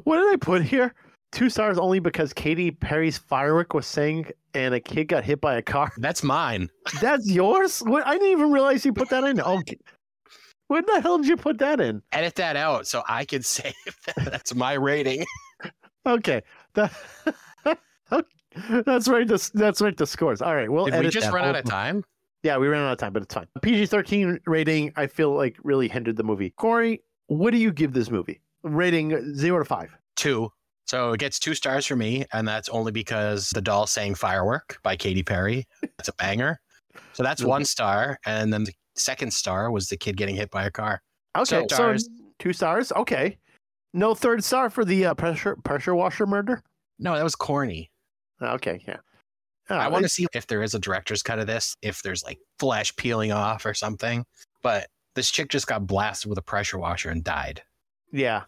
what 0.04 0.18
did 0.18 0.34
I 0.34 0.38
put 0.38 0.62
here? 0.64 0.94
Two 1.34 1.50
stars 1.50 1.78
only 1.78 2.00
because 2.00 2.32
Katy 2.32 2.72
Perry's 2.72 3.18
firework 3.18 3.74
was 3.74 3.86
sang 3.86 4.28
and 4.54 4.74
a 4.74 4.80
kid 4.80 5.10
got 5.10 5.26
hit 5.26 5.42
by 5.42 5.58
a 5.58 5.62
car. 5.62 5.92
That's 5.98 6.24
mine. 6.24 6.70
That's 7.02 7.30
yours? 7.30 7.80
What? 7.80 8.08
I 8.08 8.14
didn't 8.14 8.30
even 8.30 8.52
realize 8.52 8.86
you 8.86 8.94
put 8.94 9.10
that 9.10 9.26
in. 9.26 9.42
Okay. 9.48 9.78
When 10.68 10.84
the 10.86 11.02
hell 11.02 11.18
did 11.18 11.28
you 11.28 11.38
put 11.38 11.60
that 11.60 11.80
in? 11.80 12.02
Edit 12.12 12.36
that 12.36 12.56
out 12.56 12.88
so 12.88 13.04
I 13.08 13.26
can 13.26 13.42
say 13.44 13.74
that's 14.18 14.54
my 14.56 14.74
rating. 14.74 15.26
Okay. 16.06 16.42
That, 16.74 16.94
that's 18.86 19.10
right. 19.10 19.28
That's 19.28 19.82
right. 19.82 19.98
The 19.98 20.08
scores. 20.08 20.42
All 20.42 20.56
right. 20.56 20.72
Well, 20.72 20.86
Did 20.86 21.04
we 21.04 21.10
just 21.10 21.30
run 21.32 21.44
out 21.44 21.58
of 21.58 21.66
time? 21.66 22.02
Yeah, 22.44 22.58
we 22.58 22.70
ran 22.70 22.82
out 22.82 22.94
of 22.94 22.98
time, 22.98 23.12
but 23.12 23.24
it's 23.24 23.34
fine. 23.34 23.48
PG 23.62 23.88
thirteen 23.88 24.40
rating. 24.46 24.94
I 24.96 25.08
feel 25.08 25.36
like 25.36 25.58
really 25.64 25.90
hindered 25.90 26.16
the 26.16 26.24
movie. 26.24 26.52
Corey, 26.52 27.02
what 27.26 27.52
do 27.52 27.58
you 27.58 27.74
give 27.74 27.92
this 27.92 28.10
movie? 28.10 28.40
Rating 28.64 29.36
zero 29.36 29.60
to 29.60 29.66
five. 29.66 29.90
Two. 30.16 30.50
So 30.86 31.12
it 31.12 31.20
gets 31.20 31.40
two 31.40 31.54
stars 31.54 31.86
for 31.86 31.98
me, 31.98 32.26
and 32.32 32.48
that's 32.48 32.70
only 32.70 32.94
because 32.94 33.50
the 33.50 33.62
doll 33.62 33.86
sang 33.86 34.16
Firework 34.16 34.80
by 34.84 34.96
Katy 34.96 35.24
Perry. 35.24 35.68
It's 36.00 36.08
a 36.08 36.14
banger. 36.14 36.62
So 37.12 37.24
that's 37.24 37.44
one 37.44 37.66
star. 37.66 38.18
And 38.26 38.54
then 38.54 38.64
the 38.64 38.72
second 38.98 39.32
star 39.32 39.72
was 39.72 39.88
the 39.90 39.98
kid 39.98 40.18
getting 40.18 40.36
hit 40.36 40.52
by 40.52 40.66
a 40.66 40.72
car. 40.72 41.02
Okay, 41.36 41.46
So 41.46 41.62
so, 41.70 41.76
stars. 41.76 42.10
two 42.40 42.54
stars. 42.54 42.92
Okay, 42.94 43.38
no 43.94 44.14
third 44.16 44.44
star 44.44 44.70
for 44.70 44.84
the 44.86 45.06
uh, 45.08 45.14
pressure 45.14 45.56
pressure 45.64 45.96
washer 45.96 46.26
murder. 46.26 46.62
No, 47.00 47.16
that 47.16 47.24
was 47.24 47.36
corny. 47.36 47.92
Okay, 48.42 48.84
yeah. 48.88 48.98
I 49.70 49.86
Uh, 49.86 49.90
want 49.92 50.04
to 50.04 50.10
see 50.10 50.26
if 50.34 50.48
there 50.48 50.64
is 50.64 50.74
a 50.74 50.80
director's 50.80 51.22
cut 51.22 51.40
of 51.40 51.48
this, 51.48 51.76
if 51.82 52.02
there's 52.02 52.24
like 52.24 52.40
flesh 52.60 52.96
peeling 52.96 53.32
off 53.32 53.66
or 53.66 53.74
something. 53.74 54.26
But 54.64 54.88
this 55.16 55.30
chick 55.30 55.50
just 55.50 55.68
got 55.68 55.86
blasted 55.86 56.30
with 56.30 56.38
a 56.38 56.42
pressure 56.44 56.78
washer 56.78 57.10
and 57.10 57.24
died. 57.24 57.62
Yeah. 58.12 58.44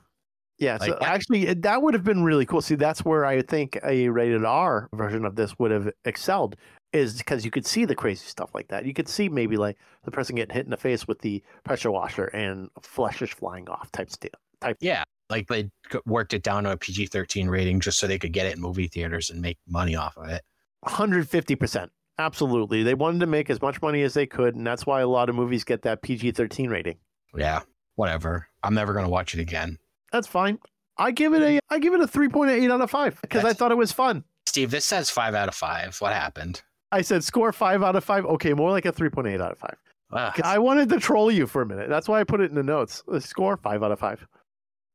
Yeah. 0.60 0.78
Like 0.80 0.90
so 0.92 0.98
that- 1.00 1.04
actually, 1.10 1.54
that 1.54 1.82
would 1.82 1.94
have 1.94 2.04
been 2.06 2.24
really 2.24 2.46
cool. 2.46 2.62
See, 2.62 2.76
that's 2.76 3.04
where 3.04 3.26
I 3.26 3.42
think 3.42 3.78
a 3.84 4.08
rated 4.10 4.46
R 4.46 4.88
version 4.94 5.26
of 5.26 5.36
this 5.36 5.58
would 5.60 5.72
have 5.72 5.90
excelled, 6.06 6.56
is 6.94 7.18
because 7.18 7.46
you 7.46 7.52
could 7.52 7.66
see 7.66 7.86
the 7.86 7.96
crazy 7.96 8.26
stuff 8.26 8.52
like 8.54 8.68
that. 8.70 8.86
You 8.86 8.94
could 8.94 9.08
see 9.08 9.30
maybe 9.30 9.58
like 9.58 9.78
the 10.04 10.12
person 10.12 10.36
getting 10.36 10.56
hit 10.56 10.66
in 10.66 10.72
the 10.72 10.78
face 10.78 11.08
with 11.08 11.20
the 11.20 11.44
pressure 11.64 11.92
washer 11.92 12.26
and 12.26 12.70
flesh 12.82 13.22
is 13.22 13.30
flying 13.30 13.70
off 13.70 13.92
type 13.92 14.10
stuff. 14.10 14.32
Type. 14.62 14.78
Yeah, 14.82 15.04
like 15.30 15.48
they 15.48 15.70
worked 16.06 16.34
it 16.34 16.44
down 16.44 16.64
to 16.64 16.72
a 16.72 16.78
PG 16.78 17.08
13 17.08 17.48
rating 17.48 17.80
just 17.80 18.00
so 18.00 18.08
they 18.08 18.20
could 18.20 18.34
get 18.34 18.46
it 18.46 18.56
in 18.56 18.62
movie 18.62 18.88
theaters 18.88 19.30
and 19.30 19.42
make 19.42 19.58
money 19.68 19.96
off 19.96 20.18
of 20.18 20.30
it. 20.30 20.42
150%. 20.86 21.90
Absolutely. 22.18 22.84
They 22.84 22.94
wanted 22.94 23.20
to 23.20 23.28
make 23.28 23.50
as 23.50 23.62
much 23.62 23.82
money 23.82 24.04
as 24.04 24.14
they 24.14 24.26
could. 24.26 24.56
And 24.56 24.68
that's 24.68 24.86
why 24.86 25.02
a 25.02 25.08
lot 25.08 25.30
of 25.30 25.36
movies 25.36 25.64
get 25.64 25.84
that 25.84 26.02
PG 26.02 26.32
13 26.32 26.70
rating. 26.70 26.98
Yeah, 27.36 27.62
whatever. 27.96 28.48
I'm 28.64 28.74
never 28.74 28.94
going 28.94 29.06
to 29.06 29.10
watch 29.10 29.34
it 29.34 29.40
again. 29.40 29.78
That's 30.12 30.28
fine. 30.28 30.60
I 30.98 31.12
give 31.12 31.34
it 31.34 31.42
a 31.42 31.60
I 31.70 31.80
give 31.80 31.94
it 31.94 32.02
a 32.02 32.08
3.8 32.08 32.70
out 32.70 32.82
of 32.82 32.92
5 32.92 33.22
because 33.22 33.46
I 33.46 33.54
thought 33.54 33.72
it 33.72 33.78
was 33.78 33.94
fun. 33.94 34.26
Steve, 34.46 34.72
this 34.72 34.84
says 34.84 35.10
five 35.10 35.36
out 35.36 35.48
of 35.48 35.56
five. 35.56 35.96
What 36.02 36.12
happened? 36.12 36.64
I 36.92 37.02
said 37.02 37.24
score 37.24 37.52
5 37.52 37.84
out 37.84 37.96
of 37.96 38.04
5. 38.04 38.26
Okay, 38.26 38.54
more 38.54 38.72
like 38.72 38.86
a 38.86 38.92
3.8 38.92 39.42
out 39.42 39.52
of 39.52 39.58
5. 39.60 39.76
Ugh, 40.12 40.42
I 40.44 40.58
wanted 40.58 40.90
to 40.90 41.00
troll 41.00 41.32
you 41.32 41.46
for 41.46 41.62
a 41.62 41.66
minute. 41.66 41.90
That's 41.90 42.10
why 42.10 42.20
I 42.20 42.24
put 42.24 42.42
it 42.42 42.50
in 42.50 42.56
the 42.56 42.64
notes. 42.64 43.04
The 43.08 43.22
score 43.22 43.58
five 43.58 43.84
out 43.84 43.92
of 43.92 44.00
five. 44.00 44.26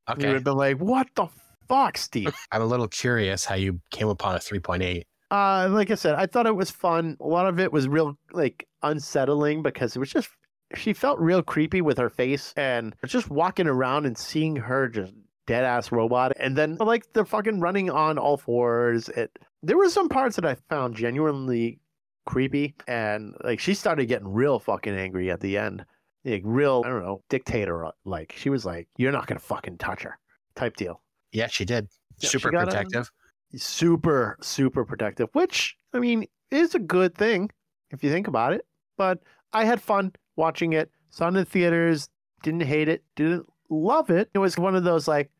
You 0.08 0.14
would 0.16 0.24
okay. 0.24 0.34
have 0.34 0.44
been 0.44 0.56
like, 0.56 0.78
"What 0.78 1.08
the 1.14 1.28
fuck, 1.68 1.96
Steve?" 1.96 2.34
I'm 2.52 2.62
a 2.62 2.66
little 2.66 2.88
curious 2.88 3.44
how 3.44 3.54
you 3.54 3.80
came 3.90 4.08
upon 4.08 4.34
a 4.34 4.38
3.8. 4.38 5.02
uh, 5.30 5.68
like 5.70 5.90
I 5.90 5.94
said, 5.94 6.16
I 6.16 6.26
thought 6.26 6.46
it 6.46 6.56
was 6.56 6.70
fun. 6.70 7.16
A 7.20 7.26
lot 7.26 7.46
of 7.46 7.60
it 7.60 7.72
was 7.72 7.86
real, 7.86 8.18
like 8.32 8.66
unsettling 8.82 9.62
because 9.62 9.94
it 9.94 10.00
was 10.00 10.10
just 10.10 10.28
she 10.74 10.92
felt 10.92 11.20
real 11.20 11.42
creepy 11.42 11.80
with 11.80 11.96
her 11.98 12.10
face 12.10 12.52
and 12.56 12.96
just 13.06 13.30
walking 13.30 13.68
around 13.68 14.06
and 14.06 14.18
seeing 14.18 14.56
her 14.56 14.88
just 14.88 15.12
dead 15.46 15.64
ass 15.64 15.92
robot, 15.92 16.32
and 16.40 16.56
then 16.56 16.76
like 16.80 17.12
the 17.12 17.24
fucking 17.24 17.60
running 17.60 17.88
on 17.88 18.18
all 18.18 18.36
fours. 18.36 19.08
It 19.10 19.38
there 19.62 19.78
were 19.78 19.88
some 19.88 20.08
parts 20.08 20.34
that 20.36 20.44
I 20.44 20.56
found 20.68 20.96
genuinely 20.96 21.78
creepy, 22.26 22.74
and 22.86 23.34
like 23.44 23.60
she 23.60 23.74
started 23.74 24.06
getting 24.06 24.28
real 24.28 24.58
fucking 24.58 24.94
angry 24.94 25.30
at 25.30 25.40
the 25.40 25.56
end. 25.58 25.84
Like 26.24 26.42
real, 26.44 26.82
I 26.84 26.88
don't 26.88 27.02
know, 27.02 27.22
dictator 27.28 27.84
uh, 27.84 27.90
like. 28.04 28.32
She 28.36 28.48
was 28.50 28.64
like, 28.64 28.88
"You're 28.96 29.12
not 29.12 29.26
gonna 29.26 29.40
fucking 29.40 29.78
touch 29.78 30.02
her," 30.04 30.18
type 30.56 30.76
deal. 30.76 31.02
Yeah, 31.32 31.48
she 31.48 31.64
did. 31.64 31.88
Yeah, 32.18 32.28
she 32.30 32.38
Super 32.38 32.50
a- 32.54 32.60
um, 32.60 32.64
protective. 32.66 33.10
super 33.56 34.36
super 34.40 34.84
protective 34.84 35.28
which 35.32 35.76
i 35.92 35.98
mean 35.98 36.26
is 36.50 36.74
a 36.74 36.78
good 36.78 37.14
thing 37.14 37.48
if 37.90 38.02
you 38.02 38.10
think 38.10 38.26
about 38.26 38.52
it 38.52 38.66
but 38.96 39.20
i 39.52 39.64
had 39.64 39.80
fun 39.80 40.12
watching 40.36 40.72
it 40.72 40.90
saw 41.10 41.26
it 41.26 41.28
in 41.28 41.34
the 41.34 41.44
theaters 41.44 42.08
didn't 42.42 42.62
hate 42.62 42.88
it 42.88 43.04
didn't 43.14 43.46
love 43.70 44.10
it 44.10 44.28
it 44.34 44.38
was 44.38 44.58
one 44.58 44.74
of 44.74 44.82
those 44.84 45.06
like 45.06 45.30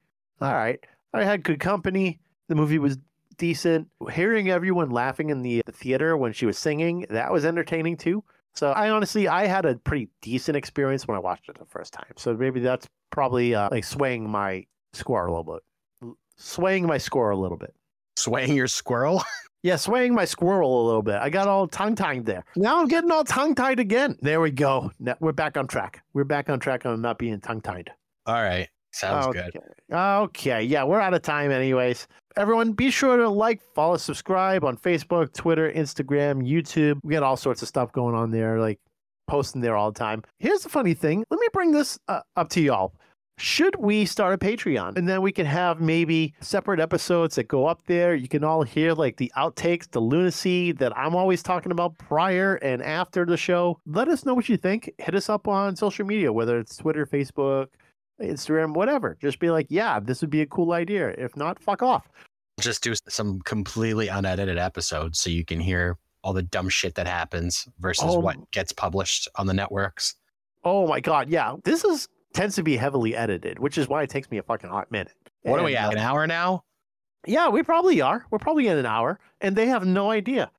all 0.40 0.52
right 0.52 0.78
i 1.12 1.24
had 1.24 1.42
good 1.42 1.58
company 1.60 2.20
the 2.48 2.54
movie 2.54 2.78
was 2.78 2.98
decent 3.36 3.88
hearing 4.12 4.50
everyone 4.50 4.90
laughing 4.90 5.30
in 5.30 5.42
the 5.42 5.62
theater 5.70 6.16
when 6.16 6.32
she 6.32 6.46
was 6.46 6.58
singing 6.58 7.06
that 7.10 7.32
was 7.32 7.44
entertaining 7.44 7.96
too 7.96 8.22
so 8.54 8.70
i 8.72 8.90
honestly 8.90 9.28
i 9.28 9.46
had 9.46 9.64
a 9.64 9.74
pretty 9.76 10.08
decent 10.22 10.56
experience 10.56 11.06
when 11.08 11.16
i 11.16 11.20
watched 11.20 11.48
it 11.48 11.58
the 11.58 11.64
first 11.64 11.92
time 11.92 12.12
so 12.16 12.34
maybe 12.34 12.60
that's 12.60 12.86
probably 13.10 13.54
uh, 13.54 13.68
like 13.70 13.84
swaying 13.84 14.28
my 14.28 14.64
score 14.92 15.26
a 15.26 15.30
little 15.30 15.60
bit 16.00 16.12
swaying 16.36 16.86
my 16.86 16.98
score 16.98 17.30
a 17.30 17.36
little 17.36 17.58
bit 17.58 17.74
Swaying 18.16 18.54
your 18.54 18.68
squirrel. 18.68 19.22
Yeah, 19.64 19.76
swaying 19.76 20.14
my 20.14 20.26
squirrel 20.26 20.84
a 20.84 20.84
little 20.84 21.00
bit. 21.00 21.14
I 21.14 21.30
got 21.30 21.48
all 21.48 21.66
tongue 21.66 21.94
tied 21.94 22.26
there. 22.26 22.44
Now 22.54 22.78
I'm 22.78 22.86
getting 22.86 23.10
all 23.10 23.24
tongue 23.24 23.54
tied 23.54 23.80
again. 23.80 24.18
There 24.20 24.42
we 24.42 24.50
go. 24.50 24.90
Now 25.00 25.16
we're 25.20 25.32
back 25.32 25.56
on 25.56 25.66
track. 25.66 26.02
We're 26.12 26.24
back 26.24 26.50
on 26.50 26.60
track 26.60 26.84
on 26.84 27.00
not 27.00 27.16
being 27.16 27.40
tongue 27.40 27.62
tied. 27.62 27.90
All 28.26 28.34
right. 28.34 28.68
Sounds 28.94 29.26
okay. 29.26 29.50
good. 29.52 29.62
Okay. 29.92 30.62
Yeah, 30.62 30.84
we're 30.84 31.00
out 31.00 31.14
of 31.14 31.22
time, 31.22 31.50
anyways. 31.50 32.06
Everyone, 32.36 32.72
be 32.72 32.90
sure 32.90 33.16
to 33.16 33.28
like, 33.28 33.60
follow, 33.74 33.96
subscribe 33.96 34.64
on 34.64 34.76
Facebook, 34.76 35.32
Twitter, 35.32 35.72
Instagram, 35.72 36.48
YouTube. 36.48 37.00
We 37.02 37.12
got 37.12 37.24
all 37.24 37.36
sorts 37.36 37.60
of 37.62 37.66
stuff 37.66 37.90
going 37.90 38.14
on 38.14 38.30
there, 38.30 38.60
like 38.60 38.78
posting 39.26 39.60
there 39.60 39.76
all 39.76 39.90
the 39.90 39.98
time. 39.98 40.22
Here's 40.38 40.62
the 40.62 40.68
funny 40.68 40.94
thing. 40.94 41.24
Let 41.28 41.40
me 41.40 41.48
bring 41.52 41.72
this 41.72 41.98
uh, 42.06 42.20
up 42.36 42.48
to 42.50 42.60
y'all. 42.60 42.94
Should 43.36 43.74
we 43.80 44.04
start 44.04 44.32
a 44.32 44.38
Patreon 44.38 44.96
and 44.96 45.08
then 45.08 45.20
we 45.20 45.32
can 45.32 45.44
have 45.44 45.80
maybe 45.80 46.32
separate 46.40 46.78
episodes 46.78 47.34
that 47.34 47.48
go 47.48 47.66
up 47.66 47.80
there? 47.88 48.14
You 48.14 48.28
can 48.28 48.44
all 48.44 48.62
hear 48.62 48.92
like 48.92 49.16
the 49.16 49.32
outtakes, 49.36 49.90
the 49.90 49.98
lunacy 49.98 50.70
that 50.70 50.96
I'm 50.96 51.16
always 51.16 51.42
talking 51.42 51.72
about 51.72 51.98
prior 51.98 52.54
and 52.56 52.80
after 52.80 53.26
the 53.26 53.36
show. 53.36 53.80
Let 53.86 54.06
us 54.06 54.24
know 54.24 54.34
what 54.34 54.48
you 54.48 54.56
think. 54.56 54.92
Hit 54.98 55.16
us 55.16 55.28
up 55.28 55.48
on 55.48 55.74
social 55.74 56.06
media, 56.06 56.32
whether 56.32 56.60
it's 56.60 56.76
Twitter, 56.76 57.06
Facebook, 57.06 57.66
Instagram, 58.20 58.74
whatever. 58.74 59.16
Just 59.20 59.38
be 59.38 59.50
like, 59.50 59.66
yeah, 59.70 59.98
this 60.00 60.20
would 60.20 60.30
be 60.30 60.40
a 60.42 60.46
cool 60.46 60.72
idea. 60.72 61.08
If 61.10 61.36
not, 61.36 61.58
fuck 61.62 61.82
off. 61.82 62.08
Just 62.60 62.82
do 62.82 62.94
some 63.08 63.40
completely 63.40 64.08
unedited 64.08 64.58
episodes 64.58 65.18
so 65.20 65.28
you 65.30 65.44
can 65.44 65.58
hear 65.60 65.98
all 66.22 66.32
the 66.32 66.42
dumb 66.42 66.68
shit 66.68 66.94
that 66.94 67.06
happens 67.06 67.66
versus 67.80 68.04
Oh. 68.08 68.18
what 68.20 68.50
gets 68.52 68.72
published 68.72 69.28
on 69.36 69.46
the 69.46 69.54
networks. 69.54 70.14
Oh 70.64 70.86
my 70.86 71.00
god, 71.00 71.28
yeah. 71.28 71.56
This 71.64 71.84
is 71.84 72.08
tends 72.32 72.54
to 72.56 72.62
be 72.62 72.76
heavily 72.76 73.14
edited, 73.14 73.58
which 73.58 73.76
is 73.76 73.88
why 73.88 74.02
it 74.02 74.10
takes 74.10 74.30
me 74.30 74.38
a 74.38 74.42
fucking 74.42 74.70
hot 74.70 74.90
minute. 74.90 75.12
What 75.42 75.60
are 75.60 75.64
we 75.64 75.76
And, 75.76 75.86
at? 75.86 75.92
An 75.94 75.98
uh, 75.98 76.08
hour 76.08 76.26
now? 76.26 76.64
yeah, 77.26 77.48
we 77.48 77.62
probably 77.62 78.00
are. 78.00 78.24
We're 78.30 78.38
probably 78.38 78.68
in 78.68 78.78
an 78.78 78.86
hour, 78.86 79.18
and 79.40 79.54
they 79.56 79.66
have 79.66 79.84
no 79.86 80.10
idea. 80.10 80.50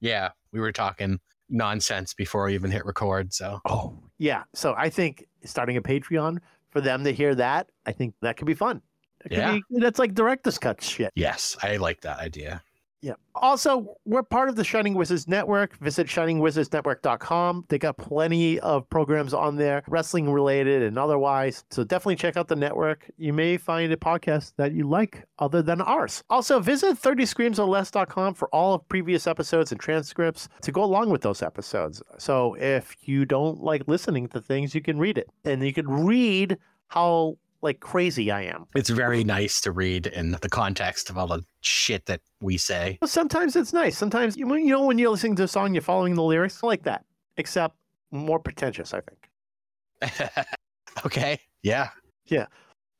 Yeah, 0.00 0.30
we 0.52 0.60
were 0.60 0.72
talking 0.72 1.18
nonsense 1.48 2.14
before 2.14 2.44
we 2.46 2.54
even 2.54 2.70
hit 2.70 2.84
record. 2.86 3.32
So 3.34 3.60
Oh, 3.68 3.98
yeah. 4.18 4.44
So 4.54 4.74
I 4.76 4.88
think 4.88 5.26
starting 5.44 5.76
a 5.76 5.82
Patreon 5.82 6.38
for 6.70 6.80
them 6.80 7.04
to 7.04 7.12
hear 7.12 7.34
that, 7.34 7.68
I 7.86 7.92
think 7.92 8.14
that 8.22 8.36
could 8.36 8.46
be 8.46 8.54
fun. 8.54 8.82
Could 9.22 9.32
Yeah. 9.32 9.52
be, 9.52 9.62
that's 9.80 9.98
like 9.98 10.14
director's 10.14 10.58
cut 10.58 10.82
shit. 10.82 11.12
yes, 11.14 11.56
I 11.62 11.76
like 11.76 12.00
that 12.02 12.18
idea. 12.20 12.62
Yeah. 13.02 13.14
Also, 13.34 13.96
we're 14.04 14.22
part 14.22 14.50
of 14.50 14.56
the 14.56 14.64
Shining 14.64 14.92
Wizards 14.94 15.26
Network. 15.26 15.76
Visit 15.78 16.06
shiningwizardsnetwork.com. 16.06 17.64
They 17.68 17.78
got 17.78 17.96
plenty 17.96 18.60
of 18.60 18.88
programs 18.90 19.32
on 19.32 19.56
there, 19.56 19.82
wrestling 19.88 20.30
related 20.30 20.82
and 20.82 20.98
otherwise. 20.98 21.64
So 21.70 21.82
definitely 21.82 22.16
check 22.16 22.36
out 22.36 22.48
the 22.48 22.56
network. 22.56 23.10
You 23.16 23.32
may 23.32 23.56
find 23.56 23.90
a 23.92 23.96
podcast 23.96 24.52
that 24.56 24.72
you 24.72 24.86
like 24.86 25.24
other 25.38 25.62
than 25.62 25.80
ours. 25.80 26.22
Also, 26.28 26.60
visit 26.60 27.00
30screamsorless.com 27.00 28.34
for 28.34 28.48
all 28.48 28.74
of 28.74 28.88
previous 28.88 29.26
episodes 29.26 29.72
and 29.72 29.80
transcripts 29.80 30.48
to 30.60 30.70
go 30.70 30.84
along 30.84 31.08
with 31.08 31.22
those 31.22 31.42
episodes. 31.42 32.02
So 32.18 32.54
if 32.54 32.96
you 33.08 33.24
don't 33.24 33.62
like 33.62 33.88
listening 33.88 34.28
to 34.28 34.42
things, 34.42 34.74
you 34.74 34.82
can 34.82 34.98
read 34.98 35.16
it. 35.16 35.30
And 35.44 35.64
you 35.64 35.72
can 35.72 35.88
read 35.88 36.58
how 36.88 37.38
like 37.62 37.80
crazy 37.80 38.30
I 38.30 38.42
am. 38.42 38.66
It's 38.74 38.90
very 38.90 39.22
nice 39.24 39.60
to 39.62 39.72
read 39.72 40.06
in 40.06 40.32
the 40.32 40.48
context 40.48 41.10
of 41.10 41.18
all 41.18 41.26
the 41.26 41.42
shit 41.60 42.06
that 42.06 42.20
we 42.40 42.56
say. 42.56 42.98
Well, 43.02 43.08
Sometimes 43.08 43.56
it's 43.56 43.72
nice. 43.72 43.96
Sometimes 43.98 44.36
you 44.36 44.52
you 44.56 44.66
know 44.70 44.84
when 44.86 44.98
you're 44.98 45.10
listening 45.10 45.36
to 45.36 45.44
a 45.44 45.48
song, 45.48 45.74
you're 45.74 45.82
following 45.82 46.14
the 46.14 46.22
lyrics 46.22 46.62
like 46.62 46.82
that, 46.84 47.04
except 47.36 47.76
more 48.10 48.38
pretentious. 48.38 48.94
I 48.94 49.00
think. 49.00 50.28
okay. 51.06 51.38
Yeah. 51.62 51.90
Yeah. 52.26 52.46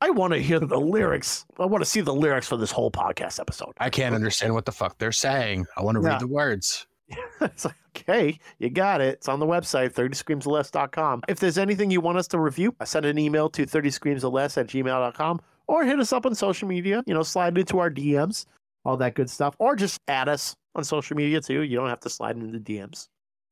I 0.03 0.09
want 0.09 0.33
to 0.33 0.39
hear 0.39 0.59
the 0.59 0.79
lyrics. 0.79 1.45
I 1.59 1.65
want 1.65 1.83
to 1.83 1.89
see 1.89 2.01
the 2.01 2.13
lyrics 2.13 2.47
for 2.47 2.57
this 2.57 2.71
whole 2.71 2.89
podcast 2.91 3.39
episode. 3.39 3.73
I 3.77 3.89
can't 3.89 4.15
understand 4.15 4.53
what 4.53 4.65
the 4.65 4.71
fuck 4.71 4.97
they're 4.97 5.11
saying. 5.11 5.67
I 5.77 5.83
want 5.83 5.95
to 5.97 6.01
Yeah. 6.01 6.09
read 6.13 6.21
the 6.21 6.27
words. 6.27 6.87
it's 7.41 7.65
like, 7.65 7.75
okay, 7.97 8.39
you 8.59 8.69
got 8.69 9.01
it. 9.01 9.15
It's 9.15 9.27
on 9.29 9.39
the 9.39 9.45
website, 9.45 9.93
30screamsless.com. 9.93 11.23
If 11.27 11.39
there's 11.39 11.57
anything 11.57 11.91
you 11.91 12.01
want 12.01 12.17
us 12.17 12.27
to 12.29 12.39
review, 12.39 12.75
uh, 12.79 12.85
send 12.85 13.05
an 13.05 13.17
email 13.17 13.49
to 13.49 13.65
30screamsless 13.65 14.57
at 14.57 14.67
gmail.com 14.67 15.41
or 15.67 15.83
hit 15.85 15.99
us 15.99 16.13
up 16.13 16.25
on 16.25 16.35
social 16.35 16.67
media. 16.67 17.03
You 17.05 17.13
know, 17.13 17.23
slide 17.23 17.57
into 17.57 17.79
our 17.79 17.89
DMs, 17.89 18.45
all 18.85 18.97
that 18.97 19.15
good 19.15 19.29
stuff. 19.29 19.55
Or 19.59 19.75
just 19.75 19.99
add 20.07 20.29
us 20.29 20.55
on 20.75 20.83
social 20.83 21.15
media 21.17 21.41
too. 21.41 21.61
You 21.61 21.77
don't 21.77 21.89
have 21.89 21.99
to 22.01 22.09
slide 22.09 22.35
into 22.37 22.57
the 22.57 22.59
DMs. 22.59 23.07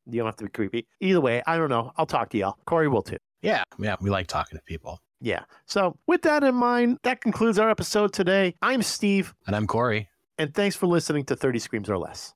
You 0.05 0.17
don't 0.19 0.25
have 0.27 0.37
to 0.37 0.45
be 0.45 0.49
creepy. 0.49 0.87
Either 1.01 1.21
way, 1.21 1.43
I 1.45 1.57
don't 1.57 1.69
know. 1.69 1.91
I'll 1.97 2.05
talk 2.05 2.29
to 2.31 2.37
y'all. 2.37 2.57
Corey 2.65 2.87
will 2.87 3.03
too. 3.03 3.17
Yeah. 3.41 3.63
Yeah. 3.77 3.95
We 4.01 4.09
like 4.09 4.27
talking 4.27 4.57
to 4.57 4.63
people. 4.63 4.99
Yeah. 5.21 5.43
So, 5.65 5.97
with 6.07 6.21
that 6.23 6.43
in 6.45 6.55
mind, 6.55 6.97
that 7.03 7.19
concludes 7.21 7.59
our 7.59 7.69
episode 7.69 8.13
today. 8.13 8.55
I'm 8.61 8.81
Steve, 8.81 9.33
And 9.47 9.55
I'm 9.55 9.67
Corey. 9.67 10.07
and 10.37 10.53
thanks 10.53 10.77
for 10.77 10.87
listening 10.87 11.25
to 11.25 11.35
30 11.35 11.59
Screams 11.59 11.89
or 11.89 11.97
Less. 11.97 12.33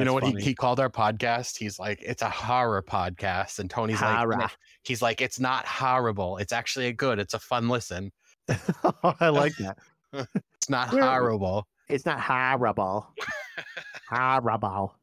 You 0.00 0.04
know 0.04 0.14
what 0.14 0.24
he, 0.24 0.34
he 0.40 0.54
called 0.54 0.80
our 0.80 0.90
podcast? 0.90 1.56
He's 1.56 1.78
like, 1.78 2.00
it's 2.02 2.22
a 2.22 2.30
horror 2.30 2.82
podcast. 2.82 3.58
And 3.58 3.70
Tony's 3.70 4.00
Horror. 4.00 4.36
like, 4.36 4.50
he's 4.82 5.02
like, 5.02 5.20
it's 5.20 5.38
not 5.38 5.66
horrible. 5.66 6.38
It's 6.38 6.52
actually 6.52 6.86
a 6.86 6.92
good. 6.92 7.18
It's 7.18 7.34
a 7.34 7.38
fun 7.38 7.68
listen. 7.68 8.12
I 9.04 9.28
like 9.28 9.54
that. 9.56 9.78
It's 10.56 10.68
not 10.68 10.88
horrible. 10.88 11.66
It's 11.88 12.04
not 12.04 12.20
horrible. 12.20 13.14
horrible. 14.10 14.94